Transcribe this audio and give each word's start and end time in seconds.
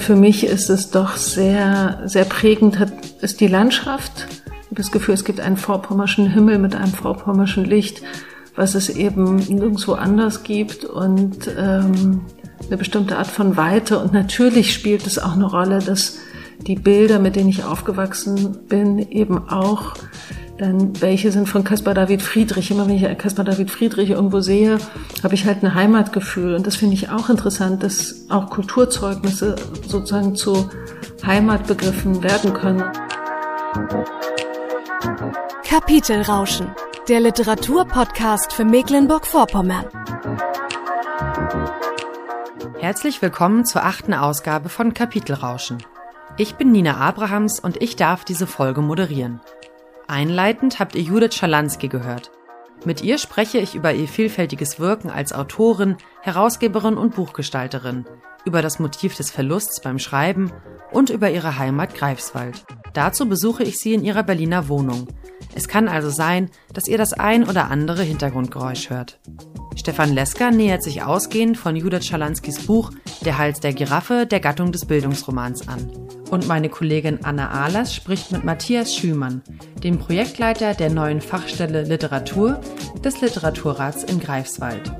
für 0.00 0.16
mich 0.16 0.44
ist 0.44 0.70
es 0.70 0.90
doch 0.90 1.16
sehr, 1.16 2.02
sehr 2.04 2.24
prägend, 2.24 2.78
hat, 2.78 2.92
ist 3.20 3.40
die 3.40 3.46
Landschaft. 3.46 4.26
Ich 4.46 4.66
habe 4.66 4.76
das 4.76 4.90
Gefühl, 4.90 5.14
es 5.14 5.24
gibt 5.24 5.40
einen 5.40 5.56
vorpommerschen 5.56 6.30
Himmel 6.30 6.58
mit 6.58 6.74
einem 6.74 6.92
vorpommerschen 6.92 7.64
Licht, 7.64 8.02
was 8.56 8.74
es 8.74 8.88
eben 8.88 9.36
nirgendwo 9.36 9.92
anders 9.92 10.42
gibt 10.42 10.84
und 10.84 11.50
ähm, 11.56 12.22
eine 12.66 12.76
bestimmte 12.76 13.18
Art 13.18 13.26
von 13.26 13.56
Weite. 13.56 13.98
Und 13.98 14.12
natürlich 14.12 14.72
spielt 14.74 15.06
es 15.06 15.18
auch 15.18 15.34
eine 15.34 15.46
Rolle, 15.46 15.78
dass 15.80 16.18
die 16.66 16.76
Bilder, 16.76 17.18
mit 17.18 17.36
denen 17.36 17.48
ich 17.48 17.64
aufgewachsen 17.64 18.58
bin, 18.68 18.98
eben 18.98 19.48
auch 19.48 19.94
dann 20.60 21.00
welche 21.00 21.32
sind 21.32 21.48
von 21.48 21.64
Caspar 21.64 21.94
David 21.94 22.20
Friedrich. 22.20 22.70
Immer 22.70 22.86
wenn 22.86 22.96
ich 22.96 23.18
Caspar 23.18 23.46
David 23.46 23.70
Friedrich 23.70 24.10
irgendwo 24.10 24.40
sehe, 24.40 24.78
habe 25.22 25.34
ich 25.34 25.46
halt 25.46 25.62
ein 25.62 25.74
Heimatgefühl. 25.74 26.54
Und 26.54 26.66
das 26.66 26.76
finde 26.76 26.94
ich 26.94 27.08
auch 27.08 27.30
interessant, 27.30 27.82
dass 27.82 28.26
auch 28.28 28.50
Kulturzeugnisse 28.50 29.56
sozusagen 29.86 30.36
zu 30.36 30.68
Heimatbegriffen 31.24 32.22
werden 32.22 32.52
können. 32.52 32.84
Kapitelrauschen, 35.64 36.66
der 37.08 37.20
Literaturpodcast 37.20 38.52
für 38.52 38.66
Mecklenburg-Vorpommern. 38.66 39.86
Herzlich 42.78 43.22
willkommen 43.22 43.64
zur 43.64 43.84
achten 43.84 44.12
Ausgabe 44.12 44.68
von 44.68 44.92
Kapitelrauschen. 44.92 45.78
Ich 46.36 46.56
bin 46.56 46.70
Nina 46.70 46.98
Abrahams 46.98 47.60
und 47.60 47.82
ich 47.82 47.96
darf 47.96 48.24
diese 48.24 48.46
Folge 48.46 48.82
moderieren. 48.82 49.40
Einleitend 50.10 50.80
habt 50.80 50.96
ihr 50.96 51.02
Judith 51.02 51.36
Schalansky 51.36 51.86
gehört. 51.86 52.32
Mit 52.84 53.00
ihr 53.00 53.16
spreche 53.16 53.58
ich 53.58 53.76
über 53.76 53.94
ihr 53.94 54.08
vielfältiges 54.08 54.80
Wirken 54.80 55.08
als 55.08 55.32
Autorin, 55.32 55.98
Herausgeberin 56.20 56.96
und 56.96 57.14
Buchgestalterin, 57.14 58.06
über 58.50 58.62
das 58.62 58.80
Motiv 58.80 59.14
des 59.14 59.30
Verlusts 59.30 59.80
beim 59.80 60.00
Schreiben 60.00 60.50
und 60.90 61.08
über 61.08 61.30
ihre 61.30 61.56
Heimat 61.56 61.94
Greifswald. 61.94 62.64
Dazu 62.94 63.28
besuche 63.28 63.62
ich 63.62 63.78
sie 63.78 63.94
in 63.94 64.02
ihrer 64.02 64.24
Berliner 64.24 64.66
Wohnung. 64.66 65.06
Es 65.54 65.68
kann 65.68 65.86
also 65.86 66.10
sein, 66.10 66.50
dass 66.74 66.88
ihr 66.88 66.98
das 66.98 67.12
ein 67.12 67.48
oder 67.48 67.70
andere 67.70 68.02
Hintergrundgeräusch 68.02 68.90
hört. 68.90 69.20
Stefan 69.76 70.12
Lesker 70.12 70.50
nähert 70.50 70.82
sich 70.82 71.04
ausgehend 71.04 71.58
von 71.58 71.76
Judith 71.76 72.06
Schalanskys 72.06 72.66
Buch 72.66 72.90
Der 73.24 73.38
Hals 73.38 73.60
der 73.60 73.72
Giraffe 73.72 74.26
der 74.26 74.40
Gattung 74.40 74.72
des 74.72 74.84
Bildungsromans 74.84 75.68
an. 75.68 75.88
Und 76.28 76.48
meine 76.48 76.70
Kollegin 76.70 77.24
Anna 77.24 77.50
Ahlers 77.50 77.94
spricht 77.94 78.32
mit 78.32 78.42
Matthias 78.42 78.92
Schümann, 78.92 79.42
dem 79.84 80.00
Projektleiter 80.00 80.74
der 80.74 80.90
neuen 80.90 81.20
Fachstelle 81.20 81.84
Literatur 81.84 82.60
des 83.04 83.20
Literaturrats 83.20 84.02
in 84.02 84.18
Greifswald. 84.18 84.92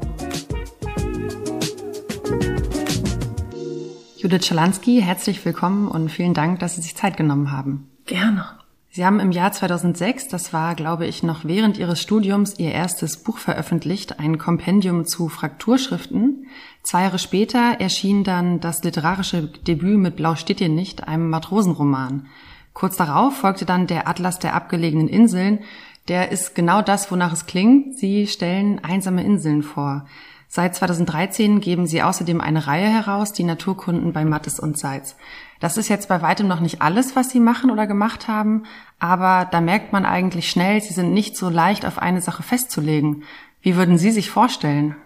Judith 4.31 4.47
Schalansky, 4.47 5.03
herzlich 5.03 5.45
willkommen 5.45 5.89
und 5.89 6.09
vielen 6.09 6.34
Dank, 6.34 6.61
dass 6.61 6.77
Sie 6.77 6.83
sich 6.83 6.95
Zeit 6.95 7.17
genommen 7.17 7.50
haben. 7.50 7.91
Gerne. 8.06 8.47
Sie 8.89 9.05
haben 9.05 9.19
im 9.19 9.33
Jahr 9.33 9.50
2006, 9.50 10.28
das 10.28 10.53
war, 10.53 10.77
glaube 10.77 11.05
ich, 11.05 11.25
noch 11.25 11.45
während 11.45 11.78
Ihres 11.78 12.00
Studiums, 12.00 12.56
Ihr 12.56 12.70
erstes 12.70 13.25
Buch 13.25 13.39
veröffentlicht, 13.39 14.20
ein 14.20 14.39
Kompendium 14.39 15.05
zu 15.05 15.28
Frakturschriften. 15.28 16.47
Zwei 16.84 17.03
Jahre 17.03 17.19
später 17.19 17.81
erschien 17.81 18.23
dann 18.23 18.61
das 18.61 18.84
literarische 18.84 19.48
Debüt 19.48 19.98
mit 19.98 20.14
Blau 20.14 20.36
steht 20.36 20.61
dir 20.61 20.69
nicht, 20.69 21.08
einem 21.08 21.28
Matrosenroman. 21.28 22.28
Kurz 22.73 22.97
darauf 22.97 23.36
folgte 23.36 23.64
dann 23.64 23.89
der 23.89 24.06
Atlas 24.06 24.39
der 24.39 24.55
abgelegenen 24.55 25.08
Inseln. 25.08 25.58
Der 26.06 26.31
ist 26.31 26.55
genau 26.55 26.83
das, 26.83 27.11
wonach 27.11 27.33
es 27.33 27.47
klingt. 27.47 27.98
Sie 27.98 28.28
stellen 28.28 28.78
einsame 28.78 29.25
Inseln 29.25 29.64
vor. 29.64 30.06
Seit 30.53 30.75
2013 30.75 31.61
geben 31.61 31.87
Sie 31.87 32.03
außerdem 32.03 32.41
eine 32.41 32.67
Reihe 32.67 32.89
heraus, 32.89 33.33
die 33.33 33.45
Naturkunden 33.45 34.13
bei 34.13 34.24
Mattes 34.24 34.58
und 34.58 34.77
Seitz. 34.77 35.14
Das 35.61 35.77
ist 35.77 35.89
jetzt 35.89 36.08
bei 36.08 36.23
weitem 36.23 36.48
noch 36.48 36.58
nicht 36.58 36.83
alles, 36.83 37.14
was 37.14 37.30
Sie 37.30 37.39
machen 37.39 37.70
oder 37.70 37.86
gemacht 37.86 38.27
haben, 38.27 38.64
aber 38.98 39.48
da 39.48 39.61
merkt 39.61 39.92
man 39.92 40.05
eigentlich 40.05 40.51
schnell, 40.51 40.80
Sie 40.80 40.92
sind 40.92 41.13
nicht 41.13 41.36
so 41.36 41.51
leicht 41.51 41.86
auf 41.86 41.98
eine 41.98 42.20
Sache 42.20 42.42
festzulegen. 42.42 43.23
Wie 43.63 43.77
würden 43.77 43.97
Sie 43.97 44.11
sich 44.11 44.29
vorstellen? 44.29 44.97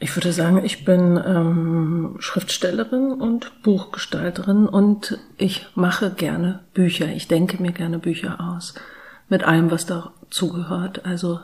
Ich 0.00 0.16
würde 0.16 0.32
sagen, 0.32 0.64
ich 0.64 0.84
bin 0.84 1.16
ähm, 1.24 2.16
Schriftstellerin 2.18 3.12
und 3.12 3.62
Buchgestalterin 3.62 4.66
und 4.66 5.16
ich 5.38 5.64
mache 5.76 6.10
gerne 6.10 6.58
Bücher. 6.74 7.06
Ich 7.06 7.28
denke 7.28 7.62
mir 7.62 7.70
gerne 7.70 8.00
Bücher 8.00 8.40
aus. 8.40 8.74
Mit 9.28 9.44
allem, 9.44 9.70
was 9.70 9.86
dazugehört. 9.86 11.06
Also 11.06 11.38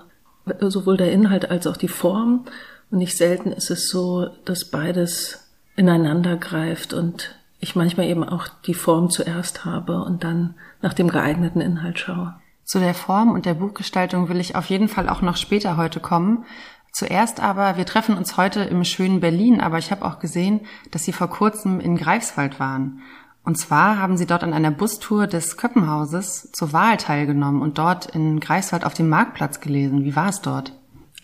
sowohl 0.61 0.97
der 0.97 1.13
Inhalt 1.13 1.53
als 1.53 1.69
auch 1.69 1.77
die 1.77 1.87
Form. 1.87 2.47
Und 2.91 2.99
nicht 2.99 3.17
selten 3.17 3.53
ist 3.53 3.71
es 3.71 3.89
so, 3.89 4.29
dass 4.45 4.71
beides 4.71 5.49
ineinander 5.77 6.37
greift 6.37 6.93
und 6.93 7.35
ich 7.61 7.77
manchmal 7.77 8.07
eben 8.07 8.25
auch 8.25 8.49
die 8.67 8.75
Form 8.75 9.11
zuerst 9.11 9.65
habe 9.65 10.03
und 10.03 10.25
dann 10.25 10.55
nach 10.81 10.95
dem 10.95 11.09
geeigneten 11.09 11.61
Inhalt 11.61 11.99
schaue. 11.99 12.37
Zu 12.65 12.79
der 12.79 12.95
Form 12.95 13.33
und 13.33 13.47
der 13.47 13.55
Buchgestaltung 13.55 14.29
will 14.29 14.41
ich 14.41 14.55
auf 14.55 14.67
jeden 14.67 14.89
Fall 14.89 15.09
auch 15.09 15.23
noch 15.23 15.37
später 15.37 15.77
heute 15.77 16.01
kommen. 16.01 16.45
Zuerst 16.93 17.41
aber, 17.41 17.77
wir 17.77 17.87
treffen 17.87 18.17
uns 18.17 18.37
heute 18.37 18.61
im 18.61 18.85
schönen 18.85 19.21
Berlin, 19.21 19.61
aber 19.61 19.79
ich 19.79 19.91
habe 19.91 20.05
auch 20.05 20.19
gesehen, 20.19 20.61
dass 20.91 21.05
Sie 21.05 21.13
vor 21.13 21.29
kurzem 21.29 21.81
in 21.81 21.97
Greifswald 21.97 22.61
waren. 22.61 23.01
Und 23.43 23.57
zwar 23.57 23.99
haben 23.99 24.17
Sie 24.17 24.27
dort 24.27 24.45
an 24.45 24.53
einer 24.53 24.71
Bustour 24.71 25.27
des 25.27 25.57
Köppenhauses 25.57 26.53
zur 26.53 26.73
Wahl 26.73 26.99
teilgenommen 26.99 27.63
und 27.63 27.79
dort 27.79 28.07
in 28.07 28.41
Greifswald 28.41 28.85
auf 28.85 28.95
dem 28.95 29.09
Marktplatz 29.09 29.61
gelesen. 29.61 30.05
Wie 30.05 30.17
war 30.17 30.29
es 30.29 30.43
dort? 30.43 30.78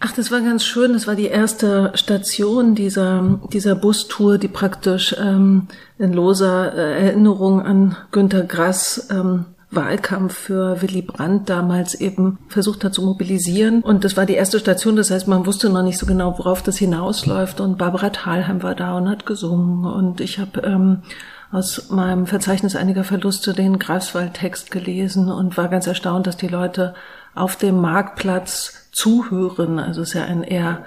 Ach, 0.06 0.12
das 0.12 0.30
war 0.30 0.42
ganz 0.42 0.66
schön. 0.66 0.92
Das 0.92 1.06
war 1.06 1.14
die 1.14 1.28
erste 1.28 1.90
Station 1.94 2.74
dieser, 2.74 3.40
dieser 3.50 3.74
Bustour, 3.74 4.36
die 4.36 4.48
praktisch 4.48 5.16
ähm, 5.18 5.66
in 5.96 6.12
loser 6.12 6.74
äh, 6.74 7.06
Erinnerung 7.06 7.62
an 7.62 7.96
Günter 8.10 8.42
Grass 8.42 9.08
ähm, 9.10 9.46
Wahlkampf 9.70 10.34
für 10.34 10.82
Willy 10.82 11.00
Brandt 11.00 11.48
damals 11.48 11.94
eben 11.94 12.38
versucht 12.48 12.84
hat 12.84 12.92
zu 12.92 13.00
mobilisieren. 13.00 13.80
Und 13.80 14.04
das 14.04 14.14
war 14.14 14.26
die 14.26 14.34
erste 14.34 14.58
Station, 14.58 14.94
das 14.96 15.10
heißt, 15.10 15.26
man 15.26 15.46
wusste 15.46 15.70
noch 15.70 15.82
nicht 15.82 15.96
so 15.96 16.04
genau, 16.04 16.38
worauf 16.38 16.62
das 16.62 16.76
hinausläuft. 16.76 17.62
Und 17.62 17.78
Barbara 17.78 18.10
Thalheim 18.10 18.62
war 18.62 18.74
da 18.74 18.98
und 18.98 19.08
hat 19.08 19.24
gesungen. 19.24 19.86
Und 19.86 20.20
ich 20.20 20.38
habe 20.38 20.60
ähm, 20.66 20.98
aus 21.50 21.88
meinem 21.88 22.26
Verzeichnis 22.26 22.76
einiger 22.76 23.04
Verluste 23.04 23.54
den 23.54 23.78
Greifswald-Text 23.78 24.70
gelesen 24.70 25.32
und 25.32 25.56
war 25.56 25.68
ganz 25.68 25.86
erstaunt, 25.86 26.26
dass 26.26 26.36
die 26.36 26.48
Leute 26.48 26.92
auf 27.34 27.56
dem 27.56 27.80
Marktplatz 27.80 28.83
zuhören. 28.94 29.78
Also 29.78 30.02
es 30.02 30.08
ist 30.08 30.14
ja 30.14 30.24
ein 30.24 30.42
eher 30.42 30.84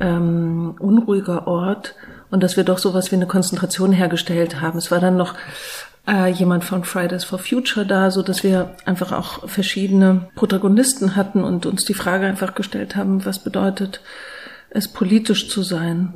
ähm, 0.00 0.76
unruhiger 0.78 1.46
Ort 1.46 1.94
und 2.30 2.42
dass 2.42 2.56
wir 2.56 2.64
doch 2.64 2.78
sowas 2.78 3.10
wie 3.10 3.16
eine 3.16 3.26
Konzentration 3.26 3.92
hergestellt 3.92 4.60
haben. 4.60 4.78
Es 4.78 4.90
war 4.90 5.00
dann 5.00 5.16
noch 5.16 5.34
äh, 6.06 6.30
jemand 6.30 6.64
von 6.64 6.84
Fridays 6.84 7.24
for 7.24 7.38
Future 7.38 7.86
da, 7.86 8.10
so 8.10 8.22
dass 8.22 8.42
wir 8.42 8.74
einfach 8.84 9.12
auch 9.12 9.48
verschiedene 9.48 10.28
Protagonisten 10.34 11.16
hatten 11.16 11.42
und 11.42 11.66
uns 11.66 11.84
die 11.84 11.94
Frage 11.94 12.26
einfach 12.26 12.54
gestellt 12.54 12.96
haben, 12.96 13.24
was 13.24 13.38
bedeutet 13.38 14.00
es 14.70 14.88
politisch 14.88 15.48
zu 15.48 15.62
sein? 15.62 16.14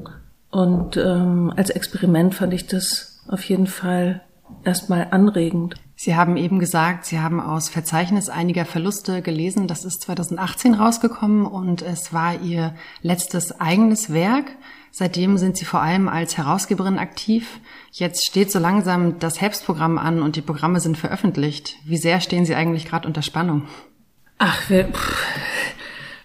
Und 0.50 0.99
ähm, 0.99 1.53
als 1.56 1.70
Experiment 1.70 2.34
fand 2.34 2.53
ich 2.53 2.66
das 2.66 3.22
auf 3.28 3.43
jeden 3.44 3.66
Fall 3.66 4.20
erstmal 4.64 5.09
anregend. 5.10 5.76
Sie 6.04 6.16
haben 6.16 6.36
eben 6.36 6.58
gesagt, 6.58 7.04
Sie 7.06 7.20
haben 7.20 7.40
aus 7.40 7.68
Verzeichnis 7.68 8.28
einiger 8.28 8.64
Verluste 8.64 9.22
gelesen. 9.22 9.68
Das 9.68 9.84
ist 9.84 10.02
2018 10.02 10.74
rausgekommen 10.74 11.46
und 11.46 11.80
es 11.80 12.12
war 12.12 12.40
Ihr 12.40 12.74
letztes 13.02 13.60
eigenes 13.60 14.12
Werk. 14.12 14.46
Seitdem 14.90 15.38
sind 15.38 15.56
Sie 15.56 15.64
vor 15.64 15.80
allem 15.80 16.08
als 16.08 16.36
Herausgeberin 16.36 16.98
aktiv. 16.98 17.60
Jetzt 17.92 18.26
steht 18.26 18.50
so 18.50 18.58
langsam 18.58 19.20
das 19.20 19.40
Herbstprogramm 19.40 19.96
an 19.96 20.22
und 20.22 20.34
die 20.34 20.42
Programme 20.42 20.80
sind 20.80 20.98
veröffentlicht. 20.98 21.76
Wie 21.84 21.98
sehr 21.98 22.20
stehen 22.20 22.46
Sie 22.46 22.56
eigentlich 22.56 22.86
gerade 22.86 23.06
unter 23.06 23.22
Spannung? 23.22 23.69
Ach, 24.38 24.69
wir, 24.69 24.86
pff, 24.86 25.24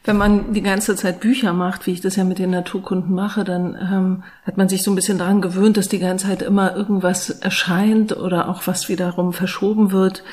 wenn 0.08 0.18
man 0.18 0.54
die 0.54 0.62
ganze 0.62 0.96
Zeit 0.96 1.20
Bücher 1.20 1.52
macht, 1.52 1.86
wie 1.86 1.92
ich 1.92 2.02
das 2.02 2.16
ja 2.16 2.24
mit 2.24 2.40
den 2.40 2.52
Naturkunden 2.52 3.14
mache, 3.14 3.44
dann 3.44 3.76
ähm, 3.76 4.24
hat 4.46 4.56
man 4.56 4.70
sich 4.70 4.82
so 4.82 4.92
ein 4.92 4.96
bisschen 4.96 5.18
daran 5.18 5.42
gewöhnt, 5.42 5.76
dass 5.76 5.90
die 5.90 6.00
ganze 6.00 6.28
Zeit 6.28 6.42
immer 6.42 6.76
irgendwas 6.76 7.30
erscheint 7.30 8.16
oder 8.16 8.48
auch 8.48 8.68
was 8.68 8.88
wiederum 8.88 9.34
verschoben 9.34 9.92
wird. 9.92 10.24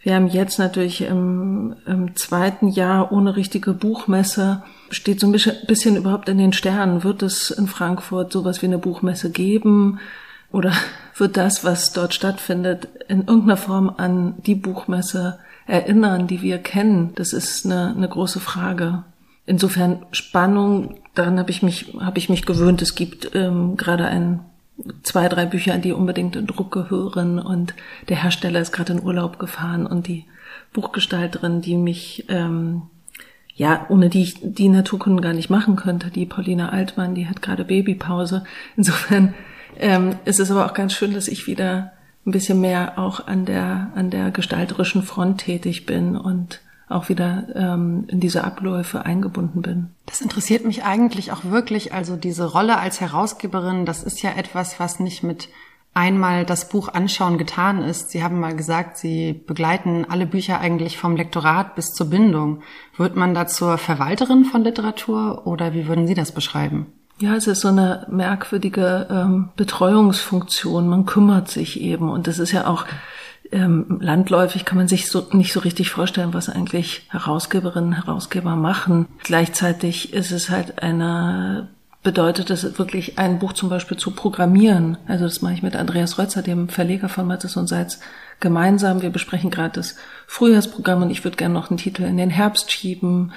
Wir 0.00 0.14
haben 0.14 0.28
jetzt 0.28 0.58
natürlich 0.58 1.02
im, 1.02 1.76
im 1.86 2.16
zweiten 2.16 2.68
Jahr 2.68 3.12
ohne 3.12 3.36
richtige 3.36 3.74
Buchmesse, 3.74 4.62
steht 4.90 5.20
so 5.20 5.26
ein 5.26 5.32
bisschen, 5.32 5.96
überhaupt 5.96 6.30
in 6.30 6.38
den 6.38 6.54
Sternen. 6.54 7.04
Wird 7.04 7.22
es 7.22 7.50
in 7.50 7.66
Frankfurt 7.66 8.32
sowas 8.32 8.62
wie 8.62 8.66
eine 8.66 8.78
Buchmesse 8.78 9.30
geben? 9.30 9.98
Oder 10.50 10.72
wird 11.16 11.36
das, 11.36 11.64
was 11.64 11.92
dort 11.92 12.14
stattfindet, 12.14 12.88
in 13.08 13.26
irgendeiner 13.26 13.58
Form 13.58 13.92
an 13.94 14.36
die 14.46 14.54
Buchmesse 14.54 15.38
erinnern, 15.66 16.28
die 16.28 16.40
wir 16.40 16.56
kennen? 16.56 17.12
Das 17.16 17.34
ist 17.34 17.66
eine, 17.66 17.94
eine 17.94 18.08
große 18.08 18.40
Frage. 18.40 19.04
Insofern 19.48 20.04
Spannung, 20.12 21.00
daran 21.14 21.38
habe 21.38 21.50
ich 21.50 21.62
mich, 21.62 21.94
habe 22.00 22.18
ich 22.18 22.28
mich 22.28 22.44
gewöhnt. 22.44 22.82
Es 22.82 22.94
gibt 22.94 23.34
ähm, 23.34 23.76
gerade 23.76 24.06
ein 24.06 24.40
zwei, 25.02 25.28
drei 25.28 25.46
Bücher, 25.46 25.78
die 25.78 25.92
unbedingt 25.92 26.36
in 26.36 26.46
Druck 26.46 26.70
gehören 26.70 27.40
und 27.40 27.74
der 28.08 28.22
Hersteller 28.22 28.60
ist 28.60 28.70
gerade 28.70 28.92
in 28.92 29.02
Urlaub 29.02 29.40
gefahren 29.40 29.86
und 29.86 30.06
die 30.06 30.24
Buchgestalterin, 30.72 31.60
die 31.62 31.76
mich 31.76 32.26
ähm, 32.28 32.82
ja, 33.56 33.86
ohne 33.88 34.08
die 34.08 34.22
ich 34.22 34.36
die 34.40 34.68
Naturkunden 34.68 35.20
gar 35.20 35.32
nicht 35.32 35.50
machen 35.50 35.74
könnte, 35.74 36.10
die 36.10 36.26
Paulina 36.26 36.68
Altmann, 36.68 37.16
die 37.16 37.26
hat 37.26 37.42
gerade 37.42 37.64
Babypause. 37.64 38.44
Insofern 38.76 39.34
Ähm, 39.78 40.16
es 40.24 40.38
ist 40.38 40.50
aber 40.50 40.66
auch 40.66 40.74
ganz 40.74 40.92
schön, 40.92 41.14
dass 41.14 41.28
ich 41.28 41.46
wieder 41.46 41.92
ein 42.26 42.32
bisschen 42.32 42.60
mehr 42.60 42.98
auch 42.98 43.26
an 43.26 43.44
der, 43.44 43.92
an 43.94 44.10
der 44.10 44.30
gestalterischen 44.30 45.02
Front 45.02 45.40
tätig 45.40 45.86
bin 45.86 46.16
und 46.16 46.60
auch 46.88 47.08
wieder 47.08 47.44
ähm, 47.54 48.04
in 48.08 48.20
diese 48.20 48.44
Abläufe 48.44 49.04
eingebunden 49.04 49.62
bin. 49.62 49.90
Das 50.06 50.20
interessiert 50.20 50.64
mich 50.64 50.84
eigentlich 50.84 51.32
auch 51.32 51.44
wirklich. 51.44 51.92
Also 51.92 52.16
diese 52.16 52.50
Rolle 52.50 52.78
als 52.78 53.00
Herausgeberin, 53.00 53.86
das 53.86 54.02
ist 54.02 54.22
ja 54.22 54.30
etwas, 54.30 54.80
was 54.80 55.00
nicht 55.00 55.22
mit 55.22 55.48
einmal 55.94 56.44
das 56.44 56.68
Buch 56.68 56.88
anschauen 56.88 57.38
getan 57.38 57.82
ist. 57.82 58.10
Sie 58.10 58.22
haben 58.22 58.40
mal 58.40 58.54
gesagt, 58.54 58.98
Sie 58.98 59.32
begleiten 59.32 60.06
alle 60.08 60.26
Bücher 60.26 60.60
eigentlich 60.60 60.96
vom 60.96 61.16
Lektorat 61.16 61.74
bis 61.74 61.92
zur 61.92 62.08
Bindung. 62.08 62.62
Wird 62.96 63.16
man 63.16 63.34
da 63.34 63.46
zur 63.46 63.78
Verwalterin 63.78 64.44
von 64.44 64.62
Literatur 64.62 65.46
oder 65.46 65.74
wie 65.74 65.88
würden 65.88 66.06
Sie 66.06 66.14
das 66.14 66.32
beschreiben? 66.32 66.86
Ja, 67.20 67.34
es 67.34 67.48
ist 67.48 67.62
so 67.62 67.68
eine 67.68 68.06
merkwürdige 68.08 69.08
ähm, 69.10 69.48
Betreuungsfunktion. 69.56 70.88
Man 70.88 71.04
kümmert 71.04 71.48
sich 71.48 71.80
eben 71.80 72.10
und 72.10 72.28
das 72.28 72.38
ist 72.38 72.52
ja 72.52 72.68
auch 72.68 72.86
ähm, 73.52 73.98
landläufig 74.00 74.64
kann 74.64 74.78
man 74.78 74.88
sich 74.88 75.08
so 75.08 75.26
nicht 75.32 75.52
so 75.52 75.60
richtig 75.60 75.90
vorstellen, 75.90 76.34
was 76.34 76.48
eigentlich 76.48 77.06
Herausgeberinnen, 77.10 77.92
Herausgeber 77.92 78.56
machen. 78.56 79.06
Gleichzeitig 79.22 80.12
ist 80.12 80.30
es 80.30 80.50
halt 80.50 80.82
eine 80.82 81.68
bedeutet 82.02 82.48
es 82.50 82.78
wirklich 82.78 83.18
ein 83.18 83.38
Buch 83.38 83.52
zum 83.52 83.68
Beispiel 83.68 83.96
zu 83.96 84.12
programmieren. 84.12 84.96
Also 85.08 85.24
das 85.24 85.42
mache 85.42 85.54
ich 85.54 85.62
mit 85.62 85.76
Andreas 85.76 86.16
Rötzer, 86.16 86.42
dem 86.42 86.68
Verleger 86.68 87.08
von 87.08 87.26
Mattes 87.26 87.56
und 87.56 87.66
Seitz, 87.66 88.00
gemeinsam. 88.40 89.02
Wir 89.02 89.10
besprechen 89.10 89.50
gerade 89.50 89.74
das 89.74 89.96
Frühjahrsprogramm 90.26 91.02
und 91.02 91.10
ich 91.10 91.24
würde 91.24 91.36
gerne 91.36 91.54
noch 91.54 91.70
einen 91.70 91.76
Titel 91.76 92.04
in 92.04 92.16
den 92.16 92.30
Herbst 92.30 92.70
schieben 92.70 93.32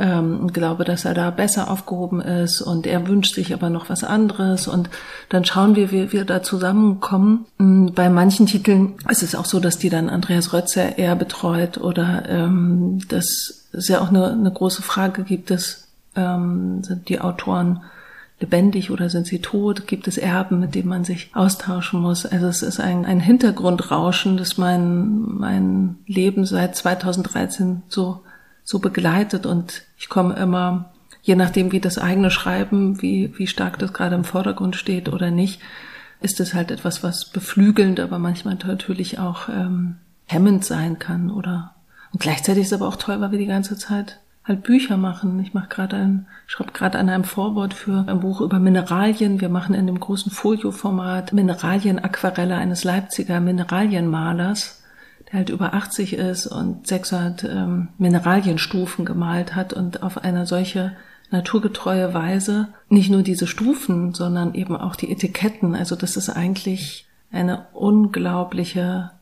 ähm, 0.00 0.40
und 0.40 0.54
glaube, 0.54 0.84
dass 0.84 1.04
er 1.04 1.12
da 1.12 1.30
besser 1.30 1.70
aufgehoben 1.70 2.20
ist 2.20 2.62
und 2.62 2.86
er 2.86 3.06
wünscht 3.06 3.34
sich 3.34 3.52
aber 3.52 3.68
noch 3.68 3.90
was 3.90 4.02
anderes 4.02 4.66
und 4.66 4.88
dann 5.28 5.44
schauen 5.44 5.76
wir, 5.76 5.92
wie 5.92 6.10
wir 6.10 6.24
da 6.24 6.42
zusammenkommen. 6.42 7.44
Mm, 7.58 7.88
bei 7.94 8.08
manchen 8.08 8.46
Titeln 8.46 8.94
ist 9.10 9.22
es 9.22 9.34
auch 9.34 9.44
so, 9.44 9.60
dass 9.60 9.78
die 9.78 9.90
dann 9.90 10.08
Andreas 10.08 10.54
Rötzer 10.54 10.98
eher 10.98 11.14
betreut 11.16 11.78
oder 11.78 12.24
ähm, 12.28 13.00
dass 13.08 13.68
es 13.72 13.88
ja 13.88 14.00
auch 14.00 14.08
eine, 14.08 14.32
eine 14.32 14.50
große 14.50 14.82
Frage 14.82 15.22
gibt, 15.22 15.50
dass 15.50 15.88
ähm, 16.16 16.82
sind 16.82 17.08
die 17.10 17.20
Autoren 17.20 17.82
lebendig 18.40 18.90
oder 18.90 19.10
sind 19.10 19.26
sie 19.26 19.40
tot? 19.40 19.86
Gibt 19.86 20.08
es 20.08 20.16
Erben, 20.16 20.60
mit 20.60 20.74
denen 20.74 20.88
man 20.88 21.04
sich 21.04 21.30
austauschen 21.34 22.00
muss? 22.00 22.24
Also 22.24 22.46
es 22.46 22.62
ist 22.62 22.80
ein, 22.80 23.04
ein 23.04 23.20
Hintergrundrauschen, 23.20 24.38
das 24.38 24.56
mein, 24.56 25.20
mein 25.20 25.98
Leben 26.06 26.46
seit 26.46 26.74
2013 26.74 27.82
so 27.88 28.22
so 28.70 28.78
begleitet 28.78 29.46
und 29.46 29.82
ich 29.98 30.08
komme 30.08 30.34
immer, 30.36 30.92
je 31.22 31.34
nachdem 31.34 31.72
wie 31.72 31.80
das 31.80 31.98
eigene 31.98 32.30
Schreiben, 32.30 33.02
wie, 33.02 33.36
wie 33.36 33.48
stark 33.48 33.80
das 33.80 33.92
gerade 33.92 34.14
im 34.14 34.22
Vordergrund 34.22 34.76
steht 34.76 35.08
oder 35.08 35.32
nicht, 35.32 35.60
ist 36.20 36.38
es 36.38 36.54
halt 36.54 36.70
etwas, 36.70 37.02
was 37.02 37.24
beflügelnd, 37.24 37.98
aber 37.98 38.20
manchmal 38.20 38.56
natürlich 38.64 39.18
auch 39.18 39.48
ähm, 39.48 39.96
hemmend 40.26 40.64
sein 40.64 41.00
kann 41.00 41.32
oder 41.32 41.74
und 42.12 42.20
gleichzeitig 42.20 42.62
ist 42.62 42.72
es 42.72 42.80
aber 42.80 42.86
auch 42.86 42.96
toll, 42.96 43.20
weil 43.20 43.32
wir 43.32 43.38
die 43.38 43.46
ganze 43.46 43.76
Zeit 43.76 44.20
halt 44.44 44.62
Bücher 44.62 44.96
machen. 44.96 45.40
Ich 45.40 45.52
mache 45.52 45.68
gerade 45.68 45.96
ein, 45.96 46.26
schreibe 46.46 46.72
gerade 46.72 46.98
an 46.98 47.08
einem 47.08 47.24
Vorwort 47.24 47.74
für 47.74 48.04
ein 48.08 48.20
Buch 48.20 48.40
über 48.40 48.58
Mineralien. 48.58 49.40
Wir 49.40 49.48
machen 49.48 49.74
in 49.74 49.86
dem 49.86 50.00
großen 50.00 50.32
Folio-Format 50.32 51.32
Mineralien-Aquarelle 51.32 52.56
eines 52.56 52.82
Leipziger 52.82 53.40
Mineralienmalers 53.40 54.79
der 55.30 55.38
halt 55.38 55.50
über 55.50 55.74
80 55.74 56.14
ist 56.14 56.46
und 56.46 56.86
600 56.86 57.44
ähm, 57.44 57.88
Mineralienstufen 57.98 59.04
gemalt 59.04 59.54
hat 59.54 59.72
und 59.72 60.02
auf 60.02 60.18
eine 60.18 60.46
solche 60.46 60.92
naturgetreue 61.30 62.12
Weise 62.12 62.68
nicht 62.88 63.10
nur 63.10 63.22
diese 63.22 63.46
Stufen, 63.46 64.12
sondern 64.14 64.54
eben 64.54 64.76
auch 64.76 64.96
die 64.96 65.10
Etiketten. 65.10 65.76
Also 65.76 65.94
das 65.94 66.16
ist 66.16 66.28
eigentlich 66.28 67.06
eine 67.30 67.66
unglaubliche, 67.72 69.12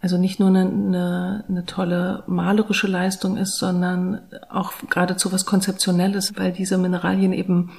also 0.00 0.18
nicht 0.18 0.38
nur 0.38 0.50
eine, 0.50 0.60
eine, 0.60 1.44
eine 1.48 1.66
tolle 1.66 2.22
malerische 2.28 2.86
Leistung 2.86 3.36
ist, 3.36 3.58
sondern 3.58 4.20
auch 4.48 4.72
geradezu 4.88 5.32
was 5.32 5.44
Konzeptionelles, 5.44 6.32
weil 6.36 6.52
diese 6.52 6.78
Mineralien 6.78 7.32
eben 7.32 7.72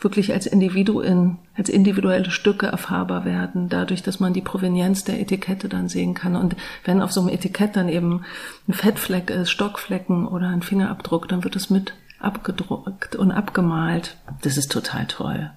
wirklich 0.00 0.32
als 0.32 0.46
Individuen, 0.46 1.38
als 1.56 1.68
individuelle 1.68 2.30
Stücke 2.30 2.66
erfahrbar 2.66 3.24
werden, 3.24 3.68
dadurch, 3.68 4.02
dass 4.02 4.20
man 4.20 4.32
die 4.32 4.42
Provenienz 4.42 5.04
der 5.04 5.20
Etikette 5.20 5.68
dann 5.68 5.88
sehen 5.88 6.14
kann. 6.14 6.36
Und 6.36 6.54
wenn 6.84 7.02
auf 7.02 7.12
so 7.12 7.20
einem 7.20 7.30
Etikett 7.30 7.74
dann 7.74 7.88
eben 7.88 8.24
ein 8.68 8.74
Fettfleck 8.74 9.30
ist, 9.30 9.50
Stockflecken 9.50 10.26
oder 10.26 10.48
ein 10.48 10.62
Fingerabdruck, 10.62 11.28
dann 11.28 11.42
wird 11.42 11.56
es 11.56 11.68
mit 11.68 11.94
abgedruckt 12.20 13.16
und 13.16 13.32
abgemalt. 13.32 14.16
Das 14.42 14.56
ist 14.56 14.70
total 14.70 15.06
toll. 15.06 15.50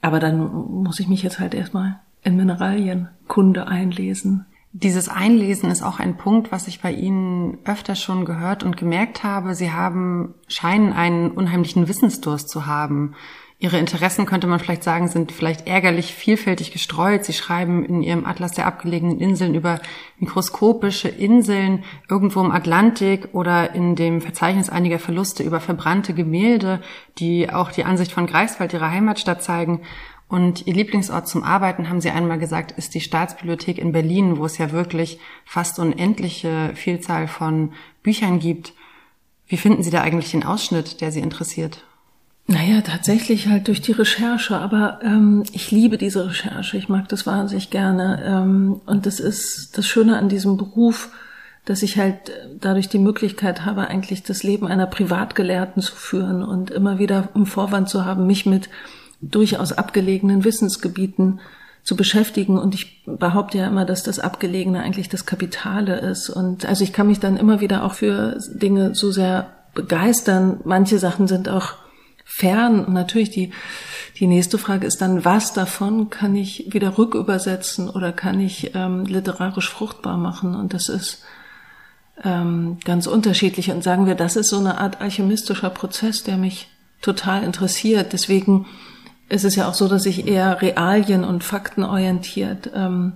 Aber 0.00 0.20
dann 0.20 0.38
muss 0.38 1.00
ich 1.00 1.08
mich 1.08 1.22
jetzt 1.22 1.40
halt 1.40 1.54
erstmal 1.54 2.00
in 2.22 2.36
Mineralienkunde 2.36 3.66
einlesen. 3.66 4.46
Dieses 4.72 5.08
Einlesen 5.08 5.68
ist 5.70 5.82
auch 5.82 5.98
ein 5.98 6.16
Punkt, 6.16 6.52
was 6.52 6.68
ich 6.68 6.80
bei 6.80 6.92
Ihnen 6.92 7.58
öfter 7.64 7.96
schon 7.96 8.24
gehört 8.24 8.62
und 8.62 8.76
gemerkt 8.76 9.24
habe. 9.24 9.56
Sie 9.56 9.72
haben, 9.72 10.34
scheinen 10.46 10.92
einen 10.92 11.32
unheimlichen 11.32 11.88
Wissensdurst 11.88 12.48
zu 12.48 12.66
haben. 12.66 13.14
Ihre 13.62 13.76
Interessen, 13.76 14.24
könnte 14.24 14.46
man 14.46 14.58
vielleicht 14.58 14.82
sagen, 14.82 15.08
sind 15.08 15.32
vielleicht 15.32 15.66
ärgerlich 15.66 16.14
vielfältig 16.14 16.72
gestreut. 16.72 17.26
Sie 17.26 17.34
schreiben 17.34 17.84
in 17.84 18.02
Ihrem 18.02 18.24
Atlas 18.24 18.52
der 18.52 18.66
abgelegenen 18.66 19.20
Inseln 19.20 19.54
über 19.54 19.82
mikroskopische 20.18 21.10
Inseln 21.10 21.84
irgendwo 22.08 22.40
im 22.40 22.52
Atlantik 22.52 23.28
oder 23.32 23.74
in 23.74 23.96
dem 23.96 24.22
Verzeichnis 24.22 24.70
einiger 24.70 24.98
Verluste 24.98 25.42
über 25.42 25.60
verbrannte 25.60 26.14
Gemälde, 26.14 26.80
die 27.18 27.50
auch 27.50 27.70
die 27.70 27.84
Ansicht 27.84 28.12
von 28.12 28.26
Greifswald, 28.26 28.72
ihrer 28.72 28.90
Heimatstadt, 28.90 29.42
zeigen. 29.42 29.82
Und 30.26 30.66
Ihr 30.66 30.72
Lieblingsort 30.72 31.28
zum 31.28 31.42
Arbeiten, 31.42 31.90
haben 31.90 32.00
Sie 32.00 32.08
einmal 32.08 32.38
gesagt, 32.38 32.72
ist 32.72 32.94
die 32.94 33.02
Staatsbibliothek 33.02 33.76
in 33.76 33.92
Berlin, 33.92 34.38
wo 34.38 34.46
es 34.46 34.56
ja 34.56 34.72
wirklich 34.72 35.18
fast 35.44 35.78
unendliche 35.78 36.70
Vielzahl 36.74 37.28
von 37.28 37.74
Büchern 38.02 38.38
gibt. 38.38 38.72
Wie 39.48 39.58
finden 39.58 39.82
Sie 39.82 39.90
da 39.90 40.00
eigentlich 40.00 40.30
den 40.30 40.44
Ausschnitt, 40.44 41.02
der 41.02 41.12
Sie 41.12 41.20
interessiert? 41.20 41.84
Naja, 42.46 42.80
tatsächlich 42.80 43.46
halt 43.46 43.68
durch 43.68 43.80
die 43.80 43.92
Recherche, 43.92 44.56
aber 44.56 44.98
ähm, 45.04 45.44
ich 45.52 45.70
liebe 45.70 45.98
diese 45.98 46.26
Recherche, 46.26 46.76
ich 46.76 46.88
mag 46.88 47.08
das 47.08 47.24
wahnsinnig 47.24 47.70
gerne. 47.70 48.22
Ähm, 48.24 48.80
und 48.86 49.06
das 49.06 49.20
ist 49.20 49.78
das 49.78 49.86
Schöne 49.86 50.18
an 50.18 50.28
diesem 50.28 50.56
Beruf, 50.56 51.10
dass 51.64 51.82
ich 51.82 51.98
halt 51.98 52.32
dadurch 52.58 52.88
die 52.88 52.98
Möglichkeit 52.98 53.64
habe, 53.64 53.86
eigentlich 53.86 54.24
das 54.24 54.42
Leben 54.42 54.66
einer 54.66 54.86
Privatgelehrten 54.86 55.82
zu 55.82 55.94
führen 55.94 56.42
und 56.42 56.70
immer 56.70 56.98
wieder 56.98 57.28
im 57.34 57.46
Vorwand 57.46 57.88
zu 57.88 58.04
haben, 58.04 58.26
mich 58.26 58.46
mit 58.46 58.68
durchaus 59.20 59.72
abgelegenen 59.72 60.44
Wissensgebieten 60.44 61.40
zu 61.82 61.96
beschäftigen. 61.96 62.58
Und 62.58 62.74
ich 62.74 63.04
behaupte 63.06 63.58
ja 63.58 63.66
immer, 63.66 63.84
dass 63.84 64.02
das 64.02 64.18
Abgelegene 64.18 64.80
eigentlich 64.80 65.08
das 65.08 65.26
Kapitale 65.26 66.00
ist. 66.00 66.30
Und 66.30 66.64
also 66.64 66.82
ich 66.82 66.92
kann 66.92 67.06
mich 67.06 67.20
dann 67.20 67.36
immer 67.36 67.60
wieder 67.60 67.84
auch 67.84 67.94
für 67.94 68.38
Dinge 68.52 68.94
so 68.94 69.12
sehr 69.12 69.50
begeistern. 69.74 70.60
Manche 70.64 70.98
Sachen 70.98 71.28
sind 71.28 71.48
auch 71.48 71.74
fern. 72.30 72.84
Und 72.84 72.94
natürlich 72.94 73.30
die, 73.30 73.52
die 74.18 74.26
nächste 74.26 74.58
Frage 74.58 74.86
ist 74.86 75.00
dann, 75.00 75.24
was 75.24 75.52
davon 75.52 76.10
kann 76.10 76.36
ich 76.36 76.72
wieder 76.72 76.96
rückübersetzen 76.96 77.90
oder 77.90 78.12
kann 78.12 78.40
ich 78.40 78.74
ähm, 78.74 79.04
literarisch 79.04 79.68
fruchtbar 79.68 80.16
machen? 80.16 80.54
Und 80.54 80.72
das 80.72 80.88
ist 80.88 81.22
ähm, 82.22 82.78
ganz 82.84 83.06
unterschiedlich. 83.06 83.70
Und 83.70 83.82
sagen 83.82 84.06
wir, 84.06 84.14
das 84.14 84.36
ist 84.36 84.48
so 84.48 84.58
eine 84.58 84.78
Art 84.78 85.00
alchemistischer 85.00 85.70
Prozess, 85.70 86.22
der 86.22 86.36
mich 86.36 86.68
total 87.02 87.42
interessiert. 87.42 88.12
Deswegen 88.12 88.66
es 89.30 89.44
ist 89.44 89.54
ja 89.54 89.68
auch 89.68 89.74
so, 89.74 89.86
dass 89.86 90.06
ich 90.06 90.26
eher 90.26 90.60
Realien 90.60 91.24
und 91.24 91.44
Fakten 91.44 91.84
orientiert. 91.84 92.70
Ähm, 92.74 93.12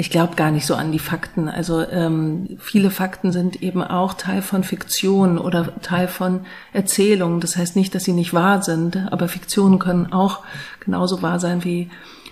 ich 0.00 0.08
glaube 0.08 0.34
gar 0.34 0.50
nicht 0.50 0.64
so 0.64 0.74
an 0.74 0.92
die 0.92 0.98
Fakten. 0.98 1.48
Also 1.48 1.86
ähm, 1.86 2.56
viele 2.58 2.90
Fakten 2.90 3.32
sind 3.32 3.62
eben 3.62 3.84
auch 3.84 4.14
Teil 4.14 4.40
von 4.40 4.64
Fiktion 4.64 5.36
oder 5.36 5.78
Teil 5.82 6.08
von 6.08 6.40
Erzählungen. 6.72 7.40
Das 7.40 7.56
heißt 7.56 7.76
nicht, 7.76 7.94
dass 7.94 8.04
sie 8.04 8.14
nicht 8.14 8.32
wahr 8.32 8.62
sind, 8.62 8.96
aber 9.12 9.28
Fiktionen 9.28 9.78
können 9.78 10.10
auch 10.10 10.40
genauso 10.80 11.20
wahr 11.20 11.38
sein 11.38 11.64
wie 11.64 11.90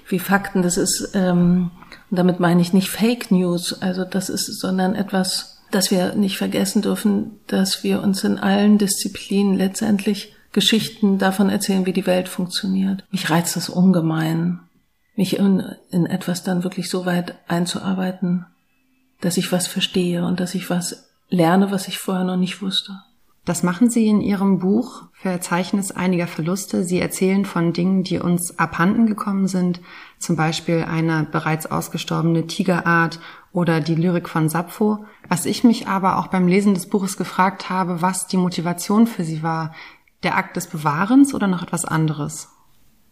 wie 0.08 0.18
Fakten. 0.18 0.62
Das 0.62 0.78
ist 0.78 1.10
ähm, 1.12 1.70
und 2.10 2.18
damit 2.18 2.40
meine 2.40 2.62
ich 2.62 2.72
nicht 2.72 2.88
Fake 2.88 3.30
News. 3.30 3.82
Also 3.82 4.04
das 4.04 4.30
ist, 4.30 4.46
sondern 4.60 4.94
etwas, 4.94 5.60
dass 5.70 5.90
wir 5.90 6.14
nicht 6.14 6.38
vergessen 6.38 6.80
dürfen, 6.80 7.32
dass 7.48 7.84
wir 7.84 8.02
uns 8.02 8.25
in 8.25 8.38
allen 8.38 8.78
Disziplinen 8.78 9.54
letztendlich 9.54 10.34
Geschichten 10.52 11.18
davon 11.18 11.50
erzählen, 11.50 11.84
wie 11.84 11.92
die 11.92 12.06
Welt 12.06 12.28
funktioniert. 12.28 13.04
Mich 13.10 13.28
reizt 13.28 13.56
das 13.56 13.68
ungemein, 13.68 14.60
mich 15.18 15.37
in, 15.37 15.64
in 15.90 16.06
etwas 16.06 16.44
dann 16.44 16.62
wirklich 16.62 16.88
so 16.88 17.04
weit 17.04 17.34
einzuarbeiten, 17.48 18.46
dass 19.20 19.37
ich 19.37 19.50
was 19.50 19.66
verstehe 19.66 20.25
und 20.25 20.38
dass 20.38 20.54
ich 20.54 20.70
was 20.70 21.10
lerne, 21.28 21.72
was 21.72 21.88
ich 21.88 21.98
vorher 21.98 22.22
noch 22.22 22.37
nicht 22.37 22.62
wusste. 22.62 23.00
Das 23.44 23.64
machen 23.64 23.90
Sie 23.90 24.06
in 24.06 24.20
Ihrem 24.20 24.60
Buch 24.60 25.06
Verzeichnis 25.14 25.90
einiger 25.90 26.28
Verluste. 26.28 26.84
Sie 26.84 27.00
erzählen 27.00 27.44
von 27.44 27.72
Dingen, 27.72 28.04
die 28.04 28.20
uns 28.20 28.60
abhanden 28.60 29.06
gekommen 29.06 29.48
sind, 29.48 29.80
zum 30.20 30.37
Beispiel 30.37 30.84
eine 30.88 31.25
bereits 31.25 31.66
ausgestorbene 31.66 32.46
Tigerart 32.46 33.18
oder 33.52 33.80
die 33.80 33.96
Lyrik 33.96 34.28
von 34.28 34.48
Sappho. 34.48 35.04
Was 35.28 35.46
ich 35.46 35.64
mich 35.64 35.88
aber 35.88 36.18
auch 36.18 36.28
beim 36.28 36.46
Lesen 36.46 36.75
des 36.75 36.88
Buches 36.88 37.16
gefragt 37.16 37.70
habe, 37.70 38.02
was 38.02 38.28
die 38.28 38.37
Motivation 38.37 39.08
für 39.08 39.25
Sie 39.25 39.42
war, 39.42 39.75
der 40.22 40.37
Akt 40.37 40.56
des 40.56 40.68
Bewahrens 40.68 41.34
oder 41.34 41.48
noch 41.48 41.62
etwas 41.64 41.84
anderes? 41.84 42.50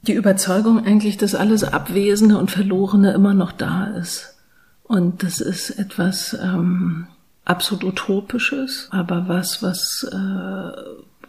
Die 0.09 0.15
Überzeugung 0.15 0.85
eigentlich, 0.85 1.17
dass 1.17 1.35
alles 1.35 1.65
Abwesende 1.65 2.39
und 2.39 2.51
Verlorene 2.51 3.13
immer 3.13 3.35
noch 3.35 3.53
da 3.53 3.87
ist. 3.87 4.37
Und 4.85 5.23
das 5.23 5.41
ist 5.41 5.71
etwas 5.71 6.37
ähm, 6.41 7.09
absolut 7.45 7.85
Utopisches, 7.85 8.89
aber 8.91 9.29
was, 9.29 9.63
was, 9.63 10.07
äh, 10.11 10.81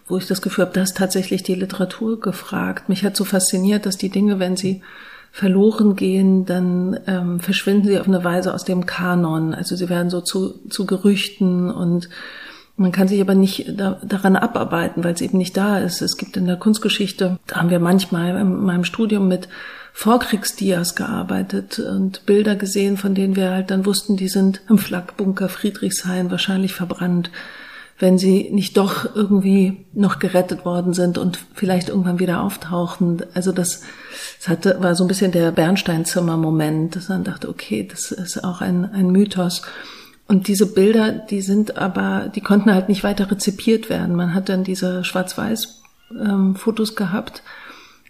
wo 0.08 0.18
ich 0.18 0.28
das 0.28 0.42
Gefühl 0.42 0.66
habe, 0.66 0.80
ist 0.80 0.98
tatsächlich 0.98 1.44
die 1.44 1.56
Literatur 1.56 2.20
gefragt. 2.20 2.90
Mich 2.90 3.04
hat 3.04 3.16
so 3.16 3.26
fasziniert, 3.26 3.86
dass 3.86 3.98
die 3.98 4.10
Dinge, 4.10 4.40
wenn 4.40 4.56
sie 4.56 4.82
verloren 5.32 5.96
gehen, 5.96 6.46
dann 6.46 7.00
ähm, 7.06 7.40
verschwinden 7.40 7.88
sie 7.88 8.00
auf 8.00 8.08
eine 8.08 8.24
Weise 8.24 8.54
aus 8.54 8.64
dem 8.64 8.86
Kanon. 8.86 9.54
Also 9.54 9.76
sie 9.76 9.90
werden 9.90 10.10
so 10.10 10.22
zu, 10.22 10.60
zu 10.70 10.86
Gerüchten 10.86 11.70
und 11.70 12.10
man 12.78 12.92
kann 12.92 13.08
sich 13.08 13.20
aber 13.20 13.36
nicht 13.36 13.74
da, 13.76 14.00
daran 14.04 14.36
abarbeiten, 14.36 15.04
weil 15.04 15.14
es 15.14 15.22
eben 15.22 15.40
nicht 15.40 15.58
da 15.58 15.80
ist. 15.80 16.02
Es 16.02 16.16
gibt 16.16 16.38
in 16.38 16.46
der 16.46 16.58
Kunstgeschichte, 16.58 17.40
da 17.48 17.56
haben 17.56 17.72
wir 17.72 17.80
manchmal 17.80 18.38
in 18.40 18.64
meinem 18.64 18.84
Studium 18.84 19.28
mit 19.28 19.50
Vorkriegsdias 19.94 20.96
gearbeitet 20.96 21.80
und 21.80 22.28
Bilder 22.28 22.56
gesehen, 22.56 22.98
von 22.98 23.16
denen 23.16 23.36
wir 23.36 23.50
halt 23.50 23.72
dann 23.72 23.88
wussten, 23.88 24.16
die 24.16 24.28
sind 24.28 24.62
im 24.70 24.78
Flakbunker 24.78 25.50
Friedrichshain 25.50 26.30
wahrscheinlich 26.30 26.76
verbrannt, 26.76 27.32
wenn 27.98 28.20
sie 28.20 28.50
nicht 28.52 28.78
doch 28.78 29.16
irgendwie 29.16 29.88
noch 29.94 30.20
gerettet 30.20 30.66
worden 30.66 30.94
sind 30.94 31.18
und 31.18 31.40
vielleicht 31.56 31.90
irgendwann 31.90 32.20
wieder 32.20 32.44
auftauchen. 32.44 33.24
Also 33.34 33.52
das, 33.52 33.82
das 34.38 34.50
hatte, 34.50 34.78
war 34.82 34.94
so 34.94 35.04
ein 35.04 35.08
bisschen 35.08 35.32
der 35.32 35.52
Bernsteinzimmer-Moment, 35.52 36.96
dass 36.96 37.10
man 37.10 37.24
dachte, 37.24 37.50
okay, 37.50 37.88
das 37.90 38.12
ist 38.12 38.44
auch 38.44 38.62
ein, 38.62 38.86
ein 38.86 39.10
Mythos. 39.10 39.64
Und 40.28 40.48
diese 40.48 40.74
Bilder, 40.74 41.12
die 41.12 41.42
sind 41.42 41.78
aber, 41.78 42.30
die 42.34 42.42
konnten 42.42 42.74
halt 42.74 42.90
nicht 42.90 43.04
weiter 43.04 43.32
rezipiert 43.32 43.90
werden. 43.90 44.16
Man 44.16 44.34
hat 44.34 44.50
dann 44.50 44.64
diese 44.64 45.04
Schwarz-Weiß-Fotos 45.06 46.90
ähm, 46.90 46.96
gehabt, 46.96 47.44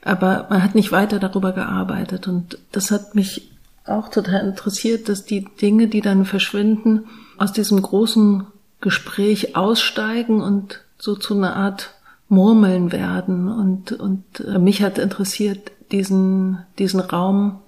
aber 0.03 0.47
man 0.49 0.63
hat 0.63 0.73
nicht 0.73 0.91
weiter 0.91 1.19
darüber 1.19 1.51
gearbeitet. 1.51 2.27
Und 2.27 2.57
das 2.71 2.89
hat 2.89 3.13
mich 3.13 3.51
auch 3.85 4.09
total 4.09 4.47
interessiert, 4.47 5.09
dass 5.09 5.25
die 5.25 5.45
Dinge, 5.61 5.87
die 5.87 6.01
dann 6.01 6.25
verschwinden, 6.25 7.05
aus 7.37 7.53
diesem 7.53 7.81
großen 7.81 8.47
Gespräch 8.81 9.55
aussteigen 9.55 10.41
und 10.41 10.81
so 10.97 11.15
zu 11.15 11.35
einer 11.35 11.55
Art 11.55 11.93
Murmeln 12.29 12.91
werden. 12.91 13.47
Und, 13.47 13.91
und 13.91 14.39
äh, 14.39 14.57
mich 14.57 14.81
hat 14.81 14.97
interessiert, 14.97 15.71
diesen, 15.91 16.59
diesen 16.79 16.99
Raum 16.99 17.59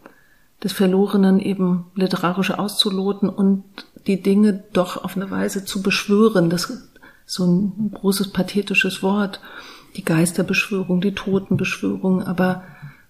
des 0.64 0.74
Verlorenen 0.74 1.40
eben 1.40 1.86
literarisch 1.96 2.52
auszuloten 2.52 3.30
und 3.30 3.64
die 4.08 4.22
Dinge 4.22 4.64
doch 4.74 5.04
auf 5.04 5.16
eine 5.16 5.30
Weise 5.30 5.66
zu 5.66 5.82
beschwören. 5.82 6.50
Das 6.50 6.66
ist 6.66 6.90
so 7.26 7.46
ein 7.46 7.92
großes 7.94 8.32
pathetisches 8.32 9.04
Wort. 9.04 9.40
Die 9.96 10.06
Geisterbeschwörung, 10.06 11.02
die 11.02 11.16
Totenbeschwörung. 11.16 12.24
Aber 12.24 12.64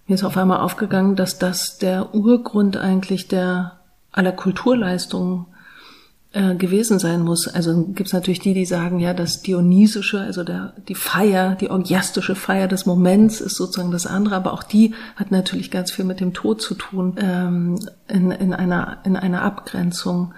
mir 0.06 0.14
ist 0.14 0.24
auf 0.24 0.36
einmal 0.36 0.60
aufgegangen, 0.60 1.16
dass 1.16 1.38
das 1.38 1.78
der 1.78 2.14
Urgrund 2.14 2.76
eigentlich 2.76 3.28
der 3.28 3.80
aller 4.12 4.32
Kulturleistungen 4.32 5.46
äh, 6.32 6.54
gewesen 6.54 7.00
sein 7.00 7.22
muss. 7.22 7.48
Also 7.48 7.86
gibt's 7.86 8.12
natürlich 8.12 8.38
die, 8.38 8.54
die 8.54 8.64
sagen, 8.64 9.00
ja, 9.00 9.14
das 9.14 9.42
Dionysische, 9.42 10.20
also 10.20 10.44
der, 10.44 10.74
die 10.88 10.94
Feier, 10.94 11.56
die 11.56 11.70
orgiastische 11.70 12.36
Feier 12.36 12.68
des 12.68 12.86
Moments 12.86 13.40
ist 13.40 13.56
sozusagen 13.56 13.90
das 13.90 14.06
andere, 14.06 14.36
aber 14.36 14.52
auch 14.52 14.62
die 14.62 14.94
hat 15.16 15.32
natürlich 15.32 15.72
ganz 15.72 15.90
viel 15.90 16.04
mit 16.04 16.20
dem 16.20 16.32
Tod 16.32 16.62
zu 16.62 16.74
tun, 16.74 17.16
ähm, 17.18 17.80
in, 18.06 18.30
in, 18.30 18.54
einer, 18.54 18.98
in 19.04 19.16
einer 19.16 19.42
Abgrenzung. 19.42 20.32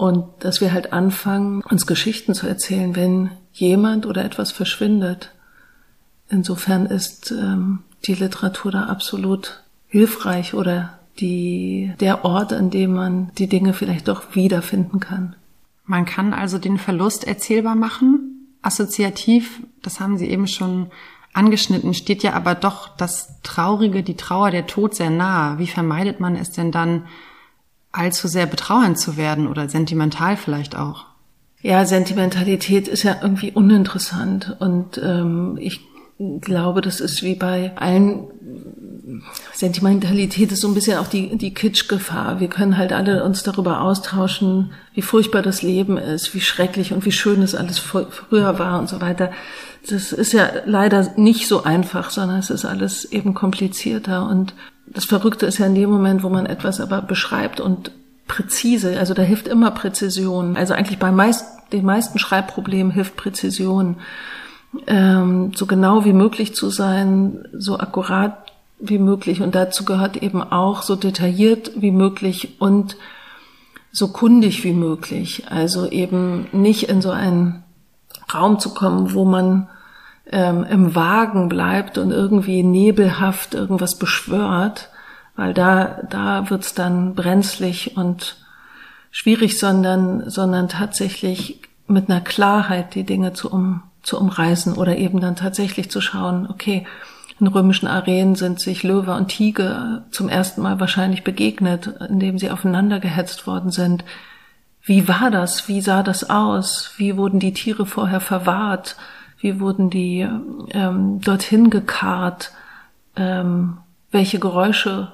Und 0.00 0.24
dass 0.38 0.62
wir 0.62 0.72
halt 0.72 0.94
anfangen, 0.94 1.60
uns 1.68 1.86
Geschichten 1.86 2.32
zu 2.32 2.46
erzählen, 2.46 2.96
wenn 2.96 3.32
jemand 3.52 4.06
oder 4.06 4.24
etwas 4.24 4.50
verschwindet. 4.50 5.30
Insofern 6.30 6.86
ist 6.86 7.32
ähm, 7.32 7.80
die 8.06 8.14
Literatur 8.14 8.72
da 8.72 8.84
absolut 8.84 9.62
hilfreich 9.88 10.54
oder 10.54 10.98
die, 11.18 11.92
der 12.00 12.24
Ort, 12.24 12.54
an 12.54 12.70
dem 12.70 12.94
man 12.94 13.30
die 13.36 13.46
Dinge 13.46 13.74
vielleicht 13.74 14.08
doch 14.08 14.34
wiederfinden 14.34 15.00
kann. 15.00 15.36
Man 15.84 16.06
kann 16.06 16.32
also 16.32 16.56
den 16.56 16.78
Verlust 16.78 17.26
erzählbar 17.26 17.74
machen. 17.74 18.56
Assoziativ, 18.62 19.60
das 19.82 20.00
haben 20.00 20.16
Sie 20.16 20.30
eben 20.30 20.46
schon 20.46 20.86
angeschnitten, 21.34 21.92
steht 21.92 22.22
ja 22.22 22.32
aber 22.32 22.54
doch 22.54 22.88
das 22.96 23.38
Traurige, 23.42 24.02
die 24.02 24.16
Trauer, 24.16 24.50
der 24.50 24.66
Tod 24.66 24.94
sehr 24.94 25.10
nahe. 25.10 25.58
Wie 25.58 25.66
vermeidet 25.66 26.20
man 26.20 26.36
es 26.36 26.52
denn 26.52 26.72
dann, 26.72 27.04
allzu 27.92 28.28
sehr 28.28 28.46
betrauernd 28.46 28.98
zu 28.98 29.16
werden 29.16 29.48
oder 29.48 29.68
sentimental 29.68 30.36
vielleicht 30.36 30.76
auch. 30.76 31.06
Ja, 31.62 31.84
Sentimentalität 31.84 32.88
ist 32.88 33.02
ja 33.02 33.16
irgendwie 33.20 33.52
uninteressant 33.52 34.56
und 34.60 34.98
ähm, 35.02 35.58
ich 35.60 35.80
glaube, 36.40 36.80
das 36.80 37.00
ist 37.00 37.22
wie 37.22 37.34
bei 37.34 37.72
allen 37.76 38.28
Sentimentalität 39.52 40.52
ist 40.52 40.60
so 40.60 40.68
ein 40.68 40.74
bisschen 40.74 40.98
auch 40.98 41.08
die, 41.08 41.36
die 41.36 41.54
Kitschgefahr. 41.54 42.40
Wir 42.40 42.48
können 42.48 42.76
halt 42.76 42.92
alle 42.92 43.24
uns 43.24 43.42
darüber 43.42 43.80
austauschen, 43.80 44.72
wie 44.94 45.02
furchtbar 45.02 45.42
das 45.42 45.62
Leben 45.62 45.96
ist, 45.96 46.34
wie 46.34 46.40
schrecklich 46.40 46.92
und 46.92 47.04
wie 47.04 47.12
schön 47.12 47.42
es 47.42 47.54
alles 47.54 47.78
früher 47.78 48.58
war 48.58 48.78
und 48.78 48.88
so 48.88 49.00
weiter. 49.00 49.32
Das 49.88 50.12
ist 50.12 50.32
ja 50.32 50.50
leider 50.66 51.12
nicht 51.16 51.48
so 51.48 51.64
einfach, 51.64 52.10
sondern 52.10 52.38
es 52.38 52.50
ist 52.50 52.64
alles 52.64 53.06
eben 53.06 53.34
komplizierter 53.34 54.28
und 54.28 54.54
das 54.90 55.04
Verrückte 55.04 55.46
ist 55.46 55.58
ja 55.58 55.66
in 55.66 55.74
dem 55.74 55.90
Moment, 55.90 56.22
wo 56.22 56.28
man 56.28 56.46
etwas 56.46 56.80
aber 56.80 57.02
beschreibt 57.02 57.60
und 57.60 57.92
präzise, 58.26 58.98
also 58.98 59.14
da 59.14 59.22
hilft 59.22 59.48
immer 59.48 59.70
Präzision. 59.70 60.56
Also 60.56 60.74
eigentlich 60.74 60.98
bei 60.98 61.10
meist, 61.10 61.44
den 61.72 61.84
meisten 61.84 62.18
Schreibproblemen 62.18 62.92
hilft 62.92 63.16
Präzision. 63.16 63.96
Ähm, 64.86 65.52
so 65.54 65.66
genau 65.66 66.04
wie 66.04 66.12
möglich 66.12 66.54
zu 66.54 66.70
sein, 66.70 67.48
so 67.52 67.78
akkurat 67.78 68.52
wie 68.78 68.98
möglich. 68.98 69.42
Und 69.42 69.54
dazu 69.54 69.84
gehört 69.84 70.16
eben 70.16 70.42
auch 70.42 70.82
so 70.82 70.96
detailliert 70.96 71.72
wie 71.76 71.90
möglich 71.90 72.60
und 72.60 72.96
so 73.92 74.08
kundig 74.08 74.62
wie 74.64 74.72
möglich. 74.72 75.44
Also 75.50 75.88
eben 75.88 76.46
nicht 76.52 76.88
in 76.88 77.02
so 77.02 77.10
einen 77.10 77.64
Raum 78.32 78.58
zu 78.60 78.72
kommen, 78.74 79.12
wo 79.12 79.24
man 79.24 79.68
ähm, 80.30 80.64
im 80.64 80.94
Wagen 80.94 81.48
bleibt 81.48 81.98
und 81.98 82.10
irgendwie 82.10 82.62
nebelhaft 82.62 83.54
irgendwas 83.54 83.98
beschwört, 83.98 84.88
weil 85.36 85.54
da, 85.54 86.00
da 86.08 86.50
wird's 86.50 86.74
dann 86.74 87.14
brenzlig 87.14 87.96
und 87.96 88.36
schwierig, 89.10 89.58
sondern, 89.58 90.28
sondern 90.30 90.68
tatsächlich 90.68 91.60
mit 91.86 92.08
einer 92.08 92.20
Klarheit 92.20 92.94
die 92.94 93.04
Dinge 93.04 93.32
zu, 93.32 93.50
um, 93.50 93.82
zu 94.02 94.18
umreißen 94.18 94.74
oder 94.74 94.96
eben 94.96 95.20
dann 95.20 95.36
tatsächlich 95.36 95.90
zu 95.90 96.00
schauen, 96.00 96.46
okay, 96.48 96.86
in 97.40 97.46
römischen 97.46 97.88
Arenen 97.88 98.34
sind 98.34 98.60
sich 98.60 98.82
Löwe 98.82 99.14
und 99.14 99.28
Tiger 99.28 100.04
zum 100.10 100.28
ersten 100.28 100.60
Mal 100.60 100.78
wahrscheinlich 100.78 101.24
begegnet, 101.24 101.86
indem 102.08 102.38
sie 102.38 102.50
aufeinander 102.50 103.00
gehetzt 103.00 103.46
worden 103.46 103.70
sind. 103.70 104.04
Wie 104.82 105.08
war 105.08 105.30
das? 105.30 105.66
Wie 105.66 105.80
sah 105.80 106.02
das 106.02 106.28
aus? 106.28 106.92
Wie 106.98 107.16
wurden 107.16 107.40
die 107.40 107.54
Tiere 107.54 107.86
vorher 107.86 108.20
verwahrt? 108.20 108.96
Wie 109.40 109.60
wurden 109.60 109.90
die 109.90 110.26
ähm, 110.70 111.20
dorthin 111.20 111.70
gekarrt? 111.70 112.52
Ähm, 113.16 113.78
welche 114.10 114.38
Geräusche 114.38 115.12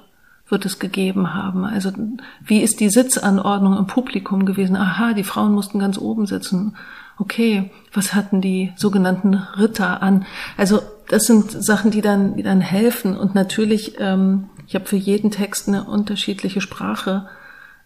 wird 0.49 0.65
es 0.65 0.79
gegeben 0.79 1.33
haben? 1.33 1.65
Also 1.65 1.91
wie 2.43 2.61
ist 2.61 2.79
die 2.79 2.89
Sitzanordnung 2.89 3.77
im 3.77 3.87
Publikum 3.87 4.45
gewesen? 4.45 4.75
Aha, 4.75 5.13
die 5.13 5.23
Frauen 5.23 5.53
mussten 5.53 5.79
ganz 5.79 5.97
oben 5.97 6.25
sitzen. 6.25 6.75
Okay, 7.17 7.71
was 7.93 8.13
hatten 8.13 8.41
die 8.41 8.73
sogenannten 8.75 9.33
Ritter 9.33 10.01
an? 10.03 10.25
Also 10.55 10.81
das 11.09 11.25
sind 11.25 11.51
Sachen, 11.51 11.91
die 11.91 12.01
dann, 12.01 12.35
die 12.35 12.43
dann 12.43 12.61
helfen. 12.61 13.17
Und 13.17 13.33
natürlich, 13.33 13.95
ähm, 13.99 14.49
ich 14.67 14.75
habe 14.75 14.85
für 14.85 14.97
jeden 14.97 15.31
Text 15.31 15.67
eine 15.67 15.85
unterschiedliche 15.85 16.61
Sprache 16.61 17.27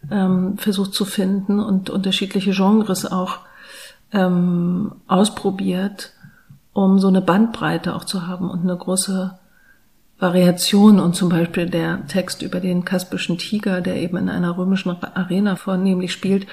ähm, 0.09 0.57
versucht 0.57 0.93
zu 0.93 1.05
finden 1.05 1.59
und 1.59 1.89
unterschiedliche 1.89 2.51
Genres 2.51 3.05
auch 3.05 3.39
ähm, 4.11 4.93
ausprobiert, 5.07 6.13
um 6.73 6.99
so 6.99 7.07
eine 7.07 7.21
Bandbreite 7.21 7.95
auch 7.95 8.03
zu 8.03 8.27
haben 8.27 8.49
und 8.49 8.61
eine 8.61 8.77
große 8.77 9.37
Variation. 10.19 10.99
Und 10.99 11.15
zum 11.15 11.29
Beispiel 11.29 11.69
der 11.69 12.05
Text 12.07 12.41
über 12.41 12.59
den 12.59 12.85
kaspischen 12.85 13.37
Tiger, 13.37 13.81
der 13.81 13.97
eben 13.97 14.17
in 14.17 14.29
einer 14.29 14.57
römischen 14.57 14.91
Arena 14.91 15.55
vornehmlich 15.55 16.13
spielt, 16.13 16.47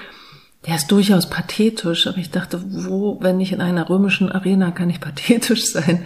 der 0.65 0.75
ist 0.75 0.91
durchaus 0.91 1.29
pathetisch, 1.29 2.07
aber 2.07 2.17
ich 2.17 2.31
dachte, 2.31 2.61
wo, 2.67 3.17
wenn 3.21 3.37
nicht 3.37 3.53
in 3.53 3.61
einer 3.61 3.89
römischen 3.89 4.29
Arena, 4.29 4.71
kann 4.71 4.89
ich 4.89 4.99
pathetisch 4.99 5.65
sein? 5.71 6.05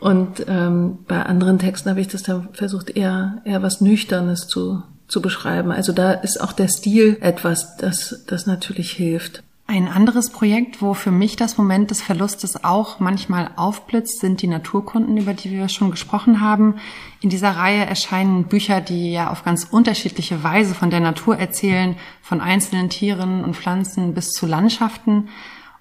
Und 0.00 0.44
ähm, 0.48 0.98
bei 1.06 1.22
anderen 1.22 1.58
Texten 1.58 1.90
habe 1.90 2.00
ich 2.00 2.08
das 2.08 2.22
dann 2.22 2.48
versucht, 2.52 2.90
eher, 2.90 3.40
eher 3.44 3.62
was 3.62 3.80
Nüchternes 3.80 4.46
zu, 4.46 4.82
zu 5.08 5.20
beschreiben. 5.20 5.72
Also 5.72 5.92
da 5.92 6.12
ist 6.12 6.40
auch 6.40 6.52
der 6.52 6.68
Stil 6.68 7.18
etwas, 7.20 7.76
das, 7.76 8.24
das 8.26 8.46
natürlich 8.46 8.92
hilft. 8.92 9.42
Ein 9.70 9.86
anderes 9.86 10.30
Projekt, 10.30 10.80
wo 10.80 10.94
für 10.94 11.10
mich 11.10 11.36
das 11.36 11.58
Moment 11.58 11.90
des 11.90 12.00
Verlustes 12.00 12.64
auch 12.64 13.00
manchmal 13.00 13.50
aufblitzt, 13.56 14.18
sind 14.18 14.40
die 14.40 14.46
Naturkunden, 14.46 15.18
über 15.18 15.34
die 15.34 15.50
wir 15.50 15.68
schon 15.68 15.90
gesprochen 15.90 16.40
haben. 16.40 16.76
In 17.20 17.28
dieser 17.28 17.50
Reihe 17.50 17.84
erscheinen 17.84 18.44
Bücher, 18.44 18.80
die 18.80 19.12
ja 19.12 19.28
auf 19.28 19.44
ganz 19.44 19.64
unterschiedliche 19.64 20.42
Weise 20.42 20.74
von 20.74 20.88
der 20.88 21.00
Natur 21.00 21.36
erzählen, 21.36 21.96
von 22.22 22.40
einzelnen 22.40 22.88
Tieren 22.88 23.44
und 23.44 23.56
Pflanzen 23.56 24.14
bis 24.14 24.30
zu 24.30 24.46
Landschaften. 24.46 25.28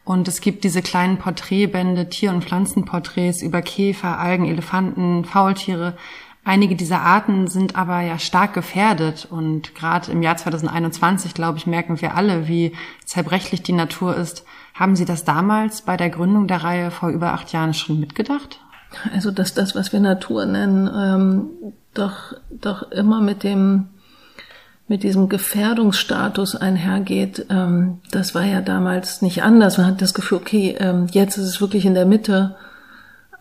Und 0.03 0.27
es 0.27 0.41
gibt 0.41 0.65
diese 0.65 0.81
kleinen 0.81 1.17
Porträtbände, 1.17 2.09
Tier- 2.09 2.31
und 2.31 2.43
Pflanzenporträts 2.43 3.41
über 3.41 3.61
Käfer, 3.61 4.19
Algen, 4.19 4.49
Elefanten, 4.49 5.23
Faultiere. 5.23 5.95
Einige 6.47 6.77
dieser 6.77 7.01
Arten 7.01 7.47
sind 7.47 7.75
aber 7.75 7.99
ja 7.99 8.17
stark 8.17 8.53
gefährdet 8.53 9.27
und 9.29 9.75
gerade 9.75 10.09
im 10.13 10.21
Jahr 10.21 10.37
2021, 10.37 11.33
glaube 11.33 11.57
ich, 11.57 11.67
merken 11.67 11.99
wir 11.99 12.15
alle, 12.15 12.47
wie 12.47 12.71
zerbrechlich 13.03 13.63
die 13.63 13.73
Natur 13.73 14.15
ist. 14.15 14.45
Haben 14.73 14.95
Sie 14.95 15.03
das 15.03 15.25
damals 15.25 15.81
bei 15.81 15.97
der 15.97 16.09
Gründung 16.09 16.47
der 16.47 16.63
Reihe 16.63 16.89
vor 16.89 17.09
über 17.09 17.33
acht 17.33 17.51
Jahren 17.51 17.73
schon 17.73 17.99
mitgedacht? 17.99 18.61
Also, 19.13 19.31
dass 19.31 19.55
das, 19.55 19.75
was 19.75 19.91
wir 19.91 19.99
Natur 19.99 20.45
nennen, 20.45 20.89
ähm, 20.95 21.73
doch, 21.93 22.33
doch 22.49 22.93
immer 22.93 23.19
mit 23.19 23.43
dem, 23.43 23.89
mit 24.87 25.03
diesem 25.03 25.27
Gefährdungsstatus 25.27 26.55
einhergeht, 26.55 27.45
ähm, 27.49 27.99
das 28.11 28.35
war 28.35 28.45
ja 28.45 28.61
damals 28.61 29.21
nicht 29.21 29.43
anders. 29.43 29.77
Man 29.77 29.87
hat 29.87 30.01
das 30.01 30.13
Gefühl, 30.13 30.37
okay, 30.37 30.77
ähm, 30.79 31.07
jetzt 31.11 31.35
ist 31.35 31.43
es 31.43 31.59
wirklich 31.59 31.85
in 31.85 31.93
der 31.93 32.05
Mitte 32.05 32.55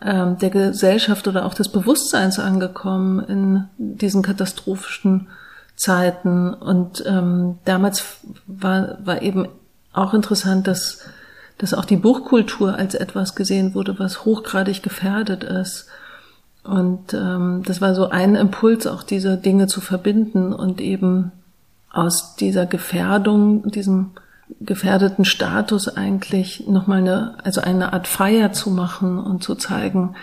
ähm, 0.03 0.39
der 0.39 0.51
Gesellschaft 0.51 1.27
oder 1.29 1.47
auch 1.47 1.55
des 1.55 1.69
Bewusstseins 1.69 2.39
angekommen 2.39 3.21
in 3.21 3.65
diesen 3.79 4.23
katastrophischen 4.23 5.29
Zeiten. 5.75 6.53
Und 6.53 7.05
ähm, 7.07 7.59
damals 7.65 8.19
war, 8.47 8.99
war 9.05 9.23
eben 9.23 9.49
auch 9.93 10.15
interessant, 10.15 10.67
dass, 10.67 11.01
dass 11.59 11.75
auch 11.75 11.85
die 11.85 11.97
Buchkultur 11.97 12.75
als 12.75 12.95
etwas 12.95 13.35
gesehen 13.35 13.75
wurde, 13.75 13.99
was 13.99 14.25
hochgradig 14.25 14.83
gefährdet 14.83 15.45
ist. 15.45 15.87
Und 16.63 17.15
ähm, 17.15 17.63
das 17.65 17.81
war 17.81 17.95
so 17.95 18.09
ein 18.09 18.35
Impuls, 18.35 18.87
auch 18.87 19.03
diese 19.03 19.37
Dinge 19.37 19.67
zu 19.69 19.81
verbinden 19.81 20.53
und 20.53 20.81
eben 20.81 21.33
aus 21.91 22.35
dieser 22.37 22.67
Gefährdung, 22.67 23.71
diesem 23.71 24.11
gefährdeten 24.61 25.25
Status 25.25 25.89
eigentlich 25.89 26.67
nochmal 26.67 26.99
eine, 26.99 27.39
also 27.45 27.61
eine 27.61 27.93
Art 27.93 28.07
Feier 28.07 28.53
zu 28.53 28.71
machen 28.71 29.19
und 29.19 29.43
zu 29.43 29.55
zeigen, 29.55 30.15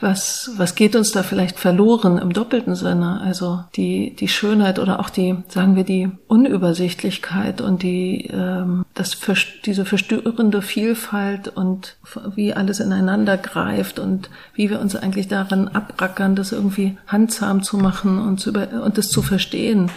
was, 0.00 0.52
was 0.56 0.74
geht 0.74 0.96
uns 0.96 1.12
da 1.12 1.22
vielleicht 1.22 1.58
verloren 1.58 2.16
im 2.16 2.32
doppelten 2.32 2.74
Sinne? 2.74 3.20
Also 3.20 3.64
die, 3.76 4.16
die 4.16 4.28
Schönheit 4.28 4.78
oder 4.78 4.98
auch 4.98 5.10
die, 5.10 5.36
sagen 5.48 5.76
wir, 5.76 5.84
die 5.84 6.10
Unübersichtlichkeit 6.26 7.60
und 7.60 7.82
die, 7.82 8.30
ähm, 8.32 8.86
das, 8.94 9.18
diese 9.66 9.84
verstörende 9.84 10.62
Vielfalt 10.62 11.48
und 11.48 11.96
wie 12.34 12.54
alles 12.54 12.80
ineinander 12.80 13.36
greift 13.36 13.98
und 13.98 14.30
wie 14.54 14.70
wir 14.70 14.80
uns 14.80 14.96
eigentlich 14.96 15.28
daran 15.28 15.68
abrackern, 15.68 16.34
das 16.34 16.52
irgendwie 16.52 16.96
handsam 17.06 17.62
zu 17.62 17.76
machen 17.76 18.18
und, 18.20 18.40
zu 18.40 18.50
über, 18.50 18.82
und 18.82 18.96
das 18.96 19.08
zu 19.08 19.20
verstehen. 19.20 19.90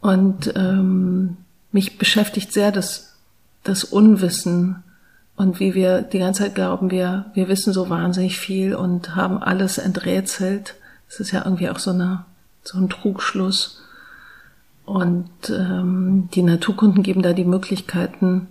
Und 0.00 0.52
ähm, 0.56 1.36
mich 1.74 1.98
beschäftigt 1.98 2.52
sehr 2.52 2.72
das, 2.72 3.16
das 3.64 3.84
Unwissen 3.84 4.84
und 5.36 5.58
wie 5.58 5.74
wir 5.74 6.02
die 6.02 6.20
ganze 6.20 6.44
Zeit 6.44 6.54
glauben, 6.54 6.90
wir, 6.90 7.26
wir 7.34 7.48
wissen 7.48 7.72
so 7.72 7.90
wahnsinnig 7.90 8.38
viel 8.38 8.74
und 8.74 9.16
haben 9.16 9.42
alles 9.42 9.78
enträtselt. 9.78 10.76
Das 11.08 11.18
ist 11.18 11.32
ja 11.32 11.44
irgendwie 11.44 11.68
auch 11.68 11.80
so, 11.80 11.90
eine, 11.90 12.24
so 12.62 12.78
ein 12.78 12.88
Trugschluss. 12.88 13.82
Und 14.86 15.28
ähm, 15.50 16.28
die 16.32 16.42
Naturkunden 16.42 17.02
geben 17.02 17.22
da 17.22 17.32
die 17.32 17.44
Möglichkeiten, 17.44 18.46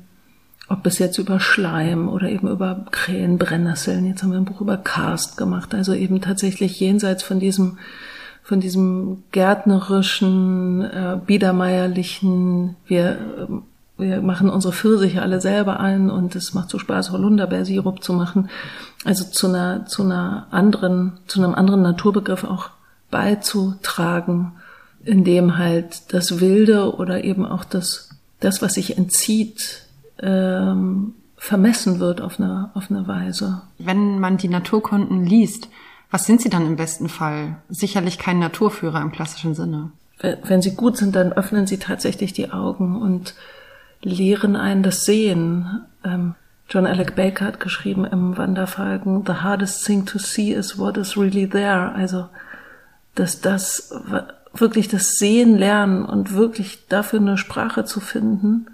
ob 0.67 0.85
es 0.85 0.99
jetzt 0.99 1.17
über 1.17 1.39
Schleim 1.39 2.09
oder 2.09 2.27
eben 2.27 2.49
über 2.49 2.85
Krähen, 2.91 3.37
Brennnesseln, 3.37 4.05
jetzt 4.05 4.23
haben 4.23 4.31
wir 4.31 4.37
ein 4.37 4.45
Buch 4.45 4.59
über 4.59 4.77
Karst 4.77 5.37
gemacht, 5.37 5.73
also 5.73 5.93
eben 5.93 6.21
tatsächlich 6.21 6.79
jenseits 6.79 7.21
von 7.23 7.39
diesem 7.39 7.77
von 8.43 8.59
diesem 8.59 9.23
gärtnerischen, 9.31 10.81
äh, 10.81 11.17
biedermeierlichen, 11.25 12.75
wir, 12.85 13.17
wir 13.97 14.21
machen 14.21 14.49
unsere 14.49 14.73
Pfirsiche 14.73 15.21
alle 15.21 15.39
selber 15.39 15.79
ein 15.79 16.09
und 16.09 16.35
es 16.35 16.53
macht 16.53 16.69
so 16.69 16.77
Spaß, 16.77 17.11
Holunderbeersirup 17.11 18.03
zu 18.03 18.13
machen. 18.13 18.49
Also 19.05 19.23
zu 19.23 19.47
einer, 19.47 19.85
zu 19.85 20.03
einer 20.03 20.47
anderen, 20.51 21.13
zu 21.27 21.41
einem 21.41 21.55
anderen 21.55 21.81
Naturbegriff 21.81 22.43
auch 22.43 22.69
beizutragen, 23.09 24.53
in 25.05 25.23
dem 25.23 25.57
halt 25.57 26.13
das 26.13 26.41
Wilde 26.41 26.95
oder 26.95 27.23
eben 27.23 27.45
auch 27.45 27.63
das, 27.63 28.09
das, 28.39 28.61
was 28.61 28.73
sich 28.73 28.97
entzieht, 28.97 29.87
ähm, 30.19 31.13
vermessen 31.37 31.99
wird 31.99 32.21
auf 32.21 32.39
eine, 32.39 32.71
auf 32.73 32.89
eine 32.89 33.07
Weise. 33.07 33.61
Wenn 33.77 34.19
man 34.19 34.37
die 34.37 34.47
Naturkunden 34.47 35.25
liest, 35.25 35.69
was 36.13 36.27
sind 36.27 36.41
sie 36.41 36.49
dann 36.51 36.67
im 36.67 36.75
besten 36.75 37.09
Fall? 37.09 37.55
Sicherlich 37.69 38.19
kein 38.19 38.37
Naturführer 38.37 39.01
im 39.01 39.11
klassischen 39.11 39.55
Sinne. 39.55 39.89
Wenn 40.19 40.61
sie 40.61 40.75
gut 40.75 40.95
sind, 40.95 41.15
dann 41.15 41.33
öffnen 41.33 41.65
sie 41.65 41.79
tatsächlich 41.79 42.33
die 42.33 42.51
Augen 42.51 43.01
und 43.01 43.33
lehren 44.03 44.55
einen 44.55 44.83
das 44.83 45.05
Sehen. 45.05 45.81
Ähm, 46.05 46.35
John 46.69 46.85
Alec 46.85 47.15
Baker 47.15 47.45
hat 47.45 47.59
geschrieben 47.59 48.05
im 48.05 48.37
Wanderfalken, 48.37 49.23
The 49.25 49.41
hardest 49.41 49.87
thing 49.87 50.05
to 50.05 50.19
see 50.19 50.53
is 50.53 50.77
what 50.77 50.97
is 50.97 51.17
really 51.17 51.49
there. 51.49 51.93
Also, 51.93 52.29
dass 53.15 53.41
das 53.41 53.91
wirklich 54.53 54.89
das 54.89 55.17
Sehen 55.17 55.57
lernen 55.57 56.05
und 56.05 56.35
wirklich 56.35 56.87
dafür 56.89 57.21
eine 57.21 57.39
Sprache 57.39 57.85
zu 57.85 57.99
finden 57.99 58.67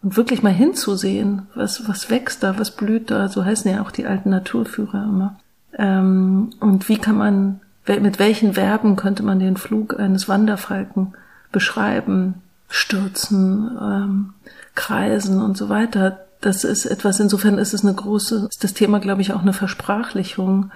und 0.00 0.16
wirklich 0.16 0.44
mal 0.44 0.52
hinzusehen, 0.52 1.48
was, 1.56 1.88
was 1.88 2.08
wächst 2.08 2.44
da, 2.44 2.56
was 2.56 2.70
blüht 2.70 3.10
da, 3.10 3.28
so 3.28 3.44
heißen 3.44 3.68
ja 3.68 3.82
auch 3.82 3.90
die 3.90 4.06
alten 4.06 4.30
Naturführer 4.30 5.02
immer. 5.02 5.40
Ähm, 5.78 6.50
und 6.60 6.88
wie 6.88 6.98
kann 6.98 7.16
man, 7.16 7.60
mit 7.86 8.18
welchen 8.18 8.54
Verben 8.54 8.96
könnte 8.96 9.22
man 9.22 9.38
den 9.38 9.56
Flug 9.56 9.98
eines 9.98 10.28
Wanderfalken 10.28 11.14
beschreiben? 11.52 12.34
Stürzen, 12.68 13.70
ähm, 13.80 14.34
kreisen 14.74 15.40
und 15.40 15.56
so 15.56 15.68
weiter. 15.68 16.20
Das 16.40 16.64
ist 16.64 16.86
etwas, 16.86 17.20
insofern 17.20 17.58
ist 17.58 17.72
es 17.72 17.84
eine 17.84 17.94
große, 17.94 18.48
ist 18.50 18.64
das 18.64 18.74
Thema, 18.74 18.98
glaube 18.98 19.22
ich, 19.22 19.32
auch 19.32 19.42
eine 19.42 19.52
Versprachlichung 19.52 20.72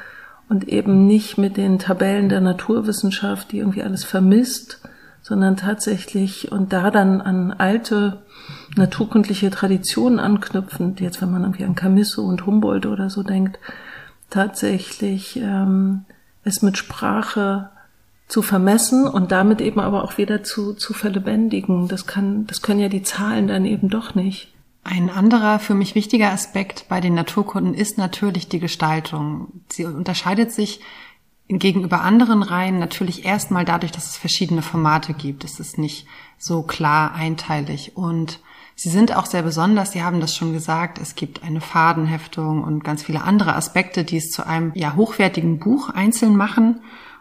und 0.48 0.68
eben 0.68 1.06
nicht 1.06 1.38
mit 1.38 1.56
den 1.56 1.78
Tabellen 1.78 2.28
der 2.28 2.40
Naturwissenschaft, 2.40 3.52
die 3.52 3.58
irgendwie 3.58 3.82
alles 3.82 4.04
vermisst, 4.04 4.80
sondern 5.22 5.56
tatsächlich 5.56 6.52
und 6.52 6.72
da 6.72 6.90
dann 6.90 7.20
an 7.20 7.52
alte 7.52 8.22
naturkundliche 8.76 9.50
Traditionen 9.50 10.20
anknüpfend, 10.20 11.00
jetzt 11.00 11.20
wenn 11.20 11.30
man 11.30 11.42
irgendwie 11.42 11.64
an 11.64 11.74
Camisso 11.74 12.22
und 12.22 12.46
Humboldt 12.46 12.86
oder 12.86 13.10
so 13.10 13.22
denkt, 13.22 13.58
tatsächlich 14.30 15.36
ähm, 15.36 16.04
es 16.44 16.62
mit 16.62 16.78
Sprache 16.78 17.70
zu 18.28 18.42
vermessen 18.42 19.06
und 19.06 19.32
damit 19.32 19.60
eben 19.60 19.80
aber 19.80 20.04
auch 20.04 20.18
wieder 20.18 20.42
zu, 20.44 20.74
zu 20.74 20.92
verlebendigen. 20.92 21.88
Das 21.88 22.06
kann, 22.06 22.46
das 22.46 22.62
können 22.62 22.80
ja 22.80 22.88
die 22.88 23.02
Zahlen 23.02 23.48
dann 23.48 23.64
eben 23.64 23.88
doch 23.88 24.14
nicht. 24.14 24.52
Ein 24.84 25.10
anderer 25.10 25.58
für 25.58 25.74
mich 25.74 25.94
wichtiger 25.94 26.30
Aspekt 26.30 26.86
bei 26.88 27.00
den 27.00 27.14
Naturkunden 27.14 27.74
ist 27.74 27.98
natürlich 27.98 28.48
die 28.48 28.60
Gestaltung. 28.60 29.48
Sie 29.68 29.84
unterscheidet 29.84 30.52
sich 30.52 30.80
gegenüber 31.48 32.02
anderen 32.02 32.42
Reihen 32.42 32.78
natürlich 32.78 33.24
erstmal 33.24 33.64
dadurch, 33.64 33.92
dass 33.92 34.10
es 34.10 34.16
verschiedene 34.16 34.62
Formate 34.62 35.14
gibt. 35.14 35.44
Es 35.44 35.60
ist 35.60 35.78
nicht 35.78 36.06
so 36.36 36.62
klar 36.62 37.14
einteilig 37.14 37.96
und 37.96 38.40
Sie 38.80 38.90
sind 38.90 39.16
auch 39.16 39.26
sehr 39.26 39.42
besonders, 39.42 39.90
Sie 39.90 40.04
haben 40.04 40.20
das 40.20 40.36
schon 40.36 40.52
gesagt, 40.52 41.00
es 41.00 41.16
gibt 41.16 41.42
eine 41.42 41.60
Fadenheftung 41.60 42.62
und 42.62 42.84
ganz 42.84 43.02
viele 43.02 43.22
andere 43.22 43.56
Aspekte, 43.56 44.04
die 44.04 44.18
es 44.18 44.30
zu 44.30 44.46
einem 44.46 44.70
ja 44.76 44.94
hochwertigen 44.94 45.58
Buch 45.58 45.90
einzeln 45.90 46.36
machen. 46.36 46.78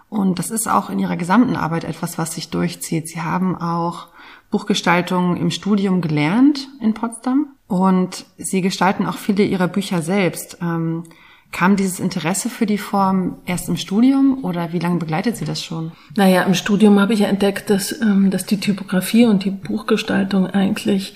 Und 0.07 0.37
das 0.37 0.51
ist 0.51 0.67
auch 0.69 0.91
in 0.91 0.99
Ihrer 0.99 1.17
gesamten 1.17 1.55
Arbeit 1.55 1.83
etwas, 1.83 2.19
was 2.19 2.35
sich 2.35 2.51
durchzieht. 2.51 3.09
Sie 3.09 3.21
haben 3.21 3.57
auch 3.57 4.09
Buchgestaltung 4.51 5.35
im 5.35 5.49
Studium 5.49 6.01
gelernt 6.01 6.67
in 6.79 6.93
Potsdam 6.93 7.47
und 7.67 8.27
Sie 8.37 8.61
gestalten 8.61 9.07
auch 9.07 9.17
viele 9.17 9.43
Ihrer 9.43 9.67
Bücher 9.67 10.03
selbst. 10.03 10.59
Ähm, 10.61 11.05
Kam 11.51 11.75
dieses 11.75 11.99
Interesse 11.99 12.49
für 12.49 12.65
die 12.65 12.77
Form 12.77 13.37
erst 13.45 13.69
im 13.69 13.77
Studium 13.77 14.43
oder 14.43 14.73
wie 14.73 14.79
lange 14.79 14.99
begleitet 14.99 15.37
Sie 15.37 15.45
das 15.45 15.63
schon? 15.63 15.93
Naja, 16.15 16.43
im 16.43 16.53
Studium 16.53 16.99
habe 16.99 17.13
ich 17.13 17.21
ja 17.21 17.27
entdeckt, 17.27 17.69
dass, 17.69 17.99
ähm, 17.99 18.29
dass 18.29 18.45
die 18.45 18.59
Typografie 18.59 19.25
und 19.25 19.45
die 19.45 19.51
Buchgestaltung 19.51 20.45
eigentlich 20.45 21.15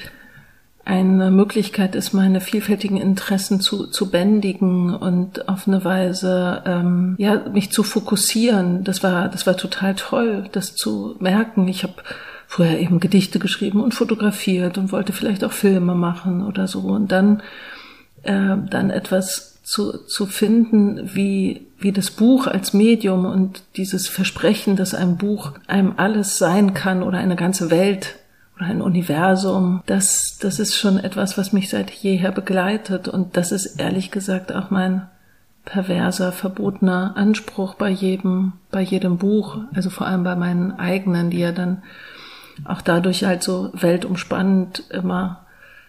eine 0.83 1.31
Möglichkeit 1.31 1.95
ist, 1.95 2.13
meine 2.13 2.41
vielfältigen 2.41 2.97
Interessen 2.97 3.61
zu, 3.61 3.87
zu 3.87 4.09
bändigen 4.09 4.95
und 4.95 5.47
auf 5.47 5.67
eine 5.67 5.83
Weise 5.85 6.63
ähm, 6.65 7.15
ja 7.17 7.41
mich 7.49 7.71
zu 7.71 7.83
fokussieren. 7.83 8.83
Das 8.83 9.03
war 9.03 9.29
das 9.29 9.45
war 9.45 9.57
total 9.57 9.95
toll, 9.95 10.45
das 10.51 10.75
zu 10.75 11.15
merken. 11.19 11.67
Ich 11.67 11.83
habe 11.83 11.95
vorher 12.47 12.79
eben 12.79 12.99
Gedichte 12.99 13.39
geschrieben 13.39 13.81
und 13.81 13.93
fotografiert 13.93 14.77
und 14.77 14.91
wollte 14.91 15.13
vielleicht 15.13 15.43
auch 15.43 15.53
Filme 15.53 15.95
machen 15.95 16.45
oder 16.45 16.67
so 16.67 16.79
und 16.79 17.11
dann 17.11 17.41
äh, 18.23 18.57
dann 18.69 18.89
etwas 18.89 19.51
zu, 19.63 19.99
zu 20.05 20.25
finden, 20.25 21.11
wie, 21.13 21.67
wie 21.79 21.91
das 21.91 22.11
Buch 22.11 22.47
als 22.47 22.73
Medium 22.73 23.25
und 23.25 23.63
dieses 23.77 24.07
Versprechen, 24.07 24.75
dass 24.75 24.93
ein 24.93 25.17
Buch 25.17 25.53
einem 25.67 25.93
alles 25.97 26.37
sein 26.37 26.73
kann 26.73 27.03
oder 27.03 27.19
eine 27.19 27.35
ganze 27.35 27.71
Welt 27.71 28.15
oder 28.61 28.69
ein 28.69 28.81
Universum, 28.81 29.81
das, 29.85 30.37
das 30.39 30.59
ist 30.59 30.75
schon 30.75 30.97
etwas, 30.97 31.37
was 31.37 31.51
mich 31.51 31.69
seit 31.69 31.89
jeher 31.89 32.31
begleitet 32.31 33.07
und 33.07 33.35
das 33.35 33.51
ist 33.51 33.79
ehrlich 33.79 34.11
gesagt 34.11 34.53
auch 34.53 34.69
mein 34.69 35.07
perverser, 35.65 36.31
verbotener 36.31 37.13
Anspruch 37.15 37.75
bei 37.75 37.89
jedem, 37.89 38.53
bei 38.71 38.81
jedem 38.81 39.17
Buch, 39.17 39.57
also 39.73 39.89
vor 39.89 40.07
allem 40.07 40.23
bei 40.23 40.35
meinen 40.35 40.73
eigenen, 40.73 41.29
die 41.29 41.39
ja 41.39 41.51
dann 41.51 41.83
auch 42.65 42.81
dadurch 42.81 43.23
halt 43.23 43.43
so 43.43 43.71
weltumspannend 43.73 44.83
immer 44.91 45.45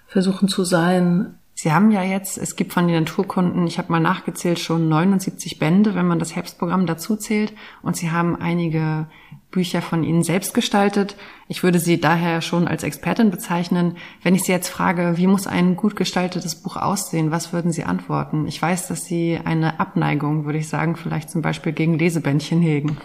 versuchen 0.07 0.49
zu 0.49 0.65
sein. 0.65 1.35
Sie 1.55 1.73
haben 1.73 1.91
ja 1.91 2.03
jetzt, 2.03 2.39
es 2.39 2.57
gibt 2.57 2.73
von 2.73 2.87
den 2.87 3.01
Naturkunden, 3.01 3.67
ich 3.67 3.79
habe 3.79 3.93
mal 3.93 4.01
nachgezählt, 4.01 4.59
schon 4.59 4.89
79 4.89 5.59
Bände, 5.59 5.95
wenn 5.95 6.07
man 6.07 6.19
das 6.19 6.35
Herbstprogramm 6.35 6.87
dazu 6.87 7.17
zählt. 7.17 7.53
Und 7.83 7.97
Sie 7.97 8.11
haben 8.11 8.37
einige 8.41 9.07
Bücher 9.53 9.83
von 9.83 10.03
Ihnen 10.03 10.25
selbst 10.25 10.55
gestaltet. 10.55 11.15
Ich 11.47 11.63
würde 11.63 11.79
Sie 11.79 12.01
daher 12.01 12.41
schon 12.41 12.67
als 12.67 12.83
Expertin 12.83 13.31
bezeichnen. 13.31 13.97
Wenn 14.23 14.35
ich 14.35 14.43
Sie 14.43 14.51
jetzt 14.51 14.69
frage, 14.69 15.13
wie 15.17 15.29
muss 15.29 15.47
ein 15.47 15.77
gut 15.77 15.95
gestaltetes 15.95 16.57
Buch 16.57 16.77
aussehen, 16.77 17.31
was 17.31 17.53
würden 17.53 17.71
Sie 17.71 17.85
antworten? 17.85 18.49
Ich 18.49 18.61
weiß, 18.61 18.89
dass 18.89 19.05
Sie 19.05 19.39
eine 19.45 19.79
Abneigung, 19.79 20.47
würde 20.47 20.59
ich 20.59 20.69
sagen, 20.69 20.97
vielleicht 20.97 21.31
zum 21.31 21.43
Beispiel 21.43 21.73
gegen 21.73 21.99
Lesebändchen 21.99 22.61
hegen. 22.61 22.97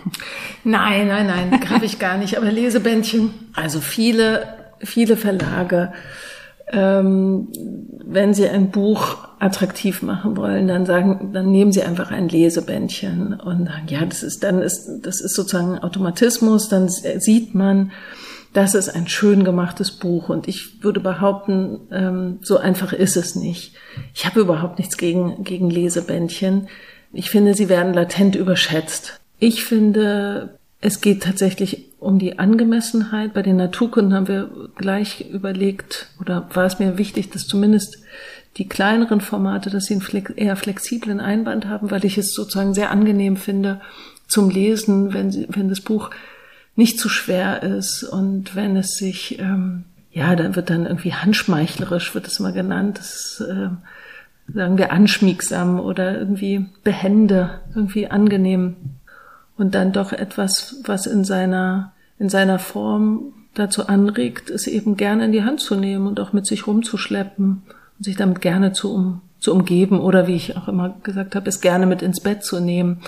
Nein, 0.63 1.07
nein, 1.07 1.27
nein, 1.27 1.69
habe 1.69 1.85
ich 1.85 1.99
gar 1.99 2.17
nicht. 2.17 2.37
Aber 2.37 2.51
Lesebändchen, 2.51 3.31
also 3.53 3.79
viele, 3.79 4.73
viele 4.79 5.17
Verlage 5.17 5.93
ähm, 6.71 7.47
wenn 8.05 8.33
Sie 8.33 8.47
ein 8.47 8.71
Buch 8.71 9.17
attraktiv 9.39 10.01
machen 10.01 10.35
wollen, 10.37 10.67
dann 10.67 10.85
sagen, 10.85 11.31
dann 11.33 11.51
nehmen 11.51 11.71
Sie 11.71 11.83
einfach 11.83 12.11
ein 12.11 12.27
Lesebändchen 12.29 13.33
und 13.33 13.67
sagen, 13.67 13.87
ja, 13.87 14.05
das 14.05 14.23
ist, 14.23 14.43
dann 14.43 14.61
ist, 14.61 14.87
das 15.03 15.21
ist 15.21 15.35
sozusagen 15.35 15.79
Automatismus, 15.79 16.69
dann 16.69 16.89
sieht 16.89 17.53
man, 17.53 17.91
das 18.53 18.73
ist 18.73 18.89
ein 18.89 19.07
schön 19.07 19.43
gemachtes 19.43 19.91
Buch 19.91 20.29
und 20.29 20.47
ich 20.47 20.83
würde 20.83 20.99
behaupten, 20.99 21.81
ähm, 21.91 22.39
so 22.41 22.57
einfach 22.57 22.93
ist 22.93 23.15
es 23.15 23.35
nicht. 23.35 23.75
Ich 24.13 24.25
habe 24.25 24.39
überhaupt 24.39 24.79
nichts 24.79 24.97
gegen, 24.97 25.43
gegen 25.43 25.69
Lesebändchen. 25.69 26.67
Ich 27.13 27.29
finde, 27.29 27.53
sie 27.53 27.69
werden 27.69 27.93
latent 27.93 28.35
überschätzt. 28.35 29.19
Ich 29.39 29.63
finde, 29.63 30.57
es 30.79 31.01
geht 31.01 31.23
tatsächlich 31.23 31.85
um 31.99 32.19
die 32.19 32.37
Angemessenheit. 32.37 33.33
Bei 33.33 33.41
den 33.41 33.57
Naturkunden 33.57 34.13
haben 34.13 34.27
wir 34.27 34.69
gleich 34.75 35.29
überlegt, 35.31 36.09
oder 36.21 36.49
war 36.53 36.65
es 36.65 36.79
mir 36.79 36.97
wichtig, 36.97 37.31
dass 37.31 37.47
zumindest 37.47 37.97
die 38.57 38.67
kleineren 38.67 39.21
Formate, 39.21 39.69
dass 39.69 39.85
sie 39.85 39.95
einen 39.95 40.35
eher 40.35 40.55
flexiblen 40.55 41.19
Einband 41.19 41.65
haben, 41.65 41.91
weil 41.91 42.05
ich 42.05 42.17
es 42.17 42.33
sozusagen 42.33 42.73
sehr 42.73 42.91
angenehm 42.91 43.37
finde 43.37 43.81
zum 44.27 44.49
Lesen, 44.49 45.13
wenn, 45.13 45.31
sie, 45.31 45.47
wenn 45.49 45.69
das 45.69 45.81
Buch 45.81 46.11
nicht 46.75 46.99
zu 46.99 47.09
schwer 47.09 47.63
ist 47.63 48.03
und 48.03 48.55
wenn 48.55 48.75
es 48.75 48.93
sich, 48.95 49.39
ähm, 49.39 49.85
ja, 50.11 50.35
dann 50.35 50.55
wird 50.55 50.69
dann 50.69 50.85
irgendwie 50.85 51.13
handschmeichlerisch, 51.13 52.13
wird 52.13 52.27
es 52.27 52.39
mal 52.39 52.53
genannt, 52.53 52.99
das, 52.99 53.43
äh, 53.47 53.69
sagen 54.53 54.77
wir 54.77 54.91
anschmiegsam 54.91 55.79
oder 55.79 56.17
irgendwie 56.17 56.65
behende, 56.83 57.61
irgendwie 57.75 58.07
angenehm 58.07 58.75
und 59.57 59.75
dann 59.75 59.91
doch 59.91 60.13
etwas, 60.13 60.81
was 60.85 61.07
in 61.07 61.23
seiner, 61.23 61.93
in 62.19 62.29
seiner 62.29 62.59
Form 62.59 63.33
dazu 63.53 63.87
anregt, 63.87 64.49
es 64.49 64.67
eben 64.67 64.97
gerne 64.97 65.25
in 65.25 65.31
die 65.31 65.43
Hand 65.43 65.59
zu 65.59 65.75
nehmen 65.75 66.07
und 66.07 66.19
auch 66.19 66.33
mit 66.33 66.45
sich 66.45 66.67
rumzuschleppen 66.67 67.63
und 67.97 68.03
sich 68.03 68.15
damit 68.15 68.41
gerne 68.41 68.71
zu, 68.71 68.93
um, 68.93 69.21
zu 69.39 69.53
umgeben 69.53 69.99
oder 69.99 70.27
wie 70.27 70.35
ich 70.35 70.57
auch 70.57 70.67
immer 70.67 70.95
gesagt 71.03 71.35
habe, 71.35 71.49
es 71.49 71.61
gerne 71.61 71.85
mit 71.85 72.01
ins 72.01 72.21
Bett 72.21 72.43
zu 72.43 72.59
nehmen. 72.59 73.01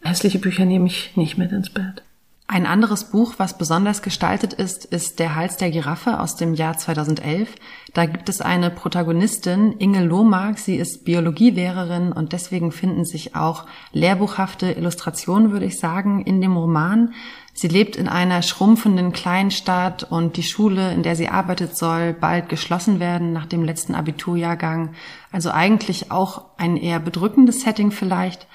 Hässliche 0.00 0.38
Bücher 0.38 0.64
nehme 0.64 0.86
ich 0.86 1.16
nicht 1.16 1.38
mit 1.38 1.52
ins 1.52 1.70
Bett. 1.70 2.02
Ein 2.52 2.66
anderes 2.66 3.12
Buch, 3.12 3.34
was 3.36 3.56
besonders 3.56 4.02
gestaltet 4.02 4.52
ist, 4.54 4.84
ist 4.84 5.20
Der 5.20 5.36
Hals 5.36 5.56
der 5.56 5.70
Giraffe 5.70 6.18
aus 6.18 6.34
dem 6.34 6.54
Jahr 6.54 6.76
2011. 6.76 7.48
Da 7.94 8.06
gibt 8.06 8.28
es 8.28 8.40
eine 8.40 8.70
Protagonistin, 8.70 9.76
Inge 9.78 10.02
Lohmark. 10.02 10.58
Sie 10.58 10.74
ist 10.74 11.04
Biologielehrerin 11.04 12.10
und 12.10 12.32
deswegen 12.32 12.72
finden 12.72 13.04
sich 13.04 13.36
auch 13.36 13.66
lehrbuchhafte 13.92 14.72
Illustrationen, 14.72 15.52
würde 15.52 15.66
ich 15.66 15.78
sagen, 15.78 16.22
in 16.22 16.40
dem 16.40 16.56
Roman. 16.56 17.14
Sie 17.54 17.68
lebt 17.68 17.94
in 17.94 18.08
einer 18.08 18.42
schrumpfenden 18.42 19.12
Kleinstadt 19.12 20.02
und 20.02 20.36
die 20.36 20.42
Schule, 20.42 20.92
in 20.92 21.04
der 21.04 21.14
sie 21.14 21.28
arbeitet, 21.28 21.76
soll 21.76 22.14
bald 22.14 22.48
geschlossen 22.48 22.98
werden 22.98 23.32
nach 23.32 23.46
dem 23.46 23.62
letzten 23.62 23.94
Abiturjahrgang. 23.94 24.96
Also 25.30 25.52
eigentlich 25.52 26.10
auch 26.10 26.46
ein 26.56 26.76
eher 26.76 26.98
bedrückendes 26.98 27.60
Setting 27.60 27.92
vielleicht. 27.92 28.48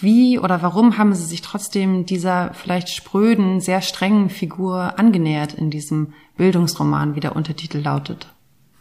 Wie 0.00 0.38
oder 0.38 0.62
warum 0.62 0.98
haben 0.98 1.14
Sie 1.14 1.24
sich 1.24 1.40
trotzdem 1.40 2.04
dieser 2.04 2.52
vielleicht 2.52 2.90
spröden, 2.90 3.60
sehr 3.60 3.80
strengen 3.80 4.28
Figur 4.28 4.98
angenähert 4.98 5.54
in 5.54 5.70
diesem 5.70 6.12
Bildungsroman, 6.36 7.14
wie 7.14 7.20
der 7.20 7.34
Untertitel 7.34 7.78
lautet? 7.78 8.28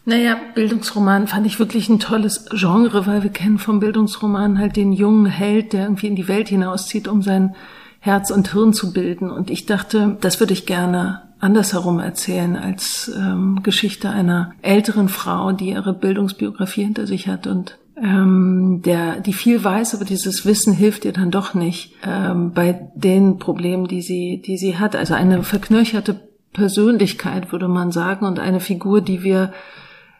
Naja, 0.08 0.38
Bildungsroman 0.54 1.28
fand 1.28 1.48
ich 1.48 1.58
wirklich 1.58 1.90
ein 1.90 2.00
tolles 2.00 2.46
Genre, 2.52 3.08
weil 3.08 3.24
wir 3.24 3.32
kennen 3.32 3.58
vom 3.58 3.80
Bildungsroman 3.80 4.60
halt 4.60 4.76
den 4.76 4.94
jungen 4.94 5.26
Held, 5.26 5.74
der 5.74 5.84
irgendwie 5.84 6.08
in 6.08 6.16
die 6.16 6.28
Welt 6.28 6.50
hinauszieht, 6.50 7.08
um 7.08 7.24
sein 7.24 7.56
Herz 8.02 8.30
und 8.30 8.52
Hirn 8.52 8.72
zu 8.72 8.94
bilden. 8.94 9.32
Und 9.32 9.50
ich 9.50 9.66
dachte, 9.66 10.18
das 10.22 10.40
würde 10.40 10.54
ich 10.54 10.68
gerne 10.68 11.24
andersherum 11.40 12.00
erzählen 12.00 12.56
als 12.56 13.12
ähm, 13.18 13.62
Geschichte 13.64 14.10
einer 14.10 14.54
älteren 14.62 15.10
Frau, 15.10 15.52
die 15.52 15.70
ihre 15.70 15.94
Bildungsbiografie 15.94 16.84
hinter 16.84 17.08
sich 17.08 17.28
hat 17.28 17.48
und 17.48 17.80
ähm, 18.02 18.82
der, 18.84 19.20
die 19.22 19.34
viel 19.34 19.64
weiß, 19.64 19.96
aber 19.96 20.06
dieses 20.06 20.46
Wissen 20.46 20.74
hilft 20.74 21.06
ihr 21.06 21.14
dann 21.14 21.32
doch 21.32 21.54
nicht 21.54 21.94
ähm, 22.04 22.52
bei 22.52 22.90
den 22.96 23.38
Problemen, 23.38 23.88
die 23.88 24.02
sie, 24.02 24.42
die 24.46 24.58
sie 24.58 24.78
hat. 24.78 24.96
Also 24.96 25.14
eine 25.14 25.44
verknöcherte 25.44 26.20
Persönlichkeit, 26.52 27.52
würde 27.52 27.68
man 27.68 27.92
sagen, 27.92 28.26
und 28.26 28.40
eine 28.40 28.60
Figur, 28.60 29.02
die 29.02 29.24
wir 29.24 29.54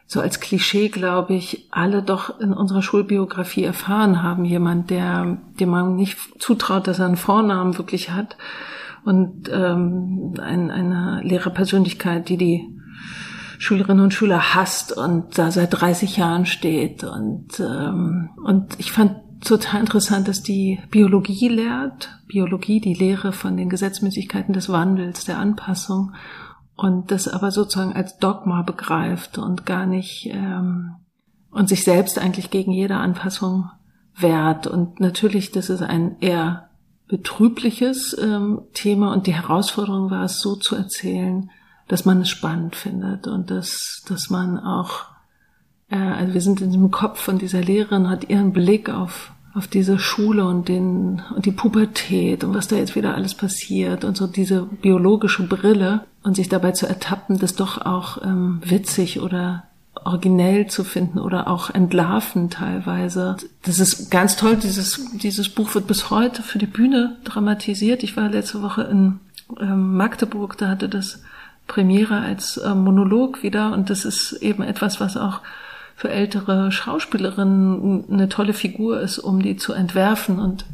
so 0.06 0.20
als 0.20 0.40
Klischee, 0.40 0.88
glaube 0.88 1.34
ich, 1.34 1.66
alle 1.70 2.02
doch 2.02 2.38
in 2.40 2.52
unserer 2.52 2.82
Schulbiografie 2.82 3.64
erfahren 3.64 4.22
haben. 4.22 4.44
Jemand, 4.44 4.90
der, 4.90 5.38
dem 5.58 5.70
man 5.70 5.96
nicht 5.96 6.16
zutraut, 6.38 6.86
dass 6.86 7.00
er 7.00 7.06
einen 7.06 7.16
Vornamen 7.16 7.76
wirklich 7.76 8.10
hat. 8.10 8.36
Und 9.04 9.50
ähm, 9.52 10.34
ein, 10.40 10.70
eine 10.70 11.20
Lehrerpersönlichkeit, 11.22 12.28
die 12.28 12.36
die 12.36 12.76
Schülerinnen 13.58 14.04
und 14.04 14.14
Schüler 14.14 14.54
hasst 14.54 14.96
und 14.96 15.38
da 15.38 15.50
seit 15.50 15.80
30 15.80 16.16
Jahren 16.16 16.46
steht. 16.46 17.04
Und, 17.04 17.60
ähm, 17.60 18.30
und 18.44 18.78
ich 18.78 18.92
fand 18.92 19.16
total 19.44 19.80
interessant, 19.80 20.28
dass 20.28 20.42
die 20.42 20.80
Biologie 20.90 21.48
lehrt, 21.48 22.10
Biologie, 22.26 22.80
die 22.80 22.94
Lehre 22.94 23.32
von 23.32 23.56
den 23.56 23.68
Gesetzmäßigkeiten 23.68 24.52
des 24.52 24.68
Wandels, 24.68 25.24
der 25.24 25.38
Anpassung, 25.38 26.12
und 26.76 27.10
das 27.10 27.26
aber 27.26 27.50
sozusagen 27.50 27.94
als 27.94 28.18
Dogma 28.18 28.62
begreift 28.62 29.38
und 29.38 29.64
gar 29.64 29.86
nicht 29.86 30.28
ähm, 30.32 30.96
und 31.50 31.70
sich 31.70 31.84
selbst 31.84 32.18
eigentlich 32.18 32.50
gegen 32.50 32.70
jede 32.70 32.96
Anpassung 32.96 33.70
wehrt. 34.14 34.66
Und 34.66 35.00
natürlich, 35.00 35.52
das 35.52 35.70
ist 35.70 35.82
ein 35.82 36.16
eher 36.20 36.68
betrübliches 37.08 38.16
ähm, 38.20 38.62
Thema 38.74 39.12
und 39.12 39.26
die 39.26 39.34
Herausforderung 39.34 40.10
war 40.10 40.24
es, 40.24 40.40
so 40.40 40.56
zu 40.56 40.76
erzählen, 40.76 41.50
dass 41.88 42.04
man 42.04 42.22
es 42.22 42.28
spannend 42.28 42.76
findet 42.76 43.26
und 43.26 43.50
dass, 43.50 44.02
dass 44.08 44.30
man 44.30 44.58
auch, 44.58 45.04
äh, 45.90 45.96
also 45.96 46.34
wir 46.34 46.40
sind 46.40 46.60
in 46.60 46.72
dem 46.72 46.90
Kopf 46.90 47.20
von 47.20 47.38
dieser 47.38 47.60
Lehrerin, 47.60 48.08
hat 48.08 48.28
ihren 48.28 48.52
Blick 48.52 48.90
auf, 48.90 49.32
auf 49.54 49.68
diese 49.68 49.98
Schule 49.98 50.44
und 50.46 50.68
den, 50.68 51.22
und 51.34 51.46
die 51.46 51.52
Pubertät 51.52 52.44
und 52.44 52.54
was 52.54 52.68
da 52.68 52.76
jetzt 52.76 52.96
wieder 52.96 53.14
alles 53.14 53.34
passiert 53.34 54.04
und 54.04 54.16
so 54.16 54.26
diese 54.26 54.62
biologische 54.62 55.44
Brille 55.44 56.04
und 56.22 56.36
sich 56.36 56.48
dabei 56.48 56.72
zu 56.72 56.86
ertappen, 56.86 57.38
das 57.38 57.54
doch 57.54 57.80
auch 57.80 58.22
ähm, 58.22 58.60
witzig 58.64 59.20
oder 59.20 59.64
originell 60.04 60.66
zu 60.66 60.84
finden 60.84 61.18
oder 61.18 61.48
auch 61.48 61.70
entlarven 61.70 62.50
teilweise. 62.50 63.36
Das 63.62 63.78
ist 63.78 64.10
ganz 64.10 64.36
toll. 64.36 64.56
Dieses, 64.56 65.00
dieses 65.14 65.48
Buch 65.48 65.74
wird 65.74 65.86
bis 65.86 66.10
heute 66.10 66.42
für 66.42 66.58
die 66.58 66.66
Bühne 66.66 67.16
dramatisiert. 67.24 68.02
Ich 68.02 68.16
war 68.16 68.28
letzte 68.28 68.62
Woche 68.62 68.82
in 68.82 69.20
ähm, 69.58 69.96
Magdeburg, 69.96 70.58
da 70.58 70.68
hatte 70.68 70.88
das 70.88 71.22
Premiere 71.66 72.20
als 72.20 72.56
äh, 72.56 72.74
Monolog 72.74 73.42
wieder. 73.42 73.72
Und 73.72 73.90
das 73.90 74.04
ist 74.04 74.32
eben 74.34 74.62
etwas, 74.62 75.00
was 75.00 75.16
auch 75.16 75.40
für 75.96 76.10
ältere 76.10 76.70
Schauspielerinnen 76.70 78.04
eine 78.10 78.28
tolle 78.28 78.52
Figur 78.52 79.00
ist, 79.00 79.18
um 79.18 79.42
die 79.42 79.56
zu 79.56 79.72
entwerfen. 79.72 80.38
Und 80.38 80.66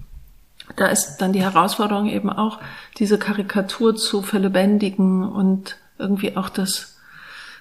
da 0.76 0.87
ist 0.87 1.18
dann 1.18 1.33
die 1.33 1.42
Herausforderung 1.42 2.09
eben 2.09 2.31
auch, 2.31 2.59
diese 2.98 3.18
Karikatur 3.18 3.94
zu 3.94 4.22
verlebendigen 4.22 5.24
und 5.24 5.76
irgendwie 5.98 6.37
auch 6.37 6.48
das 6.48 6.96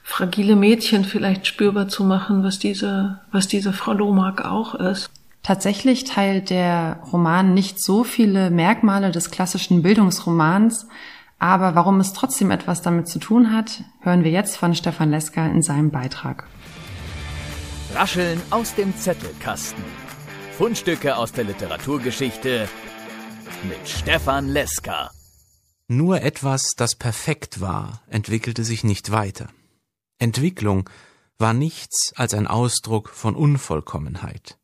fragile 0.04 0.56
Mädchen 0.56 1.06
vielleicht 1.06 1.46
spürbar 1.46 1.88
zu 1.88 2.04
machen, 2.04 2.44
was 2.44 2.58
diese, 2.58 3.20
was 3.32 3.48
diese 3.48 3.74
Frau 3.74 3.94
Lohmark 3.94 4.44
auch 4.44 4.76
ist. 4.76 5.10
Tatsächlich 5.44 6.04
teilt 6.04 6.50
der 6.50 7.00
Roman 7.12 7.54
nicht 7.54 7.82
so 7.82 8.04
viele 8.04 8.52
Merkmale 8.52 9.12
des 9.12 9.32
klassischen 9.32 9.82
Bildungsromans, 9.82 10.88
aber 11.42 11.74
warum 11.74 12.00
es 12.00 12.14
trotzdem 12.14 12.52
etwas 12.52 12.84
damit 12.84 13.08
zu 13.08 13.18
tun 13.18 13.52
hat, 13.52 13.84
hören 14.02 14.24
wir 14.24 14.30
jetzt 14.30 14.58
von 14.58 14.76
Stefan 14.76 15.10
Lesker 15.10 15.50
in 15.50 15.64
seinem 15.64 15.90
Beitrag. 15.90 16.48
Rascheln 17.96 18.40
aus 18.52 18.76
dem 18.76 18.96
Zettelkasten. 18.96 19.84
Fundstücke 20.56 21.18
aus 21.18 21.32
der 21.32 21.46
Literaturgeschichte 21.46 22.70
mit 23.68 23.90
Stefan 23.90 24.50
Lesker. 24.50 25.10
Nur 25.88 26.22
etwas, 26.22 26.74
das 26.78 26.94
perfekt 26.96 27.60
war, 27.60 28.04
entwickelte 28.08 28.64
sich 28.64 28.84
nicht 28.84 29.12
weiter. 29.12 29.50
Entwicklung 30.20 30.88
war 31.40 31.54
nichts 31.54 32.14
als 32.16 32.36
ein 32.36 32.46
Ausdruck 32.46 33.10
von 33.10 33.36
Unvollkommenheit. 33.36 34.60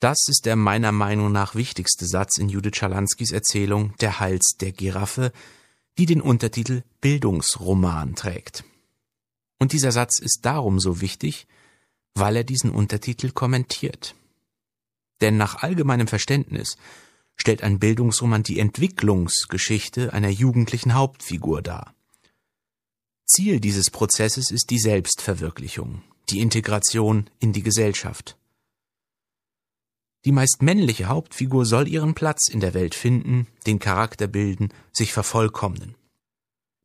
Das 0.00 0.28
ist 0.28 0.46
der 0.46 0.56
meiner 0.56 0.92
Meinung 0.92 1.30
nach 1.30 1.54
wichtigste 1.54 2.06
Satz 2.06 2.38
in 2.38 2.48
Judith 2.48 2.76
Schalanskys 2.76 3.32
Erzählung 3.32 3.92
Der 4.00 4.18
Hals 4.18 4.56
der 4.58 4.72
Giraffe, 4.72 5.30
die 5.98 6.06
den 6.06 6.20
Untertitel 6.20 6.82
Bildungsroman 7.00 8.14
trägt. 8.14 8.64
Und 9.58 9.72
dieser 9.72 9.92
Satz 9.92 10.20
ist 10.20 10.40
darum 10.42 10.78
so 10.78 11.00
wichtig, 11.00 11.46
weil 12.14 12.36
er 12.36 12.44
diesen 12.44 12.70
Untertitel 12.70 13.32
kommentiert. 13.32 14.14
Denn 15.20 15.36
nach 15.36 15.56
allgemeinem 15.56 16.06
Verständnis 16.06 16.76
stellt 17.36 17.62
ein 17.62 17.78
Bildungsroman 17.80 18.44
die 18.44 18.60
Entwicklungsgeschichte 18.60 20.12
einer 20.12 20.28
jugendlichen 20.28 20.94
Hauptfigur 20.94 21.62
dar. 21.62 21.94
Ziel 23.26 23.60
dieses 23.60 23.90
Prozesses 23.90 24.50
ist 24.50 24.70
die 24.70 24.78
Selbstverwirklichung, 24.78 26.02
die 26.30 26.40
Integration 26.40 27.28
in 27.40 27.52
die 27.52 27.62
Gesellschaft. 27.62 28.36
Die 30.28 30.32
meist 30.32 30.60
männliche 30.60 31.06
Hauptfigur 31.06 31.64
soll 31.64 31.88
ihren 31.88 32.12
Platz 32.12 32.50
in 32.50 32.60
der 32.60 32.74
Welt 32.74 32.94
finden, 32.94 33.46
den 33.66 33.78
Charakter 33.78 34.26
bilden, 34.26 34.68
sich 34.92 35.14
vervollkommnen. 35.14 35.94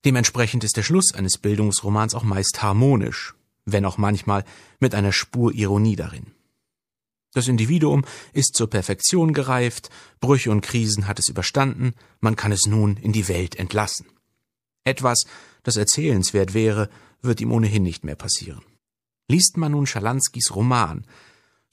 Dementsprechend 0.06 0.64
ist 0.64 0.78
der 0.78 0.84
Schluss 0.84 1.14
eines 1.14 1.38
Bildungsromans 1.38 2.16
auch 2.16 2.24
meist 2.24 2.64
harmonisch, 2.64 3.36
wenn 3.66 3.84
auch 3.84 3.98
manchmal 3.98 4.46
mit 4.80 4.96
einer 4.96 5.12
Spur 5.12 5.54
Ironie 5.54 5.98
darin. 5.98 6.28
Das 7.34 7.50
Individuum 7.50 8.06
ist 8.32 8.56
zur 8.56 8.70
Perfektion 8.70 9.34
gereift, 9.34 9.90
Brüche 10.22 10.50
und 10.50 10.62
Krisen 10.62 11.06
hat 11.06 11.20
es 11.20 11.28
überstanden, 11.28 11.96
man 12.22 12.38
kann 12.38 12.54
es 12.54 12.66
nun 12.66 12.96
in 12.96 13.12
die 13.12 13.28
Welt 13.28 13.58
entlassen. 13.58 14.06
Etwas, 14.86 15.26
das 15.64 15.76
erzählenswert 15.76 16.54
wäre, 16.54 16.90
wird 17.22 17.42
ihm 17.42 17.52
ohnehin 17.52 17.84
nicht 17.84 18.06
mehr 18.06 18.16
passieren. 18.16 18.64
Liest 19.28 19.58
man 19.58 19.74
nun 19.74 19.86
Schalanskys 19.86 20.56
Roman, 20.56 21.06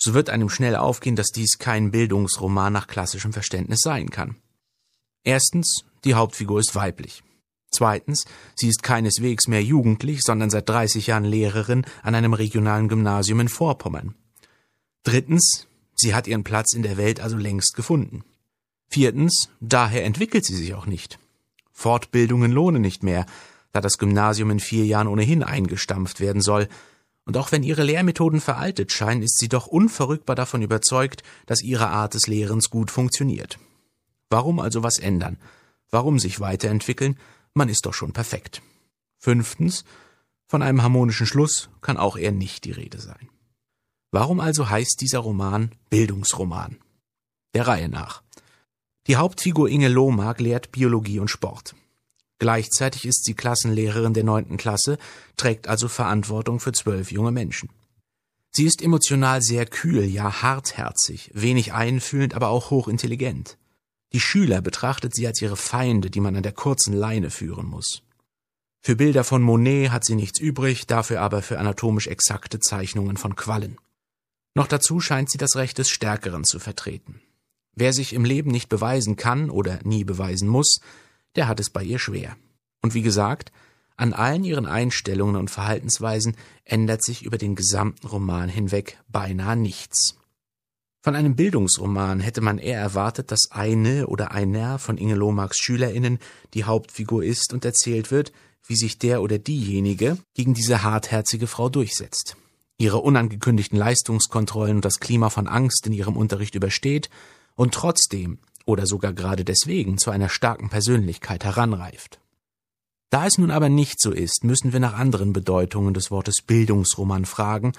so 0.01 0.15
wird 0.15 0.31
einem 0.31 0.49
schnell 0.49 0.77
aufgehen, 0.77 1.15
dass 1.15 1.29
dies 1.29 1.59
kein 1.59 1.91
Bildungsroman 1.91 2.73
nach 2.73 2.87
klassischem 2.87 3.33
Verständnis 3.33 3.81
sein 3.83 4.11
kann. 4.11 4.37
Erstens, 5.23 5.85
die 6.05 6.15
Hauptfigur 6.15 6.59
ist 6.59 6.75
weiblich. 6.75 7.23
Zweitens, 7.71 8.25
sie 8.57 8.69
ist 8.69 8.83
keineswegs 8.83 9.47
mehr 9.47 9.63
jugendlich, 9.63 10.23
sondern 10.23 10.51
seit 10.51 10.69
30 10.69 11.07
Jahren 11.07 11.25
Lehrerin 11.25 11.85
an 12.03 12.15
einem 12.15 12.33
regionalen 12.33 12.89
Gymnasium 12.89 13.41
in 13.41 13.49
Vorpommern. 13.49 14.15
Drittens, 15.05 15.67
sie 15.95 16.15
hat 16.15 16.27
ihren 16.27 16.45
Platz 16.45 16.73
in 16.75 16.83
der 16.83 16.97
Welt 16.97 17.21
also 17.21 17.37
längst 17.37 17.77
gefunden. 17.77 18.25
Viertens, 18.89 19.51
daher 19.61 20.05
entwickelt 20.05 20.45
sie 20.45 20.57
sich 20.57 20.75
auch 20.75 20.87
nicht. 20.87 21.19
Fortbildungen 21.71 22.51
lohnen 22.51 22.83
nicht 22.83 23.03
mehr, 23.03 23.27
da 23.73 23.81
das 23.81 23.99
Gymnasium 23.99 24.51
in 24.51 24.61
vier 24.61 24.85
Jahren 24.85 25.07
ohnehin 25.07 25.45
eingestampft 25.45 26.21
werden 26.21 26.43
soll, 26.43 26.69
und 27.25 27.37
auch 27.37 27.53
wenn 27.53 27.63
ihre 27.63 27.83
Lehrmethoden 27.83 28.41
veraltet 28.41 28.93
scheinen, 28.93 29.23
ist 29.23 29.39
sie 29.39 29.49
doch 29.49 29.67
unverrückbar 29.67 30.37
davon 30.37 30.63
überzeugt, 30.63 31.23
dass 31.47 31.63
ihre 31.63 31.89
Art 31.89 32.15
des 32.15 32.27
Lehrens 32.27 32.71
gut 32.71 32.91
funktioniert. 32.91 33.59
Warum 34.31 34.61
also 34.61 34.83
was 34.83 34.99
ändern? 34.99 35.39
Warum 35.91 36.19
sich 36.19 36.41
weiterentwickeln? 36.41 37.19
Man 37.53 37.69
ist 37.69 37.87
doch 37.87 37.95
schon 37.95 38.13
perfekt. 38.13 38.63
Fünftens, 39.19 39.85
von 40.47 40.63
einem 40.63 40.83
harmonischen 40.83 41.27
Schluss 41.27 41.69
kann 41.81 41.97
auch 41.97 42.17
eher 42.17 42.33
nicht 42.33 42.65
die 42.65 42.73
Rede 42.73 43.01
sein. 43.01 43.29
Warum 44.11 44.41
also 44.41 44.69
heißt 44.69 45.01
dieser 45.01 45.21
Roman 45.21 45.71
Bildungsroman? 45.91 46.79
Der 47.55 47.67
Reihe 47.67 47.89
nach. 47.89 48.23
Die 49.07 49.17
Hauptfigur 49.17 49.69
Inge 49.69 49.89
Lohmark 49.89 50.41
lehrt 50.41 50.73
Biologie 50.73 51.21
und 51.21 51.29
Sport. 51.29 51.75
Gleichzeitig 52.41 53.05
ist 53.05 53.25
sie 53.27 53.35
Klassenlehrerin 53.35 54.15
der 54.15 54.25
neunten 54.25 54.57
Klasse, 54.57 54.97
trägt 55.37 55.69
also 55.69 55.89
Verantwortung 55.89 56.59
für 56.59 56.73
zwölf 56.73 57.13
junge 57.13 57.33
Menschen. 57.33 57.69
Sie 58.51 58.65
ist 58.65 58.83
emotional 58.83 59.43
sehr 59.43 59.67
kühl, 59.67 60.05
ja 60.05 60.43
hartherzig, 60.43 61.31
wenig 61.35 61.75
einfühlend, 61.75 62.35
aber 62.35 62.49
auch 62.49 62.71
hochintelligent. 62.71 63.59
Die 64.15 64.21
Schüler 64.21 64.63
betrachtet 64.63 65.15
sie 65.15 65.27
als 65.27 65.41
ihre 65.43 65.57
Feinde, 65.57 66.11
die 66.11 66.21
man 66.21 66.35
an 66.35 66.43
der 66.43 66.53
kurzen 66.53 66.95
Leine 66.95 67.31
führen 67.31 67.67
muss. 67.67 68.03
Für 68.81 68.97
Bilder 68.97 69.23
von 69.23 69.43
Monet 69.43 69.91
hat 69.91 70.07
sie 70.07 70.15
nichts 70.15 70.41
übrig, 70.41 70.87
dafür 70.87 71.21
aber 71.21 71.43
für 71.43 71.59
anatomisch 71.59 72.07
exakte 72.07 72.59
Zeichnungen 72.59 73.19
von 73.19 73.37
Quallen. 73.37 73.77
Noch 74.55 74.67
dazu 74.67 74.99
scheint 74.99 75.31
sie 75.31 75.39
das 75.39 75.57
Recht 75.57 75.77
des 75.77 75.91
Stärkeren 75.91 76.45
zu 76.45 76.59
vertreten. 76.59 77.21
Wer 77.75 77.93
sich 77.93 78.15
im 78.15 78.25
Leben 78.25 78.51
nicht 78.51 78.71
beweisen 78.71 79.17
kann 79.17 79.51
oder 79.51 79.79
nie 79.85 80.05
beweisen 80.05 80.49
muss, 80.49 80.81
der 81.37 81.49
hat 81.49 81.61
es 81.61 81.71
bei 81.71 81.83
ihr 81.83 81.99
schwer. 81.99 82.37
Und 82.83 82.95
wie 82.95 83.03
gesagt, 83.03 83.53
an 83.97 84.15
allen 84.15 84.45
ihren 84.45 84.67
Einstellungen 84.67 85.37
und 85.37 85.51
Verhaltensweisen 85.51 86.37
ändert 86.65 87.05
sich 87.05 87.23
über 87.23 87.37
den 87.37 87.55
gesamten 87.55 88.07
Roman 88.07 88.49
hinweg 88.49 88.99
beinahe 89.09 89.57
nichts. 89.57 90.17
Von 91.03 91.17
einem 91.17 91.35
Bildungsroman 91.35 92.21
hätte 92.21 92.41
man 92.41 92.59
eher 92.59 92.79
erwartet, 92.79 93.31
dass 93.31 93.51
eine 93.51 94.07
oder 94.07 94.33
einer 94.33 94.79
von 94.79 94.99
Inge 94.99 95.15
Lohmarks 95.15 95.59
SchülerInnen 95.59 96.19
die 96.53 96.65
Hauptfigur 96.65 97.25
ist 97.25 97.53
und 97.53 97.65
erzählt 97.65 98.11
wird, 98.11 98.33
wie 98.67 98.77
sich 98.77 98.99
der 98.99 99.23
oder 99.23 99.39
diejenige 99.39 100.19
gegen 100.35 100.55
diese 100.55 100.83
hartherzige 100.83 101.47
Frau 101.47 101.69
durchsetzt, 101.69 102.37
ihre 102.79 102.99
unangekündigten 102.99 103.79
Leistungskontrollen 103.79 104.77
und 104.77 104.85
das 104.85 105.01
Klima 105.01 105.31
von 105.31 105.47
Angst 105.47 105.87
in 105.87 105.93
ihrem 105.93 106.17
Unterricht 106.17 106.55
übersteht 106.55 107.09
und 107.55 107.75
trotzdem 107.75 108.39
oder 108.71 108.87
sogar 108.87 109.13
gerade 109.13 109.45
deswegen 109.45 109.99
zu 109.99 110.11
einer 110.11 110.29
starken 110.29 110.71
Persönlichkeit 110.71 111.45
heranreift. 111.45 112.21
Da 113.11 113.27
es 113.27 113.39
nun 113.39 113.51
aber 113.51 113.69
nicht 113.69 114.01
so 114.01 114.13
ist, 114.13 114.45
müssen 114.45 114.73
wir 114.73 114.81
nach 114.81 114.95
anderen 114.95 115.33
Bedeutungen 115.33 115.93
des 115.93 116.11
Wortes 116.11 116.37
Bildungsroman 116.47 117.25
fragen, 117.25 117.73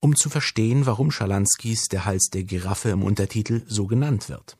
um 0.00 0.16
zu 0.16 0.30
verstehen, 0.30 0.86
warum 0.86 1.10
Schalanskis 1.10 1.88
Der 1.88 2.06
Hals 2.06 2.30
der 2.32 2.44
Giraffe 2.44 2.88
im 2.88 3.02
Untertitel 3.02 3.62
so 3.66 3.86
genannt 3.86 4.28
wird. 4.28 4.56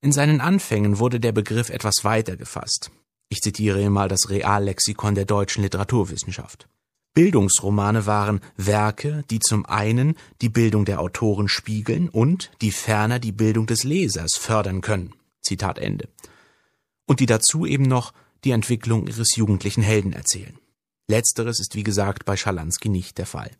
In 0.00 0.12
seinen 0.12 0.40
Anfängen 0.40 0.98
wurde 0.98 1.20
der 1.20 1.32
Begriff 1.32 1.68
etwas 1.68 2.04
weiter 2.04 2.36
gefasst. 2.36 2.90
Ich 3.28 3.40
zitiere 3.40 3.90
mal 3.90 4.08
das 4.08 4.30
Reallexikon 4.30 5.14
der 5.14 5.26
deutschen 5.26 5.62
Literaturwissenschaft. 5.62 6.68
Bildungsromane 7.14 8.06
waren 8.06 8.40
Werke, 8.56 9.24
die 9.30 9.40
zum 9.40 9.66
einen 9.66 10.16
die 10.40 10.48
Bildung 10.48 10.84
der 10.84 11.00
Autoren 11.00 11.48
spiegeln 11.48 12.08
und 12.08 12.52
die 12.60 12.70
ferner 12.70 13.18
die 13.18 13.32
Bildung 13.32 13.66
des 13.66 13.82
Lesers 13.82 14.36
fördern 14.36 14.80
können. 14.80 15.14
Zitat 15.42 15.78
Ende. 15.78 16.08
Und 17.06 17.20
die 17.20 17.26
dazu 17.26 17.66
eben 17.66 17.84
noch 17.84 18.12
die 18.44 18.52
Entwicklung 18.52 19.06
ihres 19.06 19.34
jugendlichen 19.34 19.82
Helden 19.82 20.12
erzählen. 20.12 20.56
Letzteres 21.08 21.58
ist 21.58 21.74
wie 21.74 21.82
gesagt 21.82 22.24
bei 22.24 22.36
Schalansky 22.36 22.88
nicht 22.88 23.18
der 23.18 23.26
Fall. 23.26 23.50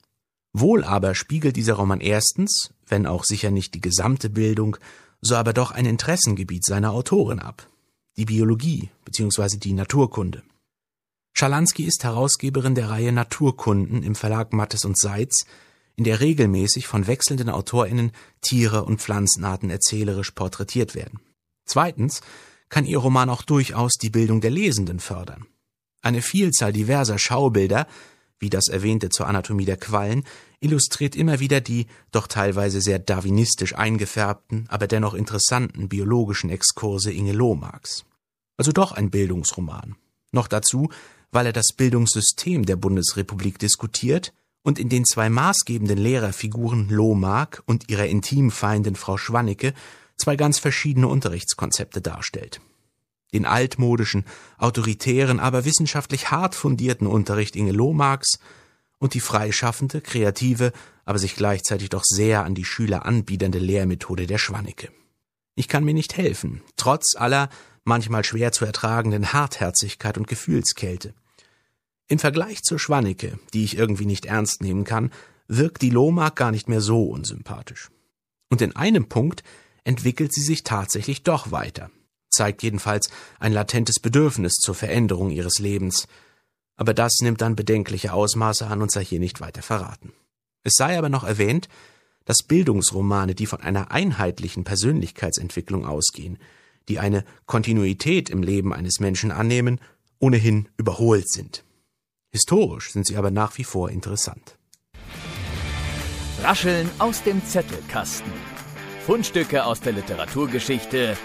Wohl 0.53 0.85
aber 0.85 1.15
spiegelt 1.15 1.57
dieser 1.57 1.75
Roman 1.75 2.01
erstens, 2.01 2.73
wenn 2.87 3.07
auch 3.07 3.25
sicher 3.25 3.51
nicht 3.51 3.75
die 3.75 3.81
gesamte 3.81 4.31
Bildung, 4.31 4.77
so 5.21 5.35
aber 5.35 5.53
doch 5.53 5.73
ein 5.73 5.87
Interessengebiet 5.87 6.65
seiner 6.65 6.93
Autorin 6.93 7.41
ab. 7.41 7.69
Die 8.17 8.25
Biologie 8.25 8.91
bzw. 9.05 9.57
die 9.59 9.73
Naturkunde. 9.73 10.43
Schalansky 11.33 11.85
ist 11.85 12.05
Herausgeberin 12.05 12.75
der 12.75 12.91
Reihe 12.91 13.13
Naturkunden 13.13 14.03
im 14.03 14.15
Verlag 14.15 14.53
Mattes 14.53 14.85
und 14.85 14.99
Seitz, 14.99 15.47
in 15.97 16.05
der 16.05 16.21
regelmäßig 16.21 16.87
von 16.87 17.07
wechselnden 17.07 17.49
AutorInnen 17.49 18.13
Tiere 18.41 18.85
und 18.85 19.01
Pflanzenarten 19.01 19.71
erzählerisch 19.71 20.31
porträtiert 20.31 20.95
werden. 20.95 21.21
Zweitens 21.67 22.21
kann 22.69 22.87
ihr 22.87 22.99
Roman 22.99 23.29
auch 23.29 23.43
durchaus 23.43 23.95
die 23.95 24.11
Bildung 24.11 24.41
der 24.41 24.51
Lesenden 24.51 25.01
fördern. 25.01 25.47
Eine 26.03 26.23
Vielzahl 26.23 26.73
diverser 26.73 27.19
Schaubilder, 27.19 27.87
wie 28.39 28.49
das 28.49 28.69
erwähnte 28.69 29.11
zur 29.11 29.27
Anatomie 29.27 29.67
der 29.67 29.77
Quallen, 29.77 30.25
illustriert 30.61 31.15
immer 31.15 31.41
wieder 31.41 31.61
die 31.61 31.87
doch 32.11 32.27
teilweise 32.27 32.81
sehr 32.81 32.99
darwinistisch 32.99 33.75
eingefärbten, 33.75 34.67
aber 34.69 34.87
dennoch 34.87 35.15
interessanten 35.15 35.89
biologischen 35.89 36.49
Exkurse 36.49 37.13
Inge 37.13 37.33
Lohmarks. 37.33 38.05
Also 38.57 38.73
doch 38.73 38.93
ein 38.93 39.11
Bildungsroman. 39.11 39.97
Noch 40.33 40.49
dazu 40.49 40.91
weil 41.33 41.47
er 41.47 41.53
das 41.53 41.73
Bildungssystem 41.77 42.67
der 42.67 42.77
Bundesrepublik 42.77 43.59
diskutiert 43.59 44.33
und 44.63 44.79
in 44.79 44.89
den 44.89 45.05
zwei 45.05 45.31
maßgebenden 45.31 45.99
Lehrerfiguren 45.99 46.89
Lohmark 46.89 47.63
und 47.67 47.89
ihrer 47.89 48.07
Intimfeindin 48.07 48.97
Frau 48.97 49.17
Schwannecke 49.17 49.75
zwei 50.17 50.37
ganz 50.37 50.59
verschiedene 50.59 51.09
Unterrichtskonzepte 51.09 52.01
darstellt. 52.01 52.61
Den 53.33 53.47
altmodischen, 53.47 54.25
autoritären, 54.59 55.41
aber 55.41 55.65
wissenschaftlich 55.65 56.31
hart 56.31 56.55
fundierten 56.55 57.07
Unterricht 57.07 57.57
Inge 57.57 57.73
Lohmarks 57.73 58.39
und 58.99 59.15
die 59.15 59.21
freischaffende, 59.21 60.01
kreative, 60.01 60.73
aber 61.05 61.19
sich 61.19 61.37
gleichzeitig 61.37 61.89
doch 61.89 62.05
sehr 62.05 62.45
an 62.45 62.55
die 62.55 62.65
Schüler 62.65 63.07
anbiedernde 63.07 63.59
Lehrmethode 63.59 64.27
der 64.27 64.39
Schwannecke. 64.39 64.91
Ich 65.55 65.69
kann 65.69 65.85
mir 65.85 65.95
nicht 65.95 66.17
helfen, 66.17 66.63
trotz 66.77 67.17
aller 67.17 67.49
manchmal 67.85 68.25
schwer 68.25 68.53
zu 68.53 68.65
ertragenden 68.65 69.33
Hartherzigkeit 69.33 70.19
und 70.19 70.29
Gefühlskälte. 70.29 71.15
Im 72.11 72.19
Vergleich 72.19 72.65
zur 72.65 72.81
Schwannecke, 72.81 73.39
die 73.55 73.63
ich 73.63 73.79
irgendwie 73.79 74.05
nicht 74.05 74.27
ernst 74.27 74.63
nehmen 74.63 74.83
kann, 74.83 75.13
wirkt 75.47 75.81
die 75.81 75.91
Lohmark 75.91 76.35
gar 76.35 76.51
nicht 76.51 76.69
mehr 76.69 76.81
so 76.81 77.05
unsympathisch. 77.05 77.89
Und 78.49 78.61
in 78.63 78.75
einem 78.75 79.09
Punkt 79.09 79.45
entwickelt 79.85 80.35
sie 80.35 80.43
sich 80.43 80.65
tatsächlich 80.65 81.23
doch 81.23 81.53
weiter, 81.53 81.89
zeigt 82.29 82.65
jedenfalls 82.65 83.11
ein 83.39 83.53
latentes 83.53 84.01
Bedürfnis 84.01 84.55
zur 84.55 84.75
Veränderung 84.75 85.31
ihres 85.31 85.61
Lebens, 85.61 86.09
aber 86.75 86.95
das 86.95 87.13
nimmt 87.21 87.43
dann 87.43 87.55
bedenkliche 87.55 88.13
Ausmaße 88.13 88.67
an 88.67 88.83
und 88.83 88.91
sei 88.91 89.05
hier 89.05 89.21
nicht 89.21 89.41
weiter 89.41 89.63
verraten. 89.63 90.13
Es 90.65 90.73
sei 90.75 90.99
aber 90.99 91.11
noch 91.11 91.23
erwähnt, 91.23 91.69
dass 92.25 92.43
Bildungsromane, 92.43 93.37
die 93.37 93.47
von 93.47 93.61
einer 93.61 93.93
einheitlichen 93.93 94.65
Persönlichkeitsentwicklung 94.65 95.87
ausgehen, 95.87 96.39
die 96.89 96.99
eine 96.99 97.25
Kontinuität 97.47 98.31
im 98.31 98.43
Leben 98.43 98.73
eines 98.73 98.99
Menschen 98.99 99.31
annehmen, 99.31 99.81
ohnehin 100.19 100.69
überholt 100.77 101.31
sind. 101.31 101.63
Historisch 102.33 102.93
sind 102.93 103.07
sie 103.07 103.17
aber 103.17 103.33
nach 103.33 103.59
wie 103.59 103.65
vor 103.65 103.91
interessant. 103.91 104.57
Rascheln 106.43 106.89
aus 107.01 107.25
dem 107.25 107.45
Zettelkasten. 107.45 108.33
Fundstücke 109.05 109.65
aus 109.65 109.81
der 109.81 109.95
Literaturgeschichte 109.95 111.17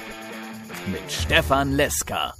mit 0.87 1.11
Stefan 1.11 1.73
Leska. 1.73 2.33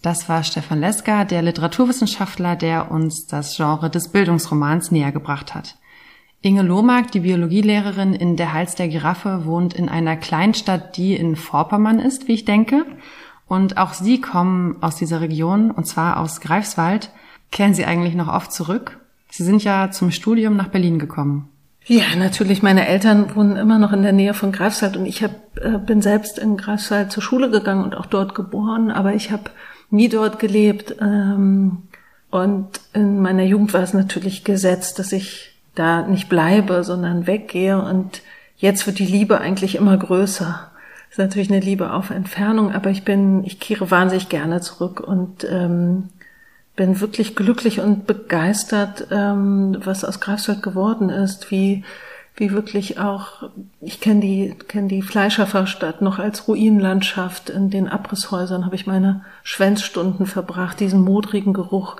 Das 0.00 0.28
war 0.28 0.44
Stefan 0.44 0.78
Leska, 0.78 1.24
der 1.24 1.42
Literaturwissenschaftler, 1.42 2.54
der 2.54 2.92
uns 2.92 3.26
das 3.26 3.56
Genre 3.56 3.90
des 3.90 4.08
Bildungsromans 4.12 4.92
näher 4.92 5.10
gebracht 5.10 5.52
hat. 5.54 5.76
Inge 6.40 6.62
Lohmark, 6.62 7.10
die 7.10 7.20
Biologielehrerin 7.20 8.14
in 8.14 8.36
Der 8.36 8.52
Hals 8.52 8.76
der 8.76 8.88
Giraffe, 8.88 9.44
wohnt 9.44 9.74
in 9.74 9.88
einer 9.88 10.16
Kleinstadt, 10.16 10.96
die 10.96 11.16
in 11.16 11.34
Vorpommern 11.34 11.98
ist, 11.98 12.28
wie 12.28 12.34
ich 12.34 12.44
denke. 12.44 12.84
Und 13.46 13.76
auch 13.76 13.92
Sie 13.92 14.20
kommen 14.20 14.80
aus 14.82 14.94
dieser 14.94 15.20
Region, 15.20 15.72
und 15.72 15.86
zwar 15.86 16.20
aus 16.20 16.40
Greifswald. 16.40 17.10
Kehren 17.54 17.72
Sie 17.72 17.84
eigentlich 17.84 18.16
noch 18.16 18.26
oft 18.26 18.52
zurück? 18.52 18.98
Sie 19.30 19.44
sind 19.44 19.62
ja 19.62 19.92
zum 19.92 20.10
Studium 20.10 20.56
nach 20.56 20.68
Berlin 20.68 20.98
gekommen. 20.98 21.48
Ja, 21.86 22.02
natürlich. 22.16 22.64
Meine 22.64 22.88
Eltern 22.88 23.36
wohnen 23.36 23.56
immer 23.56 23.78
noch 23.78 23.92
in 23.92 24.02
der 24.02 24.12
Nähe 24.12 24.34
von 24.34 24.50
Greifswald 24.50 24.96
und 24.96 25.06
ich 25.06 25.22
hab, 25.22 25.30
äh, 25.58 25.78
bin 25.78 26.02
selbst 26.02 26.36
in 26.40 26.56
Greifswald 26.56 27.12
zur 27.12 27.22
Schule 27.22 27.50
gegangen 27.50 27.84
und 27.84 27.94
auch 27.94 28.06
dort 28.06 28.34
geboren, 28.34 28.90
aber 28.90 29.14
ich 29.14 29.30
habe 29.30 29.44
nie 29.88 30.08
dort 30.08 30.40
gelebt. 30.40 30.96
Ähm, 31.00 31.84
und 32.28 32.80
in 32.92 33.22
meiner 33.22 33.44
Jugend 33.44 33.72
war 33.72 33.82
es 33.82 33.94
natürlich 33.94 34.42
gesetzt, 34.42 34.98
dass 34.98 35.12
ich 35.12 35.54
da 35.76 36.02
nicht 36.02 36.28
bleibe, 36.28 36.82
sondern 36.82 37.28
weggehe. 37.28 37.80
Und 37.80 38.22
jetzt 38.56 38.84
wird 38.88 38.98
die 38.98 39.06
Liebe 39.06 39.40
eigentlich 39.40 39.76
immer 39.76 39.96
größer. 39.96 40.72
Das 41.08 41.12
ist 41.12 41.18
natürlich 41.18 41.52
eine 41.52 41.60
Liebe 41.60 41.92
auf 41.92 42.10
Entfernung, 42.10 42.72
aber 42.72 42.90
ich 42.90 43.04
bin, 43.04 43.44
ich 43.44 43.60
kehre 43.60 43.92
wahnsinnig 43.92 44.28
gerne 44.28 44.60
zurück 44.60 44.98
und 44.98 45.46
ähm, 45.48 46.08
bin 46.76 47.00
wirklich 47.00 47.36
glücklich 47.36 47.80
und 47.80 48.06
begeistert, 48.06 49.06
ähm, 49.10 49.76
was 49.84 50.04
aus 50.04 50.20
Greifswald 50.20 50.62
geworden 50.62 51.08
ist, 51.10 51.50
wie 51.50 51.84
wie 52.36 52.50
wirklich 52.50 52.98
auch, 52.98 53.48
ich 53.80 54.00
kenne 54.00 54.20
die, 54.20 54.54
kenne 54.66 54.88
die 54.88 55.02
Fleischerverstadt 55.02 56.02
noch 56.02 56.18
als 56.18 56.48
Ruinenlandschaft. 56.48 57.48
In 57.48 57.70
den 57.70 57.88
Abrisshäusern 57.88 58.64
habe 58.64 58.74
ich 58.74 58.86
meine 58.86 59.24
Schwänzstunden 59.44 60.26
verbracht, 60.26 60.80
diesen 60.80 61.02
modrigen 61.02 61.52
Geruch. 61.52 61.96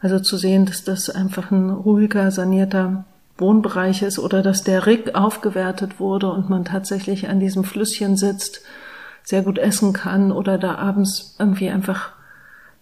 Also 0.00 0.20
zu 0.20 0.36
sehen, 0.36 0.66
dass 0.66 0.84
das 0.84 1.08
einfach 1.08 1.50
ein 1.50 1.70
ruhiger, 1.70 2.30
sanierter 2.30 3.04
Wohnbereich 3.38 4.02
ist 4.02 4.18
oder 4.18 4.42
dass 4.42 4.62
der 4.62 4.84
Rick 4.86 5.14
aufgewertet 5.14 5.98
wurde 5.98 6.30
und 6.30 6.50
man 6.50 6.64
tatsächlich 6.64 7.28
an 7.28 7.40
diesem 7.40 7.64
Flüsschen 7.64 8.16
sitzt, 8.16 8.60
sehr 9.24 9.42
gut 9.42 9.58
essen 9.58 9.92
kann 9.92 10.32
oder 10.32 10.58
da 10.58 10.74
abends 10.74 11.34
irgendwie 11.38 11.70
einfach 11.70 12.12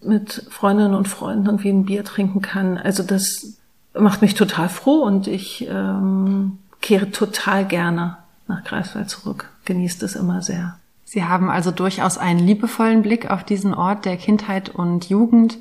mit 0.01 0.45
Freundinnen 0.49 0.93
und 0.93 1.07
Freunden 1.07 1.45
irgendwie 1.45 1.69
ein 1.69 1.85
Bier 1.85 2.03
trinken 2.03 2.41
kann. 2.41 2.77
Also 2.77 3.03
das 3.03 3.57
macht 3.93 4.21
mich 4.21 4.35
total 4.35 4.69
froh 4.69 5.01
und 5.03 5.27
ich 5.27 5.67
ähm, 5.69 6.59
kehre 6.81 7.11
total 7.11 7.65
gerne 7.65 8.17
nach 8.47 8.63
Greifswald 8.63 9.09
zurück. 9.09 9.49
Genießt 9.65 10.03
es 10.03 10.15
immer 10.15 10.41
sehr. 10.41 10.77
Sie 11.03 11.23
haben 11.23 11.49
also 11.49 11.71
durchaus 11.71 12.17
einen 12.17 12.39
liebevollen 12.39 13.01
Blick 13.01 13.29
auf 13.31 13.43
diesen 13.43 13.73
Ort 13.73 14.05
der 14.05 14.17
Kindheit 14.17 14.69
und 14.69 15.09
Jugend 15.09 15.57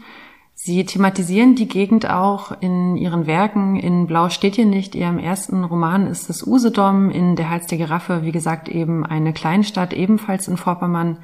Sie 0.58 0.86
thematisieren 0.86 1.54
die 1.54 1.68
Gegend 1.68 2.08
auch 2.08 2.62
in 2.62 2.96
Ihren 2.96 3.26
Werken. 3.26 3.76
In 3.76 4.06
Blau 4.06 4.30
steht 4.30 4.54
hier 4.54 4.64
nicht. 4.64 4.94
Ihrem 4.94 5.18
ersten 5.18 5.62
Roman 5.62 6.06
ist 6.06 6.30
es 6.30 6.46
Usedom, 6.46 7.10
in 7.10 7.36
Der 7.36 7.50
Hals 7.50 7.66
der 7.66 7.76
Giraffe, 7.76 8.22
wie 8.22 8.32
gesagt, 8.32 8.68
eben 8.68 9.04
eine 9.04 9.34
Kleinstadt, 9.34 9.92
ebenfalls 9.92 10.48
in 10.48 10.56
Vorpommern. 10.56 11.18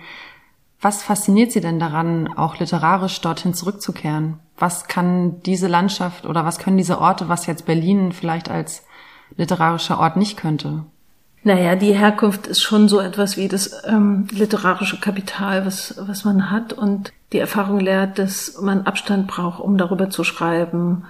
Was 0.82 1.04
fasziniert 1.04 1.52
Sie 1.52 1.60
denn 1.60 1.78
daran, 1.78 2.34
auch 2.36 2.58
literarisch 2.58 3.20
dorthin 3.20 3.54
zurückzukehren? 3.54 4.40
Was 4.58 4.88
kann 4.88 5.40
diese 5.42 5.68
Landschaft 5.68 6.26
oder 6.26 6.44
was 6.44 6.58
können 6.58 6.76
diese 6.76 7.00
Orte, 7.00 7.28
was 7.28 7.46
jetzt 7.46 7.66
Berlin 7.66 8.10
vielleicht 8.10 8.50
als 8.50 8.84
literarischer 9.36 10.00
Ort 10.00 10.16
nicht 10.16 10.36
könnte? 10.36 10.84
Naja, 11.44 11.76
die 11.76 11.94
Herkunft 11.94 12.48
ist 12.48 12.62
schon 12.62 12.88
so 12.88 12.98
etwas 13.00 13.36
wie 13.36 13.46
das 13.46 13.82
ähm, 13.86 14.26
literarische 14.32 14.98
Kapital, 14.98 15.66
was, 15.66 15.94
was 16.00 16.24
man 16.24 16.50
hat. 16.50 16.72
Und 16.72 17.12
die 17.32 17.38
Erfahrung 17.38 17.78
lehrt, 17.78 18.18
dass 18.18 18.60
man 18.60 18.82
Abstand 18.82 19.28
braucht, 19.28 19.60
um 19.60 19.78
darüber 19.78 20.10
zu 20.10 20.24
schreiben. 20.24 21.04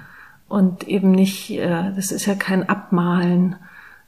Und 0.49 0.87
eben 0.87 1.11
nicht, 1.13 1.51
äh, 1.51 1.93
das 1.97 2.13
ist 2.13 2.27
ja 2.27 2.35
kein 2.35 2.69
Abmalen. 2.69 3.57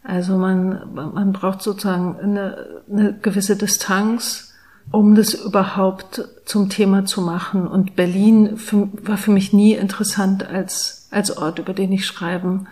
Also 0.02 0.36
man, 0.36 0.94
man 0.94 1.32
braucht 1.32 1.62
sozusagen 1.62 2.18
eine, 2.20 2.82
eine 2.90 3.14
gewisse 3.14 3.56
Distanz, 3.56 4.53
um 4.90 5.14
das 5.14 5.34
überhaupt 5.34 6.28
zum 6.44 6.68
Thema 6.68 7.04
zu 7.04 7.20
machen. 7.20 7.66
Und 7.66 7.96
Berlin 7.96 8.56
für, 8.56 8.88
war 9.02 9.16
für 9.16 9.30
mich 9.30 9.52
nie 9.52 9.74
interessant 9.74 10.46
als, 10.46 11.08
als 11.10 11.36
Ort, 11.36 11.58
über 11.58 11.72
den 11.72 11.92
ich 11.92 12.06
schreiben 12.06 12.66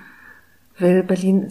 will. 0.78 1.02
Berlin, 1.02 1.48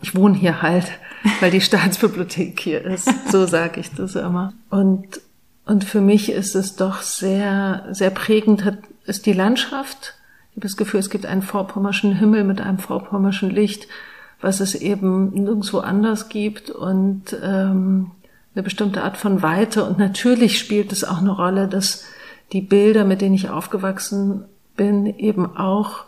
ich 0.00 0.14
wohne 0.14 0.36
hier 0.36 0.62
halt, 0.62 0.86
weil 1.40 1.50
die 1.50 1.60
Staatsbibliothek 1.60 2.60
hier 2.60 2.84
ist. 2.84 3.08
So 3.30 3.46
sage 3.46 3.80
ich 3.80 3.90
das 3.92 4.14
immer. 4.14 4.52
Und, 4.70 5.20
und 5.64 5.84
für 5.84 6.00
mich 6.00 6.30
ist 6.30 6.54
es 6.54 6.76
doch 6.76 7.02
sehr, 7.02 7.86
sehr 7.90 8.10
prägend, 8.10 8.64
hat, 8.64 8.78
ist 9.04 9.26
die 9.26 9.32
Landschaft. 9.32 10.14
Ich 10.50 10.56
habe 10.56 10.68
das 10.68 10.76
Gefühl, 10.76 11.00
es 11.00 11.10
gibt 11.10 11.26
einen 11.26 11.42
vorpommerschen 11.42 12.14
Himmel 12.14 12.44
mit 12.44 12.60
einem 12.60 12.78
vorpommerschen 12.78 13.50
Licht, 13.50 13.88
was 14.40 14.60
es 14.60 14.74
eben 14.74 15.30
nirgendwo 15.32 15.78
anders 15.78 16.28
gibt 16.28 16.70
und 16.70 17.36
ähm, 17.42 18.12
eine 18.56 18.62
bestimmte 18.62 19.04
Art 19.04 19.18
von 19.18 19.42
Weite. 19.42 19.84
Und 19.84 19.98
natürlich 19.98 20.58
spielt 20.58 20.90
es 20.90 21.04
auch 21.04 21.18
eine 21.18 21.30
Rolle, 21.30 21.68
dass 21.68 22.04
die 22.52 22.62
Bilder, 22.62 23.04
mit 23.04 23.20
denen 23.20 23.34
ich 23.34 23.50
aufgewachsen 23.50 24.44
bin, 24.76 25.06
eben 25.18 25.56
auch 25.56 26.06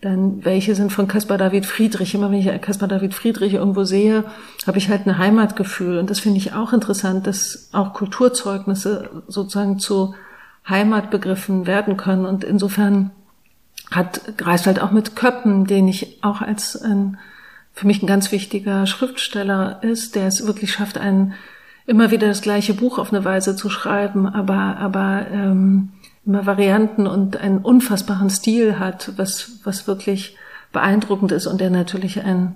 dann 0.00 0.44
welche 0.44 0.74
sind 0.74 0.90
von 0.90 1.06
Caspar 1.06 1.38
David 1.38 1.64
Friedrich. 1.64 2.14
Immer 2.14 2.30
wenn 2.30 2.40
ich 2.40 2.60
Caspar 2.60 2.88
David 2.88 3.14
Friedrich 3.14 3.54
irgendwo 3.54 3.84
sehe, 3.84 4.24
habe 4.66 4.78
ich 4.78 4.88
halt 4.88 5.06
ein 5.06 5.16
Heimatgefühl. 5.16 5.98
Und 5.98 6.10
das 6.10 6.18
finde 6.18 6.38
ich 6.38 6.54
auch 6.54 6.72
interessant, 6.72 7.26
dass 7.28 7.68
auch 7.72 7.92
Kulturzeugnisse 7.92 9.22
sozusagen 9.28 9.78
zu 9.78 10.14
Heimatbegriffen 10.68 11.68
werden 11.68 11.96
können. 11.96 12.24
Und 12.24 12.42
insofern 12.42 13.12
hat 13.92 14.36
Greifswald 14.38 14.80
auch 14.80 14.90
mit 14.90 15.14
Köppen, 15.14 15.66
den 15.66 15.86
ich 15.86 16.18
auch 16.22 16.40
als 16.40 16.80
ein, 16.82 17.18
für 17.72 17.86
mich 17.86 18.02
ein 18.02 18.08
ganz 18.08 18.32
wichtiger 18.32 18.86
Schriftsteller 18.86 19.84
ist, 19.84 20.16
der 20.16 20.26
es 20.26 20.44
wirklich 20.46 20.72
schafft, 20.72 20.98
ein 20.98 21.34
immer 21.92 22.10
wieder 22.10 22.26
das 22.26 22.40
gleiche 22.40 22.72
Buch 22.72 22.98
auf 22.98 23.12
eine 23.12 23.22
Weise 23.22 23.54
zu 23.54 23.68
schreiben, 23.68 24.26
aber, 24.26 24.78
aber 24.78 25.26
ähm, 25.30 25.90
immer 26.24 26.46
Varianten 26.46 27.06
und 27.06 27.36
einen 27.36 27.58
unfassbaren 27.58 28.30
Stil 28.30 28.78
hat, 28.78 29.12
was, 29.16 29.60
was 29.64 29.86
wirklich 29.86 30.34
beeindruckend 30.72 31.32
ist 31.32 31.46
und 31.46 31.60
der 31.60 31.68
natürlich 31.68 32.24
ein 32.24 32.54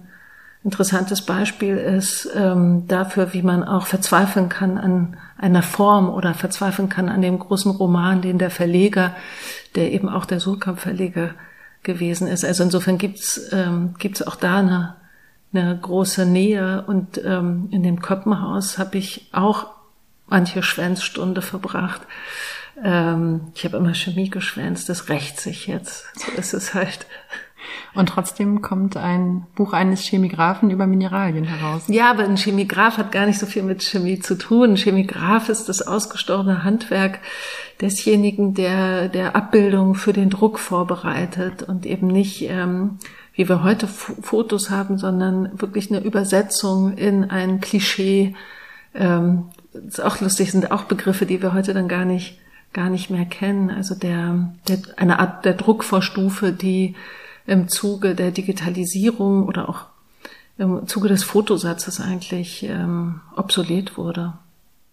interessantes 0.65 1.21
Beispiel 1.21 1.77
ist 1.77 2.31
ähm, 2.35 2.89
dafür, 2.89 3.35
wie 3.35 3.43
man 3.43 3.63
auch 3.63 3.87
verzweifeln 3.87 4.49
kann 4.49 4.79
an 4.79 5.19
einer 5.37 5.63
Form 5.63 6.09
oder 6.09 6.33
verzweifeln 6.33 6.89
kann 6.89 7.11
an 7.11 7.21
dem 7.21 7.39
großen 7.39 7.71
Roman, 7.73 8.23
den 8.23 8.39
der 8.39 8.51
Verleger, 8.51 9.15
der 9.75 9.93
eben 9.93 10.09
auch 10.09 10.25
der 10.25 10.41
Surkamp-Verleger 10.41 11.35
gewesen 11.83 12.27
ist. 12.27 12.43
Also 12.43 12.65
insofern 12.65 12.97
gibt's 12.97 13.51
ähm, 13.53 13.97
gibt's 13.99 14.23
auch 14.27 14.37
da 14.37 14.57
eine, 14.57 14.97
eine 15.57 15.79
große 15.79 16.27
Nähe 16.27 16.85
und 16.87 17.21
ähm, 17.25 17.69
in 17.71 17.83
dem 17.83 18.01
Köppenhaus 18.01 18.79
habe 18.79 18.99
ich 18.99 19.29
auch 19.33 19.67
manche 20.27 20.63
Schwänzstunde 20.63 21.43
verbracht 21.43 22.03
ähm, 22.83 23.53
ich 23.55 23.65
habe 23.65 23.77
immer 23.77 23.95
Chemie 23.95 24.31
geschwänzt, 24.31 24.89
das 24.89 25.09
rächt 25.09 25.41
sich 25.41 25.67
jetzt. 25.67 26.07
So 26.15 26.33
ist 26.33 26.53
es 26.53 26.75
halt. 26.75 27.07
Und 27.95 28.11
trotzdem 28.11 28.63
kommt 28.63 28.97
ein 28.97 29.47
Buch 29.57 29.73
eines 29.73 30.03
Chemigraphen 30.03 30.71
über 30.71 30.87
Mineralien 30.87 31.45
heraus. 31.45 31.85
Ja, 31.89 32.11
aber 32.11 32.25
ein 32.25 32.37
Chemigraph 32.37 32.99
hat 32.99 33.11
gar 33.11 33.27
nicht 33.27 33.39
so 33.39 33.47
viel 33.47 33.63
mit 33.63 33.83
Chemie 33.83 34.21
zu 34.21 34.37
tun. 34.37 34.73
Ein 34.73 34.77
Chemigraph 34.77 35.49
ist 35.49 35.69
das 35.69 35.83
ausgestorbene 35.83 36.63
Handwerk 36.63 37.19
desjenigen, 37.81 38.55
der 38.55 39.09
der 39.09 39.35
Abbildung 39.35 39.95
für 39.95 40.13
den 40.13 40.31
Druck 40.31 40.59
vorbereitet 40.59 41.63
und 41.63 41.87
eben 41.87 42.07
nicht, 42.07 42.43
ähm, 42.43 42.99
wie 43.37 43.49
wir 43.49 43.63
heute 43.63 43.87
Fotos 43.87 44.71
haben, 44.71 44.99
sondern 44.99 45.61
wirklich 45.61 45.91
eine 45.91 46.01
Übersetzung 46.01 46.97
in 46.97 47.31
ein 47.31 47.61
Klischee. 47.61 48.35
Ähm, 48.95 49.45
ist 49.73 50.03
auch 50.03 50.21
lustig, 50.21 50.51
sind 50.51 50.73
auch 50.73 50.85
Begriffe, 50.85 51.27
die 51.27 51.43
wir 51.43 51.53
heute 51.53 51.75
dann 51.75 51.87
gar 51.87 52.05
nicht 52.05 52.39
gar 52.73 52.91
nicht 52.91 53.09
mehr 53.09 53.25
kennen. 53.25 53.71
Also 53.71 53.95
der, 53.95 54.53
der 54.69 54.79
eine 54.97 55.19
Art 55.19 55.45
der 55.45 55.55
Druckvorstufe, 55.55 56.53
die 56.53 56.95
im 57.47 57.69
Zuge 57.69 58.15
der 58.15 58.33
Digitalisierung 58.33 59.47
oder 59.47 59.69
auch 59.69 59.87
im 60.59 60.87
Zuge 60.87 61.09
des 61.09 61.25
Fotosatzes 61.25 62.01
eigentlich 62.01 62.65
ähm, 62.65 63.21
obsolet 63.35 63.97
wurde. 63.97 64.35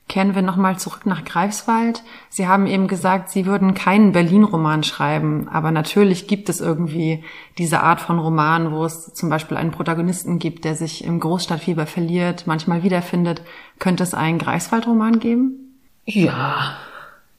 Kehren 0.10 0.36
wir 0.36 0.42
nochmal 0.42 0.78
zurück 0.78 1.06
nach 1.06 1.24
Greifswald. 1.24 2.04
Sie 2.30 2.48
haben 2.48 2.68
eben 2.68 2.88
gesagt, 2.88 3.30
Sie 3.30 3.46
würden 3.46 3.74
keinen 3.74 4.12
Berlin-Roman 4.12 4.84
schreiben, 4.84 5.48
aber 5.48 5.72
natürlich 5.72 6.28
gibt 6.28 6.50
es 6.50 6.60
irgendwie 6.60 7.24
diese 7.58 7.80
Art 7.80 8.02
von 8.02 8.20
Roman, 8.20 8.72
wo 8.72 8.84
es 8.84 9.14
zum 9.14 9.30
Beispiel 9.30 9.58
einen 9.58 9.72
Protagonisten 9.72 10.40
gibt, 10.40 10.66
der 10.66 10.76
sich 10.76 11.04
im 11.06 11.20
Großstadtfieber 11.20 11.86
verliert, 11.86 12.48
manchmal 12.48 12.84
wiederfindet. 12.84 13.42
Könnte 13.80 14.04
es 14.04 14.14
einen 14.14 14.40
Greifswald-Roman 14.40 15.20
geben? 15.20 15.78
Ja, 16.06 16.76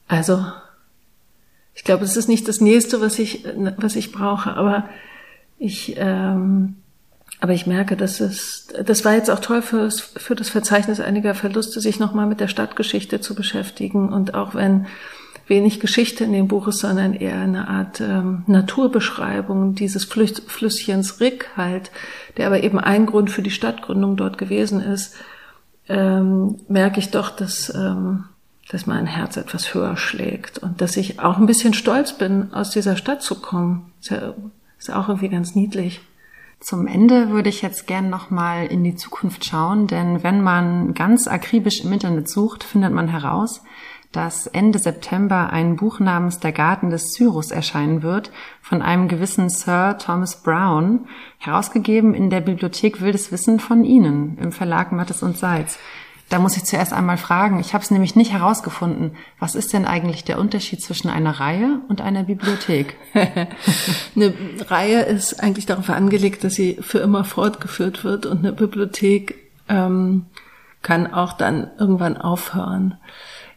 also, 0.07 0.43
ich 1.75 1.83
glaube, 1.83 2.03
es 2.03 2.17
ist 2.17 2.27
nicht 2.27 2.47
das 2.47 2.61
nächste, 2.61 2.99
was 2.99 3.19
ich, 3.19 3.45
was 3.77 3.95
ich 3.95 4.11
brauche, 4.11 4.55
aber 4.55 4.89
ich, 5.59 5.95
ähm, 5.97 6.77
aber 7.41 7.53
ich 7.53 7.67
merke, 7.67 7.97
dass 7.97 8.21
es, 8.21 8.67
das 8.85 9.03
war 9.03 9.13
jetzt 9.13 9.29
auch 9.29 9.39
toll 9.39 9.61
fürs, 9.61 9.99
für 9.99 10.35
das 10.35 10.49
Verzeichnis 10.49 10.99
einiger 10.99 11.35
Verluste, 11.35 11.81
sich 11.81 11.99
nochmal 11.99 12.27
mit 12.27 12.39
der 12.39 12.47
Stadtgeschichte 12.47 13.19
zu 13.19 13.35
beschäftigen. 13.35 14.11
Und 14.11 14.33
auch 14.33 14.55
wenn 14.55 14.87
wenig 15.47 15.79
Geschichte 15.79 16.23
in 16.23 16.33
dem 16.33 16.47
Buch 16.47 16.67
ist, 16.67 16.79
sondern 16.79 17.13
eher 17.13 17.39
eine 17.39 17.67
Art 17.67 18.01
ähm, 18.01 18.43
Naturbeschreibung 18.47 19.75
dieses 19.75 20.05
Flüss, 20.05 20.41
Flüsschens 20.47 21.19
Rick 21.19 21.49
halt, 21.55 21.91
der 22.37 22.47
aber 22.47 22.63
eben 22.63 22.79
ein 22.79 23.05
Grund 23.05 23.29
für 23.29 23.41
die 23.41 23.51
Stadtgründung 23.51 24.15
dort 24.15 24.37
gewesen 24.37 24.81
ist, 24.81 25.15
ähm, 25.87 26.57
merke 26.67 26.99
ich 26.99 27.11
doch, 27.11 27.29
dass, 27.29 27.73
ähm, 27.75 28.23
dass 28.69 28.87
mein 28.87 29.05
Herz 29.05 29.37
etwas 29.37 29.73
höher 29.73 29.97
schlägt 29.97 30.57
und 30.57 30.81
dass 30.81 30.97
ich 30.97 31.19
auch 31.19 31.37
ein 31.37 31.45
bisschen 31.45 31.73
stolz 31.73 32.13
bin, 32.13 32.51
aus 32.53 32.71
dieser 32.71 32.95
Stadt 32.95 33.21
zu 33.21 33.35
kommen. 33.35 33.91
Ist 34.01 34.09
ja, 34.09 34.33
ist 34.79 34.91
auch 34.91 35.09
irgendwie 35.09 35.29
ganz 35.29 35.53
niedlich. 35.53 36.01
Zum 36.59 36.87
Ende 36.87 37.29
würde 37.29 37.49
ich 37.49 37.61
jetzt 37.61 37.85
gern 37.85 38.09
nochmal 38.09 38.65
in 38.65 38.83
die 38.83 38.95
Zukunft 38.95 39.45
schauen, 39.45 39.87
denn 39.87 40.23
wenn 40.23 40.41
man 40.41 40.93
ganz 40.93 41.27
akribisch 41.27 41.81
im 41.83 41.93
Internet 41.93 42.29
sucht, 42.29 42.63
findet 42.63 42.93
man 42.93 43.07
heraus, 43.07 43.61
dass 44.15 44.47
Ende 44.47 44.79
September 44.79 45.51
ein 45.51 45.75
Buch 45.75 45.99
namens 45.99 46.39
Der 46.39 46.53
Garten 46.53 46.89
des 46.89 47.11
Cyrus 47.11 47.51
erscheinen 47.51 48.01
wird 48.01 48.31
von 48.61 48.81
einem 48.81 49.07
gewissen 49.09 49.49
Sir 49.49 49.97
Thomas 49.97 50.41
Brown, 50.41 51.07
herausgegeben 51.37 52.13
in 52.13 52.29
der 52.29 52.41
Bibliothek 52.41 53.01
Wildes 53.01 53.31
Wissen 53.31 53.59
von 53.59 53.83
Ihnen 53.83 54.37
im 54.41 54.51
Verlag 54.53 54.93
Mattes 54.93 55.21
und 55.21 55.37
Seitz. 55.37 55.77
Da 56.29 56.39
muss 56.39 56.57
ich 56.57 56.63
zuerst 56.63 56.91
einmal 56.91 57.17
fragen, 57.17 57.59
ich 57.59 57.73
habe 57.73 57.83
es 57.83 57.91
nämlich 57.91 58.15
nicht 58.15 58.31
herausgefunden. 58.31 59.11
Was 59.39 59.53
ist 59.53 59.73
denn 59.73 59.85
eigentlich 59.85 60.23
der 60.23 60.39
Unterschied 60.39 60.81
zwischen 60.81 61.09
einer 61.09 61.39
Reihe 61.39 61.81
und 61.87 62.01
einer 62.01 62.23
Bibliothek? 62.23 62.95
eine 63.13 64.33
Reihe 64.67 65.01
ist 65.03 65.41
eigentlich 65.41 65.67
darauf 65.67 65.89
angelegt, 65.89 66.43
dass 66.43 66.55
sie 66.55 66.77
für 66.81 66.99
immer 66.99 67.25
fortgeführt 67.25 68.03
wird 68.03 68.25
und 68.25 68.39
eine 68.39 68.53
Bibliothek 68.53 69.35
ähm, 69.69 70.25
kann 70.81 71.13
auch 71.13 71.33
dann 71.33 71.69
irgendwann 71.77 72.17
aufhören. 72.17 72.97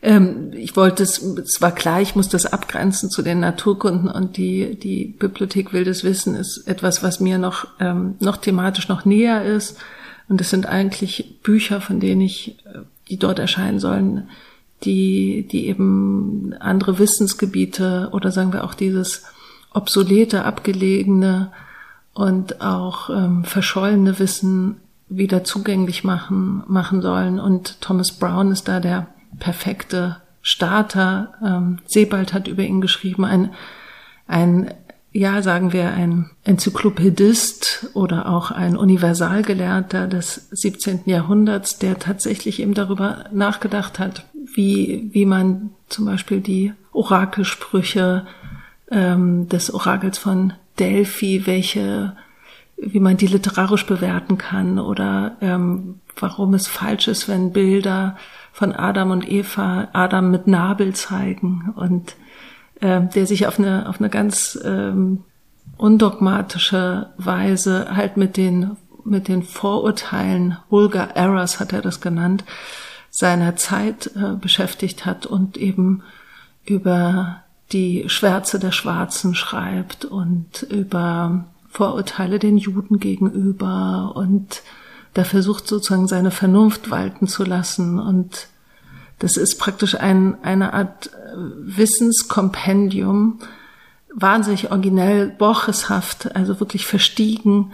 Ähm, 0.02 0.50
ich 0.52 0.76
wollte 0.76 1.02
es, 1.02 1.22
es 1.22 1.60
war 1.62 1.72
klar, 1.72 2.02
ich 2.02 2.14
muss 2.14 2.28
das 2.28 2.46
abgrenzen 2.46 3.10
zu 3.10 3.22
den 3.22 3.40
Naturkunden 3.40 4.10
und 4.10 4.36
die, 4.36 4.78
die 4.78 5.06
Bibliothek 5.06 5.72
Wildes 5.72 6.04
Wissen 6.04 6.34
ist 6.34 6.68
etwas, 6.68 7.02
was 7.02 7.18
mir 7.18 7.38
noch, 7.38 7.66
ähm, 7.80 8.16
noch 8.20 8.36
thematisch 8.36 8.88
noch 8.88 9.06
näher 9.06 9.42
ist 9.42 9.78
und 10.28 10.40
es 10.40 10.50
sind 10.50 10.66
eigentlich 10.66 11.40
Bücher, 11.42 11.80
von 11.80 12.00
denen 12.00 12.20
ich, 12.20 12.58
äh, 12.66 12.80
die 13.08 13.18
dort 13.18 13.38
erscheinen 13.38 13.80
sollen, 13.80 14.28
die, 14.84 15.48
die 15.50 15.66
eben 15.66 16.54
andere 16.60 16.98
Wissensgebiete 16.98 18.10
oder 18.12 18.30
sagen 18.30 18.52
wir 18.52 18.64
auch 18.64 18.74
dieses 18.74 19.24
obsolete, 19.72 20.44
abgelegene 20.44 21.50
und 22.14 22.60
auch 22.60 23.10
ähm, 23.10 23.44
verschollene 23.44 24.18
Wissen 24.18 24.76
wieder 25.08 25.44
zugänglich 25.44 26.04
machen, 26.04 26.62
machen 26.66 27.00
sollen. 27.00 27.40
Und 27.40 27.80
Thomas 27.80 28.12
Brown 28.12 28.52
ist 28.52 28.68
da 28.68 28.80
der 28.80 29.08
perfekte 29.38 30.16
Starter. 30.42 31.34
Ähm, 31.44 31.78
Sebald 31.86 32.32
hat 32.32 32.48
über 32.48 32.62
ihn 32.62 32.80
geschrieben, 32.80 33.24
ein, 33.24 33.52
ein 34.26 34.72
ja, 35.12 35.42
sagen 35.42 35.72
wir, 35.72 35.92
ein 35.92 36.30
Enzyklopädist 36.44 37.90
oder 37.94 38.28
auch 38.28 38.50
ein 38.50 38.76
Universalgelehrter 38.76 40.06
des 40.06 40.48
17. 40.50 41.02
Jahrhunderts, 41.06 41.78
der 41.78 41.98
tatsächlich 41.98 42.60
eben 42.60 42.74
darüber 42.74 43.24
nachgedacht 43.32 43.98
hat, 43.98 44.26
wie, 44.54 45.08
wie 45.12 45.24
man 45.24 45.70
zum 45.88 46.04
Beispiel 46.04 46.40
die 46.40 46.72
Orakelsprüche 46.92 48.26
ähm, 48.90 49.48
des 49.48 49.72
Orakels 49.72 50.18
von 50.18 50.52
Delphi, 50.78 51.46
welche, 51.46 52.16
wie 52.76 53.00
man 53.00 53.16
die 53.16 53.26
literarisch 53.26 53.86
bewerten 53.86 54.36
kann 54.36 54.78
oder 54.78 55.36
ähm, 55.40 56.00
warum 56.16 56.54
es 56.54 56.66
falsch 56.66 57.08
ist, 57.08 57.28
wenn 57.28 57.52
Bilder 57.52 58.16
von 58.52 58.72
Adam 58.72 59.10
und 59.10 59.30
Eva 59.30 59.88
Adam 59.92 60.30
mit 60.30 60.46
Nabel 60.46 60.94
zeigen 60.94 61.72
und 61.76 62.16
äh, 62.80 63.00
der 63.14 63.26
sich 63.26 63.46
auf 63.46 63.58
eine, 63.58 63.88
auf 63.88 64.00
eine 64.00 64.10
ganz 64.10 64.58
ähm, 64.64 65.24
undogmatische 65.76 67.10
Weise 67.18 67.96
halt 67.96 68.16
mit 68.16 68.36
den, 68.36 68.76
mit 69.04 69.28
den 69.28 69.42
Vorurteilen, 69.42 70.58
vulgar 70.68 71.16
errors 71.16 71.60
hat 71.60 71.72
er 71.72 71.82
das 71.82 72.00
genannt, 72.00 72.44
seiner 73.10 73.56
Zeit 73.56 74.10
äh, 74.16 74.34
beschäftigt 74.34 75.06
hat 75.06 75.26
und 75.26 75.56
eben 75.56 76.02
über 76.64 77.42
die 77.72 78.08
Schwärze 78.08 78.58
der 78.58 78.72
Schwarzen 78.72 79.34
schreibt 79.34 80.04
und 80.04 80.62
über 80.62 81.44
Vorurteile 81.70 82.38
den 82.38 82.58
Juden 82.58 82.98
gegenüber 82.98 84.12
und 84.14 84.62
da 85.14 85.24
versucht 85.24 85.66
sozusagen 85.66 86.08
seine 86.08 86.30
Vernunft 86.30 86.90
walten 86.90 87.26
zu 87.26 87.44
lassen 87.44 87.98
und 87.98 88.48
das 89.18 89.36
ist 89.36 89.58
praktisch 89.58 89.96
ein, 89.96 90.38
eine 90.42 90.72
Art 90.72 91.08
äh, 91.08 91.36
Wissenskompendium, 91.36 93.40
wahnsinnig 94.14 94.70
originell, 94.70 95.28
borcheshaft, 95.28 96.34
also 96.34 96.60
wirklich 96.60 96.86
verstiegen 96.86 97.72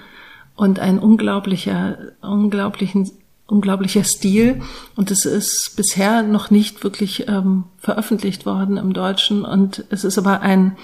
und 0.57 0.79
ein 0.79 0.99
unglaublicher, 0.99 1.99
unglaublichen, 2.21 3.11
unglaublicher 3.47 4.05
Stil. 4.05 4.63
Und 4.97 5.11
es 5.11 5.27
ist 5.27 5.75
bisher 5.77 6.23
noch 6.23 6.51
nicht 6.51 6.85
wirklich 6.85 7.29
ähm, 7.29 7.65
veröffentlicht 7.79 8.47
worden 8.47 8.77
im 8.77 8.93
Deutschen. 8.93 9.45
Und 9.45 9.85
es 9.91 10.05
ist 10.05 10.19
aber 10.19 10.41
ein, 10.41 10.77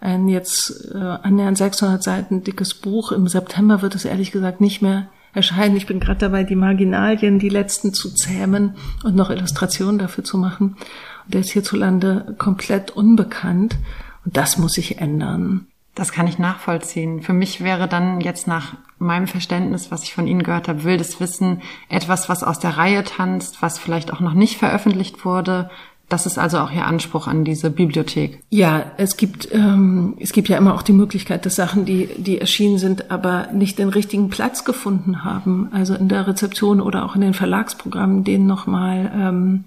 ein 0.00 0.28
jetzt 0.28 0.92
äh, 0.94 0.98
annähernd 0.98 1.58
600 1.58 2.02
Seiten 2.02 2.44
dickes 2.44 2.74
Buch. 2.74 3.12
Im 3.12 3.28
September 3.28 3.82
wird 3.82 3.94
es 3.94 4.04
ehrlich 4.04 4.32
gesagt 4.32 4.60
nicht 4.60 4.82
mehr 4.82 5.08
erscheinen. 5.34 5.76
Ich 5.76 5.86
bin 5.86 6.00
gerade 6.00 6.20
dabei, 6.20 6.44
die 6.44 6.56
Marginalien, 6.56 7.38
die 7.38 7.48
letzten 7.48 7.92
zu 7.92 8.14
zähmen 8.14 8.76
und 9.04 9.16
noch 9.16 9.30
Illustrationen 9.30 9.98
dafür 9.98 10.24
zu 10.24 10.38
machen. 10.38 10.76
Und 11.24 11.34
der 11.34 11.40
ist 11.40 11.50
hierzulande 11.50 12.34
komplett 12.38 12.90
unbekannt. 12.90 13.76
Und 14.24 14.36
das 14.36 14.58
muss 14.58 14.74
sich 14.74 14.98
ändern. 14.98 15.66
Das 15.94 16.12
kann 16.12 16.28
ich 16.28 16.38
nachvollziehen. 16.38 17.22
Für 17.22 17.32
mich 17.32 17.62
wäre 17.62 17.88
dann 17.88 18.20
jetzt 18.20 18.46
nach 18.46 18.74
meinem 18.98 19.26
Verständnis, 19.26 19.90
was 19.90 20.04
ich 20.04 20.14
von 20.14 20.26
Ihnen 20.26 20.42
gehört 20.42 20.68
habe, 20.68 20.84
wildes 20.84 21.20
Wissen 21.20 21.60
etwas, 21.88 22.28
was 22.28 22.44
aus 22.44 22.58
der 22.60 22.76
Reihe 22.76 23.02
tanzt, 23.04 23.62
was 23.62 23.78
vielleicht 23.78 24.12
auch 24.12 24.20
noch 24.20 24.34
nicht 24.34 24.58
veröffentlicht 24.58 25.24
wurde, 25.24 25.70
das 26.08 26.24
ist 26.24 26.38
also 26.38 26.58
auch 26.58 26.70
Ihr 26.70 26.86
Anspruch 26.86 27.26
an 27.26 27.44
diese 27.44 27.70
Bibliothek. 27.70 28.42
Ja, 28.48 28.92
es 28.96 29.16
gibt 29.16 29.48
ähm, 29.52 30.16
es 30.18 30.32
gibt 30.32 30.48
ja 30.48 30.56
immer 30.56 30.74
auch 30.74 30.82
die 30.82 30.94
Möglichkeit, 30.94 31.44
dass 31.44 31.56
Sachen, 31.56 31.84
die 31.84 32.08
die 32.16 32.40
erschienen 32.40 32.78
sind, 32.78 33.10
aber 33.10 33.48
nicht 33.52 33.78
den 33.78 33.90
richtigen 33.90 34.30
Platz 34.30 34.64
gefunden 34.64 35.24
haben, 35.24 35.68
also 35.72 35.94
in 35.94 36.08
der 36.08 36.26
Rezeption 36.26 36.80
oder 36.80 37.04
auch 37.04 37.14
in 37.14 37.20
den 37.20 37.34
Verlagsprogrammen, 37.34 38.24
denen 38.24 38.46
nochmal 38.46 39.12
ähm, 39.14 39.64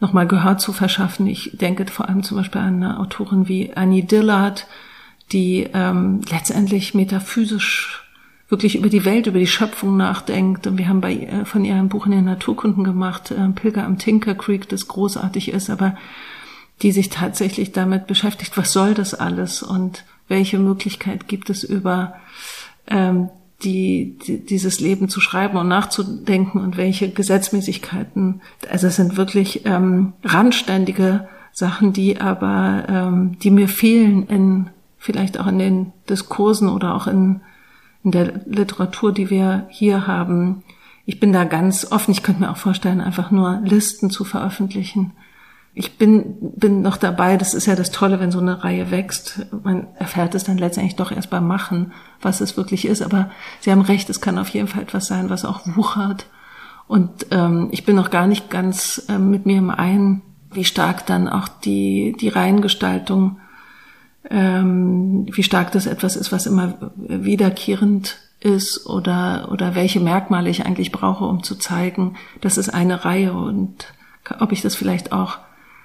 noch 0.00 0.28
Gehör 0.28 0.58
zu 0.58 0.72
verschaffen. 0.72 1.26
Ich 1.26 1.52
denke 1.54 1.86
vor 1.86 2.08
allem 2.08 2.22
zum 2.22 2.36
Beispiel 2.36 2.60
an 2.60 2.82
eine 2.82 3.00
Autorin 3.00 3.48
wie 3.48 3.72
Annie 3.74 4.04
Dillard, 4.04 4.66
die 5.32 5.68
ähm, 5.72 6.20
letztendlich 6.30 6.94
metaphysisch 6.94 8.03
wirklich 8.54 8.76
über 8.76 8.88
die 8.88 9.04
Welt, 9.04 9.26
über 9.26 9.40
die 9.40 9.48
Schöpfung 9.48 9.96
nachdenkt. 9.96 10.68
Und 10.68 10.78
wir 10.78 10.88
haben 10.88 11.00
bei, 11.00 11.14
äh, 11.14 11.44
von 11.44 11.64
ihr 11.64 11.74
ein 11.74 11.88
Buch 11.88 12.06
in 12.06 12.12
den 12.12 12.24
Naturkunden 12.24 12.84
gemacht, 12.84 13.32
äh, 13.32 13.48
Pilger 13.48 13.84
am 13.84 13.98
Tinker 13.98 14.36
Creek, 14.36 14.68
das 14.68 14.86
großartig 14.86 15.48
ist, 15.48 15.70
aber 15.70 15.96
die 16.80 16.92
sich 16.92 17.08
tatsächlich 17.08 17.72
damit 17.72 18.06
beschäftigt, 18.06 18.56
was 18.56 18.72
soll 18.72 18.94
das 18.94 19.12
alles 19.12 19.62
und 19.64 20.04
welche 20.28 20.60
Möglichkeit 20.60 21.26
gibt 21.26 21.50
es 21.50 21.64
über 21.64 22.14
ähm, 22.86 23.28
die, 23.64 24.16
die, 24.24 24.44
dieses 24.44 24.78
Leben 24.78 25.08
zu 25.08 25.20
schreiben 25.20 25.56
und 25.56 25.66
nachzudenken 25.66 26.60
und 26.60 26.76
welche 26.76 27.10
Gesetzmäßigkeiten. 27.10 28.40
Also 28.70 28.86
es 28.86 28.96
sind 28.96 29.16
wirklich 29.16 29.66
ähm, 29.66 30.12
randständige 30.22 31.28
Sachen, 31.52 31.92
die 31.92 32.20
aber, 32.20 32.84
ähm, 32.88 33.36
die 33.40 33.50
mir 33.50 33.68
fehlen 33.68 34.28
in 34.28 34.70
vielleicht 34.98 35.40
auch 35.40 35.48
in 35.48 35.58
den 35.58 35.92
Diskursen 36.08 36.68
oder 36.68 36.94
auch 36.94 37.08
in 37.08 37.40
in 38.04 38.10
der 38.10 38.40
Literatur, 38.46 39.12
die 39.12 39.30
wir 39.30 39.66
hier 39.70 40.06
haben. 40.06 40.62
Ich 41.06 41.18
bin 41.20 41.32
da 41.32 41.44
ganz 41.44 41.90
offen. 41.90 42.12
Ich 42.12 42.22
könnte 42.22 42.42
mir 42.42 42.50
auch 42.50 42.58
vorstellen, 42.58 43.00
einfach 43.00 43.30
nur 43.30 43.60
Listen 43.64 44.10
zu 44.10 44.24
veröffentlichen. 44.24 45.12
Ich 45.72 45.98
bin, 45.98 46.36
bin 46.40 46.82
noch 46.82 46.98
dabei. 46.98 47.36
Das 47.36 47.54
ist 47.54 47.66
ja 47.66 47.74
das 47.74 47.90
Tolle, 47.90 48.20
wenn 48.20 48.30
so 48.30 48.38
eine 48.38 48.62
Reihe 48.62 48.90
wächst. 48.90 49.46
Man 49.64 49.88
erfährt 49.98 50.34
es 50.34 50.44
dann 50.44 50.58
letztendlich 50.58 50.96
doch 50.96 51.10
erst 51.10 51.30
beim 51.30 51.46
Machen, 51.46 51.92
was 52.20 52.40
es 52.40 52.56
wirklich 52.56 52.84
ist. 52.86 53.02
Aber 53.02 53.30
Sie 53.60 53.72
haben 53.72 53.80
recht, 53.80 54.08
es 54.10 54.20
kann 54.20 54.38
auf 54.38 54.50
jeden 54.50 54.68
Fall 54.68 54.82
etwas 54.82 55.06
sein, 55.06 55.30
was 55.30 55.44
auch 55.44 55.62
wuchert. 55.76 56.26
Und 56.86 57.26
ähm, 57.30 57.68
ich 57.72 57.84
bin 57.84 57.96
noch 57.96 58.10
gar 58.10 58.26
nicht 58.26 58.50
ganz 58.50 59.04
äh, 59.08 59.18
mit 59.18 59.46
mir 59.46 59.58
im 59.58 59.70
Einen, 59.70 60.22
wie 60.52 60.64
stark 60.64 61.06
dann 61.06 61.28
auch 61.28 61.48
die, 61.48 62.14
die 62.20 62.28
Reihengestaltung 62.28 63.38
ähm, 64.30 65.26
wie 65.32 65.42
stark 65.42 65.72
das 65.72 65.86
etwas 65.86 66.16
ist, 66.16 66.32
was 66.32 66.46
immer 66.46 66.92
wiederkehrend 66.96 68.16
ist 68.40 68.86
oder, 68.86 69.48
oder 69.50 69.74
welche 69.74 70.00
Merkmale 70.00 70.50
ich 70.50 70.66
eigentlich 70.66 70.92
brauche, 70.92 71.24
um 71.24 71.42
zu 71.42 71.56
zeigen, 71.56 72.16
das 72.40 72.58
ist 72.58 72.68
eine 72.68 73.04
Reihe 73.04 73.32
und 73.32 73.92
ob 74.38 74.52
ich 74.52 74.62
das 74.62 74.74
vielleicht 74.74 75.12
auch 75.12 75.38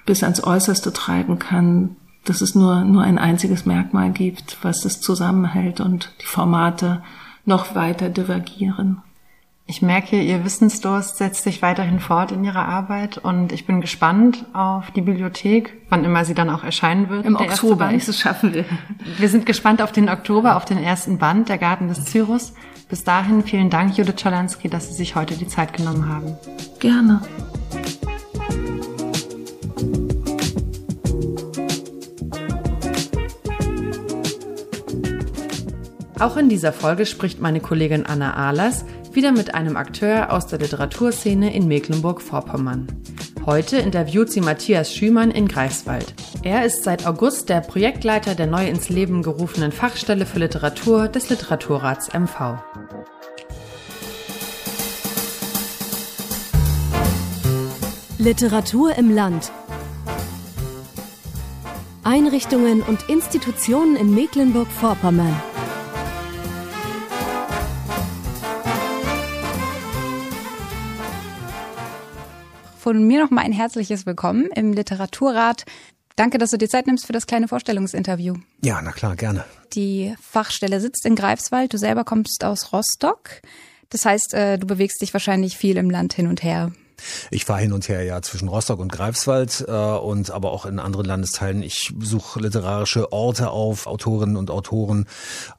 bis 0.06 0.24
ans 0.24 0.44
Äußerste 0.44 0.92
treiben 0.94 1.40
kann, 1.40 1.96
dass 2.26 2.42
es 2.42 2.56
nur, 2.56 2.84
nur 2.84 3.04
ein 3.04 3.18
einziges 3.18 3.66
Merkmal 3.66 4.12
gibt, 4.12 4.58
was 4.62 4.82
das 4.82 5.02
zusammenhält 5.02 5.80
und 5.80 6.12
die 6.22 6.26
Formate 6.26 7.02
noch 7.46 7.76
weiter 7.76 8.10
divergieren. 8.10 9.02
Ich 9.70 9.84
merke, 9.84 10.20
Ihr 10.20 10.44
Wissensdurst 10.44 11.18
setzt 11.18 11.44
sich 11.44 11.62
weiterhin 11.62 12.00
fort 12.00 12.32
in 12.32 12.44
Ihrer 12.44 12.68
Arbeit 12.68 13.20
und 13.20 13.52
ich 13.52 13.68
bin 13.68 13.82
gespannt 13.82 14.48
auf 14.52 14.90
die 14.90 15.02
Bibliothek, 15.02 15.78
wann 15.90 16.04
immer 16.04 16.26
sie 16.26 16.34
dann 16.34 16.50
auch 16.50 16.64
erscheinen 16.64 17.08
wird. 17.10 17.24
Im 17.24 17.36
Oktober, 17.36 17.92
ich 17.92 18.08
es 18.08 18.20
schaffen 18.20 18.56
will. 18.56 18.66
Wir 19.20 19.30
sind 19.30 19.46
gespannt 19.46 19.84
auf 19.84 19.92
den 19.92 20.10
Oktober, 20.10 20.58
auf 20.58 20.66
den 20.66 20.80
ersten 20.80 21.20
Band, 21.20 21.50
der 21.50 21.60
Garten 21.60 21.88
des 21.88 22.04
Cyrus. 22.06 22.56
Bis 22.90 23.04
dahin 23.04 23.44
vielen 23.44 23.70
Dank, 23.70 23.96
Judith 23.96 24.16
Czalansky, 24.16 24.70
dass 24.70 24.88
Sie 24.88 24.96
sich 24.96 25.16
heute 25.16 25.36
die 25.36 25.48
Zeit 25.48 25.74
genommen 25.74 26.10
haben. 26.10 26.36
Gerne. 26.80 27.22
Auch 36.20 36.36
in 36.36 36.50
dieser 36.50 36.74
Folge 36.74 37.06
spricht 37.06 37.40
meine 37.40 37.62
Kollegin 37.62 38.06
Anna 38.06 38.34
Ahlers 38.34 38.84
wieder 39.16 39.32
mit 39.32 39.54
einem 39.54 39.78
Akteur 39.78 40.32
aus 40.32 40.48
der 40.48 40.60
Literaturszene 40.60 41.54
in 41.54 41.68
Mecklenburg-Vorpommern. 41.68 42.88
Heute 43.46 43.78
interviewt 43.78 44.32
sie 44.32 44.42
Matthias 44.42 44.94
Schümann 44.94 45.32
in 45.32 45.48
Greifswald. 45.48 46.14
Er 46.44 46.66
ist 46.66 46.84
seit 46.84 47.08
August 47.08 47.50
der 47.50 47.62
Projektleiter 47.62 48.36
der 48.36 48.48
neu 48.48 48.68
ins 48.68 48.90
Leben 48.90 49.24
gerufenen 49.24 49.72
Fachstelle 49.72 50.26
für 50.26 50.40
Literatur 50.40 51.08
des 51.08 51.30
Literaturrats 51.30 52.10
MV. 52.14 52.60
Literatur 58.18 58.96
im 58.98 59.16
Land. 59.16 59.52
Einrichtungen 62.04 62.82
und 62.82 63.08
Institutionen 63.10 63.96
in 63.96 64.14
Mecklenburg-Vorpommern. 64.14 65.49
Von 72.80 73.04
mir 73.04 73.22
noch 73.22 73.30
mal 73.30 73.42
ein 73.42 73.52
herzliches 73.52 74.06
Willkommen 74.06 74.50
im 74.56 74.72
Literaturrat. 74.72 75.66
Danke, 76.16 76.38
dass 76.38 76.52
du 76.52 76.58
dir 76.58 76.70
Zeit 76.70 76.88
nimmst 76.88 77.06
für 77.06 77.14
das 77.14 77.28
kleine 77.28 77.48
Vorstellungsinterview. 77.48 78.36
Ja, 78.64 78.82
na 78.82 78.92
klar, 78.92 79.16
gerne. 79.16 79.44
Die 79.74 80.16
Fachstelle 80.22 80.80
sitzt 80.80 81.06
in 81.06 81.16
Greifswald. 81.16 81.74
Du 81.74 81.78
selber 81.78 82.06
kommst 82.06 82.44
aus 82.44 82.72
Rostock. 82.72 83.42
Das 83.90 84.06
heißt, 84.06 84.34
äh, 84.34 84.58
du 84.58 84.66
bewegst 84.66 85.02
dich 85.02 85.14
wahrscheinlich 85.14 85.58
viel 85.58 85.78
im 85.78 85.90
Land 85.90 86.14
hin 86.14 86.28
und 86.28 86.42
her. 86.42 86.72
Ich 87.32 87.46
fahre 87.46 87.62
hin 87.62 87.74
und 87.74 87.88
her 87.88 88.04
ja 88.04 88.22
zwischen 88.22 88.48
Rostock 88.48 88.80
und 88.80 88.92
Greifswald 88.92 89.66
äh, 89.68 89.72
und 89.72 90.32
aber 90.32 90.52
auch 90.52 90.66
in 90.66 90.80
anderen 90.80 91.06
Landesteilen. 91.06 91.64
Ich 91.64 91.94
suche 92.00 92.40
literarische 92.40 93.12
Orte 93.12 93.50
auf, 93.50 93.88
Autorinnen 93.88 94.38
und 94.38 94.52
Autoren. 94.52 95.06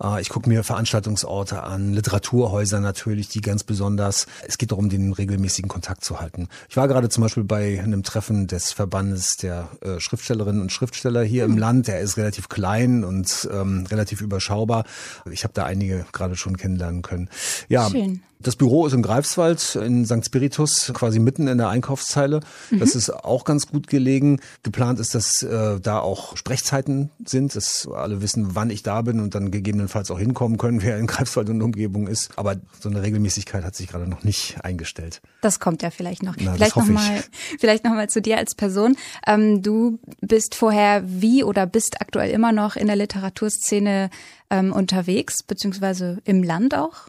Äh, 0.02 0.20
ich 0.20 0.28
gucke 0.28 0.48
mir 0.48 0.64
Veranstaltungsorte 0.64 1.62
an, 1.62 1.92
Literaturhäuser 1.92 2.80
natürlich, 2.80 3.28
die 3.28 3.40
ganz 3.40 3.64
besonders. 3.64 4.26
Es 4.46 4.58
geht 4.58 4.72
darum, 4.72 4.88
den 4.88 5.12
regelmäßigen 5.12 5.68
Kontakt 5.68 6.04
zu 6.04 6.20
halten. 6.20 6.48
Ich 6.68 6.76
war 6.76 6.88
gerade 6.88 7.08
zum 7.08 7.22
Beispiel 7.22 7.44
bei 7.44 7.80
einem 7.82 8.02
Treffen 8.02 8.46
des 8.46 8.72
Verbandes 8.72 9.36
der 9.36 9.68
äh, 9.80 10.00
Schriftstellerinnen 10.00 10.62
und 10.62 10.72
Schriftsteller 10.72 11.22
hier 11.22 11.44
im 11.44 11.58
Land. 11.58 11.88
Der 11.88 12.00
ist 12.00 12.16
relativ 12.16 12.48
klein 12.48 13.04
und 13.04 13.48
ähm, 13.52 13.86
relativ 13.90 14.20
überschaubar. 14.20 14.84
Ich 15.30 15.44
habe 15.44 15.54
da 15.54 15.64
einige 15.64 16.06
gerade 16.12 16.36
schon 16.36 16.56
kennenlernen 16.56 17.02
können. 17.02 17.28
Ja, 17.68 17.88
Schön. 17.88 18.22
Das 18.42 18.56
Büro 18.56 18.86
ist 18.86 18.94
in 18.94 19.02
Greifswald 19.02 19.76
in 19.76 20.06
St. 20.06 20.24
Spiritus, 20.24 20.92
quasi 20.94 21.18
mitten 21.18 21.46
in 21.46 21.58
der 21.58 21.68
Einkaufszeile. 21.68 22.40
Mhm. 22.70 22.78
Das 22.78 22.94
ist 22.94 23.10
auch 23.10 23.44
ganz 23.44 23.66
gut 23.66 23.86
gelegen. 23.86 24.40
Geplant 24.62 24.98
ist, 24.98 25.14
dass 25.14 25.42
äh, 25.42 25.78
da 25.80 25.98
auch 25.98 26.36
Sprechzeiten 26.36 27.10
sind, 27.24 27.54
dass 27.54 27.86
alle 27.86 28.22
wissen, 28.22 28.54
wann 28.54 28.70
ich 28.70 28.82
da 28.82 29.02
bin 29.02 29.20
und 29.20 29.34
dann 29.34 29.50
gegebenenfalls 29.50 30.10
auch 30.10 30.18
hinkommen 30.18 30.56
können, 30.56 30.82
wer 30.82 30.98
in 30.98 31.06
Greifswald 31.06 31.50
und 31.50 31.60
Umgebung 31.60 32.06
ist. 32.08 32.30
Aber 32.36 32.56
so 32.80 32.88
eine 32.88 33.02
Regelmäßigkeit 33.02 33.62
hat 33.62 33.76
sich 33.76 33.88
gerade 33.88 34.08
noch 34.08 34.24
nicht 34.24 34.64
eingestellt. 34.64 35.20
Das 35.42 35.60
kommt 35.60 35.82
ja 35.82 35.90
vielleicht 35.90 36.22
noch. 36.22 36.36
Na, 36.38 36.54
vielleicht 36.54 36.76
nochmal, 36.76 37.22
vielleicht 37.58 37.84
noch 37.84 37.92
mal 37.92 38.08
zu 38.08 38.22
dir 38.22 38.38
als 38.38 38.54
Person. 38.54 38.96
Ähm, 39.26 39.62
du 39.62 39.98
bist 40.20 40.54
vorher 40.54 41.02
wie 41.04 41.44
oder 41.44 41.66
bist 41.66 42.00
aktuell 42.00 42.30
immer 42.30 42.52
noch 42.52 42.76
in 42.76 42.86
der 42.86 42.96
Literaturszene 42.96 44.08
ähm, 44.48 44.72
unterwegs, 44.72 45.42
beziehungsweise 45.42 46.18
im 46.24 46.42
Land 46.42 46.74
auch? 46.74 47.08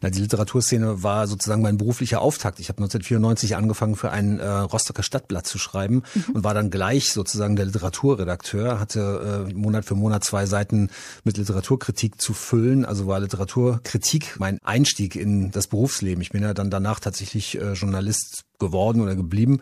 Na, 0.00 0.10
die 0.10 0.20
Literaturszene 0.20 1.02
war 1.02 1.26
sozusagen 1.26 1.62
mein 1.62 1.78
beruflicher 1.78 2.20
Auftakt. 2.20 2.60
Ich 2.60 2.68
habe 2.68 2.78
1994 2.78 3.56
angefangen, 3.56 3.96
für 3.96 4.10
ein 4.10 4.38
äh, 4.38 4.46
Rostocker 4.46 5.02
Stadtblatt 5.02 5.46
zu 5.46 5.58
schreiben 5.58 6.02
mhm. 6.14 6.34
und 6.34 6.44
war 6.44 6.54
dann 6.54 6.70
gleich 6.70 7.12
sozusagen 7.12 7.56
der 7.56 7.66
Literaturredakteur, 7.66 8.80
hatte 8.80 9.46
äh, 9.48 9.54
Monat 9.54 9.84
für 9.84 9.94
Monat 9.94 10.24
zwei 10.24 10.46
Seiten 10.46 10.90
mit 11.24 11.36
Literaturkritik 11.36 12.20
zu 12.20 12.34
füllen. 12.34 12.84
Also 12.84 13.06
war 13.06 13.20
Literaturkritik 13.20 14.36
mein 14.38 14.58
Einstieg 14.62 15.16
in 15.16 15.50
das 15.50 15.66
Berufsleben. 15.66 16.22
Ich 16.22 16.30
bin 16.30 16.42
ja 16.42 16.54
dann 16.54 16.70
danach 16.70 17.00
tatsächlich 17.00 17.58
äh, 17.58 17.72
Journalist 17.72 18.44
geworden 18.60 19.00
oder 19.00 19.16
geblieben, 19.16 19.60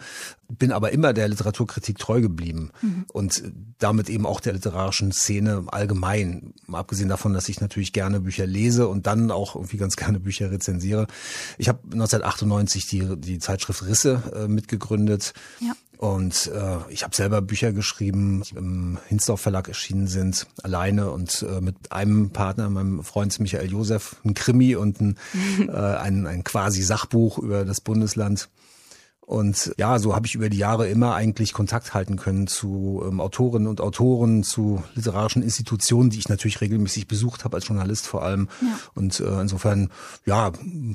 bin 0.48 0.72
aber 0.72 0.92
immer 0.92 1.12
der 1.12 1.28
Literaturkritik 1.28 1.98
treu 1.98 2.20
geblieben 2.20 2.70
mhm. 2.82 3.06
und 3.12 3.42
damit 3.78 4.08
eben 4.08 4.26
auch 4.26 4.40
der 4.40 4.54
literarischen 4.54 5.12
Szene 5.12 5.64
allgemein. 5.68 6.54
Mal 6.66 6.80
abgesehen 6.80 7.08
davon, 7.08 7.32
dass 7.32 7.48
ich 7.48 7.60
natürlich 7.60 7.92
gerne 7.92 8.20
Bücher 8.20 8.46
lese 8.46 8.88
und 8.88 9.06
dann 9.06 9.30
auch 9.30 9.54
irgendwie 9.54 9.76
ganz 9.76 9.96
gerne 9.96 10.20
Bücher 10.20 10.50
rezensiere. 10.50 11.06
Ich 11.56 11.68
habe 11.68 11.80
1998 11.84 12.86
die, 12.86 13.16
die 13.16 13.38
Zeitschrift 13.38 13.86
Risse 13.86 14.22
äh, 14.34 14.48
mitgegründet. 14.48 15.32
Ja. 15.60 15.72
Und 15.98 16.46
äh, 16.54 16.76
ich 16.90 17.02
habe 17.02 17.14
selber 17.14 17.42
Bücher 17.42 17.72
geschrieben, 17.72 18.44
die 18.48 18.54
im 18.54 18.98
Hinsdorf 19.08 19.40
Verlag 19.40 19.66
erschienen 19.66 20.06
sind, 20.06 20.46
alleine 20.62 21.10
und 21.10 21.42
äh, 21.42 21.60
mit 21.60 21.90
einem 21.90 22.30
Partner, 22.30 22.70
meinem 22.70 23.02
Freund 23.02 23.38
Michael 23.40 23.68
Josef, 23.68 24.14
ein 24.24 24.34
Krimi 24.34 24.76
und 24.76 25.00
ein, 25.00 25.18
äh, 25.68 25.72
ein, 25.72 26.28
ein 26.28 26.44
quasi 26.44 26.82
Sachbuch 26.82 27.38
über 27.38 27.64
das 27.64 27.80
Bundesland. 27.80 28.48
Und 29.28 29.74
ja, 29.76 29.98
so 29.98 30.14
habe 30.14 30.26
ich 30.26 30.34
über 30.34 30.48
die 30.48 30.56
Jahre 30.56 30.88
immer 30.88 31.14
eigentlich 31.14 31.52
Kontakt 31.52 31.92
halten 31.92 32.16
können 32.16 32.46
zu 32.46 33.04
ähm, 33.06 33.20
Autorinnen 33.20 33.68
und 33.68 33.82
Autoren, 33.82 34.42
zu 34.42 34.82
literarischen 34.94 35.42
Institutionen, 35.42 36.08
die 36.08 36.18
ich 36.18 36.30
natürlich 36.30 36.62
regelmäßig 36.62 37.08
besucht 37.08 37.44
habe, 37.44 37.54
als 37.54 37.68
Journalist 37.68 38.06
vor 38.06 38.22
allem. 38.22 38.48
Ja. 38.62 38.78
Und 38.94 39.20
äh, 39.20 39.40
insofern, 39.42 39.90
ja, 40.24 40.50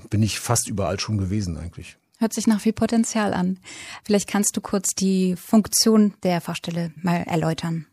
bin 0.10 0.24
ich 0.24 0.40
fast 0.40 0.68
überall 0.68 1.00
schon 1.00 1.20
gewesen 1.20 1.60
eigentlich. 1.60 1.98
Hört 2.18 2.34
sich 2.34 2.48
nach 2.48 2.60
viel 2.60 2.74
Potenzial 2.74 3.36
an. 3.36 3.60
Vielleicht 4.04 4.28
kannst 4.28 4.58
du 4.58 4.62
kurz 4.62 4.96
die 4.96 5.36
Funktion 5.36 6.16
der 6.24 6.42
Fachstelle 6.42 6.92
mal 7.04 7.18
erläutern. 7.18 7.86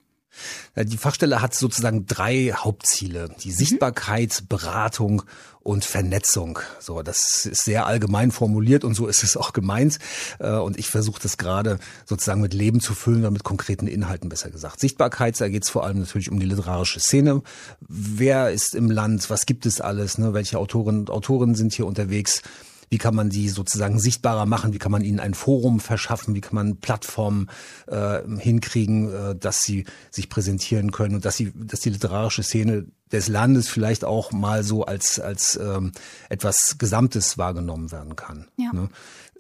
Die 0.76 0.96
Fachstelle 0.96 1.42
hat 1.42 1.54
sozusagen 1.54 2.06
drei 2.06 2.52
Hauptziele. 2.54 3.28
Die 3.42 3.48
mhm. 3.48 3.54
Sichtbarkeit, 3.54 4.44
Beratung 4.48 5.22
und 5.62 5.84
Vernetzung. 5.84 6.58
So, 6.78 7.02
das 7.02 7.44
ist 7.46 7.64
sehr 7.64 7.86
allgemein 7.86 8.30
formuliert 8.30 8.84
und 8.84 8.94
so 8.94 9.06
ist 9.06 9.22
es 9.22 9.36
auch 9.36 9.52
gemeint. 9.52 9.98
Äh, 10.38 10.52
und 10.52 10.78
ich 10.78 10.88
versuche 10.88 11.20
das 11.22 11.36
gerade 11.36 11.78
sozusagen 12.06 12.40
mit 12.40 12.54
Leben 12.54 12.80
zu 12.80 12.94
füllen 12.94 13.20
oder 13.20 13.30
mit 13.30 13.44
konkreten 13.44 13.86
Inhalten 13.86 14.28
besser 14.28 14.50
gesagt. 14.50 14.80
Sichtbarkeit, 14.80 15.40
da 15.40 15.48
geht 15.48 15.64
es 15.64 15.70
vor 15.70 15.84
allem 15.84 15.98
natürlich 15.98 16.30
um 16.30 16.40
die 16.40 16.46
literarische 16.46 17.00
Szene. 17.00 17.42
Wer 17.80 18.50
ist 18.50 18.74
im 18.74 18.90
Land? 18.90 19.28
Was 19.28 19.46
gibt 19.46 19.66
es 19.66 19.80
alles? 19.80 20.18
Ne? 20.18 20.32
Welche 20.32 20.58
Autorinnen 20.58 21.00
und 21.00 21.10
Autoren 21.10 21.54
sind 21.54 21.74
hier 21.74 21.86
unterwegs? 21.86 22.42
Wie 22.90 22.98
kann 22.98 23.14
man 23.14 23.30
die 23.30 23.48
sozusagen 23.48 24.00
sichtbarer 24.00 24.46
machen? 24.46 24.72
Wie 24.72 24.78
kann 24.78 24.90
man 24.90 25.04
ihnen 25.04 25.20
ein 25.20 25.34
Forum 25.34 25.78
verschaffen? 25.78 26.34
Wie 26.34 26.40
kann 26.40 26.56
man 26.56 26.76
Plattformen 26.78 27.48
äh, 27.86 28.20
hinkriegen, 28.38 29.12
äh, 29.12 29.36
dass 29.36 29.62
sie 29.62 29.86
sich 30.10 30.28
präsentieren 30.28 30.90
können 30.90 31.14
und 31.14 31.24
dass 31.24 31.36
sie, 31.36 31.52
dass 31.54 31.80
die 31.80 31.90
literarische 31.90 32.42
Szene 32.42 32.86
des 33.12 33.28
Landes 33.28 33.68
vielleicht 33.68 34.04
auch 34.04 34.32
mal 34.32 34.64
so 34.64 34.84
als 34.84 35.20
als 35.20 35.58
ähm, 35.62 35.92
etwas 36.28 36.78
Gesamtes 36.78 37.38
wahrgenommen 37.38 37.92
werden 37.92 38.16
kann. 38.16 38.48
Ja. 38.56 38.72
Ne? 38.72 38.88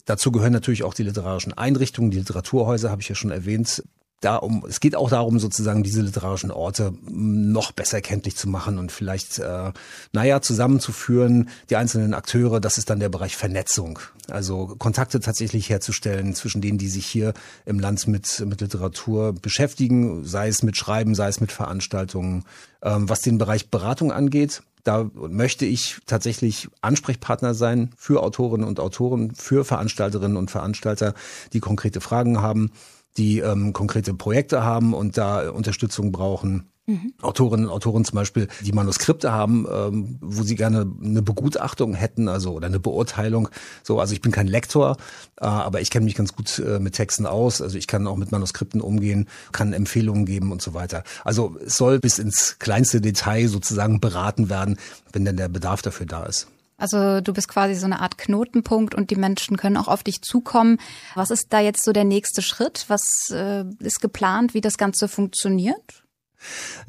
Dazu 0.04 0.30
gehören 0.30 0.52
natürlich 0.52 0.84
auch 0.84 0.94
die 0.94 1.02
literarischen 1.02 1.52
Einrichtungen, 1.52 2.10
die 2.12 2.18
Literaturhäuser, 2.18 2.90
habe 2.90 3.02
ich 3.02 3.08
ja 3.08 3.14
schon 3.14 3.30
erwähnt 3.32 3.82
da 4.20 4.36
um, 4.36 4.64
es 4.68 4.80
geht 4.80 4.94
auch 4.94 5.08
darum, 5.08 5.38
sozusagen 5.38 5.82
diese 5.82 6.02
literarischen 6.02 6.50
Orte 6.50 6.92
noch 7.08 7.72
besser 7.72 8.02
kenntlich 8.02 8.36
zu 8.36 8.48
machen 8.48 8.78
und 8.78 8.92
vielleicht, 8.92 9.38
äh, 9.38 9.72
naja, 10.12 10.42
zusammenzuführen, 10.42 11.48
die 11.70 11.76
einzelnen 11.76 12.12
Akteure, 12.12 12.60
das 12.60 12.76
ist 12.76 12.90
dann 12.90 13.00
der 13.00 13.08
Bereich 13.08 13.36
Vernetzung. 13.36 13.98
Also 14.28 14.74
Kontakte 14.78 15.20
tatsächlich 15.20 15.70
herzustellen 15.70 16.34
zwischen 16.34 16.60
denen, 16.60 16.76
die 16.76 16.88
sich 16.88 17.06
hier 17.06 17.32
im 17.64 17.80
Land 17.80 18.06
mit, 18.08 18.44
mit 18.46 18.60
Literatur 18.60 19.32
beschäftigen, 19.32 20.24
sei 20.24 20.48
es 20.48 20.62
mit 20.62 20.76
Schreiben, 20.76 21.14
sei 21.14 21.28
es 21.28 21.40
mit 21.40 21.50
Veranstaltungen. 21.50 22.44
Ähm, 22.82 23.08
was 23.08 23.22
den 23.22 23.38
Bereich 23.38 23.70
Beratung 23.70 24.12
angeht, 24.12 24.62
da 24.84 25.10
möchte 25.14 25.66
ich 25.66 25.98
tatsächlich 26.06 26.68
Ansprechpartner 26.80 27.54
sein 27.54 27.90
für 27.96 28.22
Autorinnen 28.22 28.66
und 28.66 28.80
Autoren, 28.80 29.34
für 29.34 29.64
Veranstalterinnen 29.64 30.36
und 30.36 30.50
Veranstalter, 30.50 31.14
die 31.52 31.60
konkrete 31.60 32.00
Fragen 32.00 32.40
haben 32.40 32.70
die 33.16 33.38
ähm, 33.40 33.72
konkrete 33.72 34.14
Projekte 34.14 34.62
haben 34.62 34.94
und 34.94 35.16
da 35.16 35.50
Unterstützung 35.50 36.12
brauchen. 36.12 36.70
Mhm. 36.86 37.12
Autorinnen 37.20 37.66
und 37.66 37.72
Autoren 37.72 38.04
zum 38.04 38.16
Beispiel, 38.16 38.48
die 38.62 38.72
Manuskripte 38.72 39.30
haben, 39.30 39.66
ähm, 39.70 40.18
wo 40.20 40.42
sie 40.42 40.56
gerne 40.56 40.90
eine 41.02 41.22
Begutachtung 41.22 41.94
hätten, 41.94 42.28
also 42.28 42.52
oder 42.52 42.66
eine 42.66 42.80
Beurteilung. 42.80 43.48
So, 43.82 44.00
also 44.00 44.12
ich 44.12 44.20
bin 44.20 44.32
kein 44.32 44.48
Lektor, 44.48 44.96
äh, 45.40 45.44
aber 45.44 45.80
ich 45.80 45.90
kenne 45.90 46.04
mich 46.04 46.14
ganz 46.14 46.34
gut 46.34 46.58
äh, 46.58 46.80
mit 46.80 46.94
Texten 46.94 47.26
aus. 47.26 47.62
Also 47.62 47.78
ich 47.78 47.86
kann 47.86 48.06
auch 48.06 48.16
mit 48.16 48.32
Manuskripten 48.32 48.80
umgehen, 48.80 49.28
kann 49.52 49.72
Empfehlungen 49.72 50.26
geben 50.26 50.50
und 50.50 50.62
so 50.62 50.74
weiter. 50.74 51.04
Also 51.24 51.56
es 51.64 51.76
soll 51.76 52.00
bis 52.00 52.18
ins 52.18 52.58
kleinste 52.58 53.00
Detail 53.00 53.46
sozusagen 53.48 54.00
beraten 54.00 54.48
werden, 54.48 54.76
wenn 55.12 55.24
denn 55.24 55.36
der 55.36 55.48
Bedarf 55.48 55.82
dafür 55.82 56.06
da 56.06 56.24
ist. 56.24 56.48
Also 56.80 57.20
du 57.20 57.32
bist 57.32 57.48
quasi 57.48 57.74
so 57.74 57.86
eine 57.86 58.00
Art 58.00 58.18
Knotenpunkt 58.18 58.94
und 58.94 59.10
die 59.10 59.16
Menschen 59.16 59.56
können 59.56 59.76
auch 59.76 59.88
auf 59.88 60.02
dich 60.02 60.22
zukommen. 60.22 60.78
Was 61.14 61.30
ist 61.30 61.52
da 61.52 61.60
jetzt 61.60 61.84
so 61.84 61.92
der 61.92 62.04
nächste 62.04 62.42
Schritt? 62.42 62.86
Was 62.88 63.30
äh, 63.30 63.64
ist 63.80 64.00
geplant, 64.00 64.54
wie 64.54 64.60
das 64.60 64.78
Ganze 64.78 65.06
funktioniert? 65.06 66.02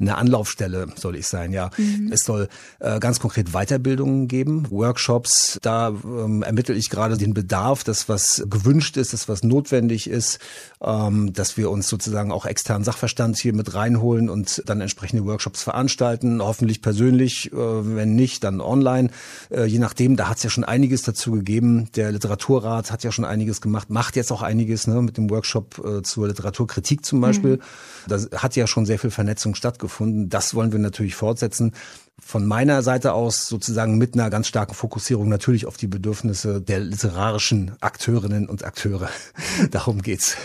Eine 0.00 0.16
Anlaufstelle 0.16 0.88
soll 0.96 1.16
ich 1.16 1.26
sein, 1.26 1.52
ja. 1.52 1.70
Mhm. 1.76 2.10
Es 2.12 2.20
soll 2.20 2.48
äh, 2.80 2.98
ganz 2.98 3.20
konkret 3.20 3.52
Weiterbildungen 3.52 4.28
geben, 4.28 4.70
Workshops. 4.70 5.58
Da 5.62 5.88
ähm, 5.88 6.42
ermittle 6.42 6.74
ich 6.74 6.90
gerade 6.90 7.16
den 7.16 7.34
Bedarf, 7.34 7.84
das 7.84 8.08
was 8.08 8.44
gewünscht 8.48 8.96
ist, 8.96 9.12
das 9.12 9.28
was 9.28 9.42
notwendig 9.42 10.08
ist, 10.08 10.38
ähm, 10.82 11.32
dass 11.32 11.56
wir 11.56 11.70
uns 11.70 11.88
sozusagen 11.88 12.32
auch 12.32 12.46
externen 12.46 12.84
Sachverstand 12.84 13.38
hier 13.38 13.52
mit 13.52 13.74
reinholen 13.74 14.28
und 14.28 14.62
dann 14.66 14.80
entsprechende 14.80 15.24
Workshops 15.24 15.62
veranstalten, 15.62 16.42
hoffentlich 16.42 16.82
persönlich, 16.82 17.52
äh, 17.52 17.56
wenn 17.56 18.14
nicht, 18.14 18.44
dann 18.44 18.60
online. 18.60 19.10
Äh, 19.50 19.64
je 19.64 19.78
nachdem, 19.78 20.16
da 20.16 20.28
hat 20.28 20.38
es 20.38 20.42
ja 20.42 20.50
schon 20.50 20.64
einiges 20.64 21.02
dazu 21.02 21.32
gegeben. 21.32 21.88
Der 21.94 22.12
Literaturrat 22.12 22.90
hat 22.90 23.04
ja 23.04 23.12
schon 23.12 23.24
einiges 23.24 23.60
gemacht, 23.60 23.90
macht 23.90 24.16
jetzt 24.16 24.32
auch 24.32 24.42
einiges 24.42 24.86
ne, 24.86 25.00
mit 25.02 25.16
dem 25.16 25.30
Workshop 25.30 25.82
äh, 25.84 26.02
zur 26.02 26.28
Literaturkritik 26.28 27.04
zum 27.04 27.20
Beispiel. 27.20 27.56
Mhm. 27.56 27.60
Da 28.08 28.18
hat 28.38 28.56
ja 28.56 28.66
schon 28.66 28.86
sehr 28.86 28.98
viel 28.98 29.10
Vernetzung 29.42 29.54
stattgefunden. 29.54 30.28
Das 30.28 30.54
wollen 30.54 30.72
wir 30.72 30.78
natürlich 30.78 31.14
fortsetzen. 31.14 31.72
Von 32.20 32.46
meiner 32.46 32.82
Seite 32.82 33.14
aus 33.14 33.46
sozusagen 33.46 33.98
mit 33.98 34.14
einer 34.14 34.30
ganz 34.30 34.46
starken 34.46 34.74
Fokussierung 34.74 35.28
natürlich 35.28 35.66
auf 35.66 35.76
die 35.76 35.88
Bedürfnisse 35.88 36.60
der 36.60 36.78
literarischen 36.78 37.72
Akteurinnen 37.80 38.48
und 38.48 38.64
Akteure. 38.64 39.08
Darum 39.70 40.02
geht's. 40.02 40.36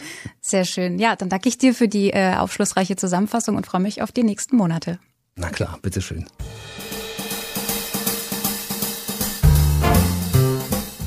Sehr 0.42 0.66
schön. 0.66 0.98
Ja, 0.98 1.16
dann 1.16 1.30
danke 1.30 1.50
ich 1.50 1.58
dir 1.58 1.76
für 1.76 1.88
die 1.88 2.10
äh, 2.12 2.36
aufschlussreiche 2.36 2.96
Zusammenfassung 2.96 3.56
und 3.56 3.68
freue 3.68 3.82
mich 3.82 4.02
auf 4.02 4.12
die 4.12 4.24
nächsten 4.24 4.56
Monate. 4.56 5.00
Na 5.36 5.50
klar, 5.50 5.78
bitteschön. 5.82 6.26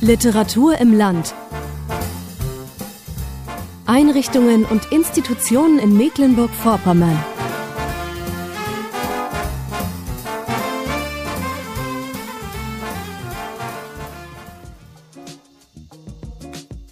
Literatur 0.00 0.78
im 0.78 0.96
Land. 0.96 1.34
Einrichtungen 3.86 4.64
und 4.64 4.92
Institutionen 4.92 5.80
in 5.80 5.96
Mecklenburg-Vorpommern. 5.96 7.18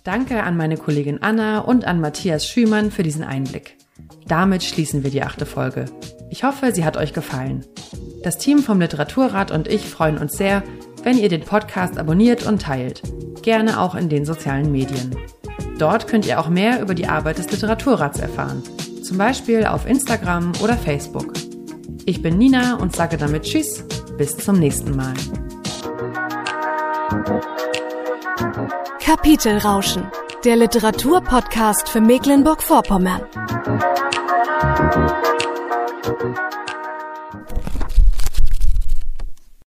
Danke 0.09 0.43
an 0.43 0.57
meine 0.57 0.79
Kollegin 0.79 1.21
Anna 1.21 1.59
und 1.59 1.85
an 1.85 2.01
Matthias 2.01 2.47
Schümann 2.47 2.91
für 2.91 3.03
diesen 3.03 3.23
Einblick. 3.23 3.77
Damit 4.27 4.65
schließen 4.65 5.05
wir 5.05 5.11
die 5.11 5.23
achte 5.23 5.45
Folge. 5.45 5.85
Ich 6.31 6.45
hoffe, 6.45 6.73
sie 6.73 6.87
hat 6.87 6.97
euch 6.97 7.13
gefallen. 7.13 7.67
Das 8.23 8.39
Team 8.39 8.61
vom 8.61 8.81
Literaturrat 8.81 9.51
und 9.51 9.69
ich 9.69 9.85
freuen 9.85 10.17
uns 10.17 10.39
sehr, 10.39 10.63
wenn 11.03 11.19
ihr 11.19 11.29
den 11.29 11.43
Podcast 11.43 11.99
abonniert 11.99 12.47
und 12.47 12.63
teilt. 12.63 13.03
Gerne 13.43 13.79
auch 13.79 13.95
in 13.95 14.09
den 14.09 14.25
sozialen 14.25 14.73
Medien. 14.73 15.15
Dort 15.79 16.09
könnt 16.09 16.25
ihr 16.25 16.41
auch 16.41 16.49
mehr 16.49 16.81
über 16.81 16.95
die 16.95 17.07
Arbeit 17.07 17.37
des 17.37 17.51
Literaturrats 17.51 18.19
erfahren, 18.19 18.63
zum 19.03 19.19
Beispiel 19.19 19.67
auf 19.67 19.87
Instagram 19.87 20.53
oder 20.63 20.79
Facebook. 20.79 21.35
Ich 22.07 22.23
bin 22.23 22.39
Nina 22.39 22.77
und 22.77 22.97
sage 22.97 23.19
damit 23.19 23.43
Tschüss, 23.43 23.85
bis 24.17 24.39
zum 24.39 24.59
nächsten 24.59 24.97
Mal. 24.97 25.13
Kapitelrauschen, 29.09 30.07
der 30.45 30.57
Literaturpodcast 30.57 31.89
für 31.89 32.03
Mecklenburg-Vorpommern. 32.03 33.23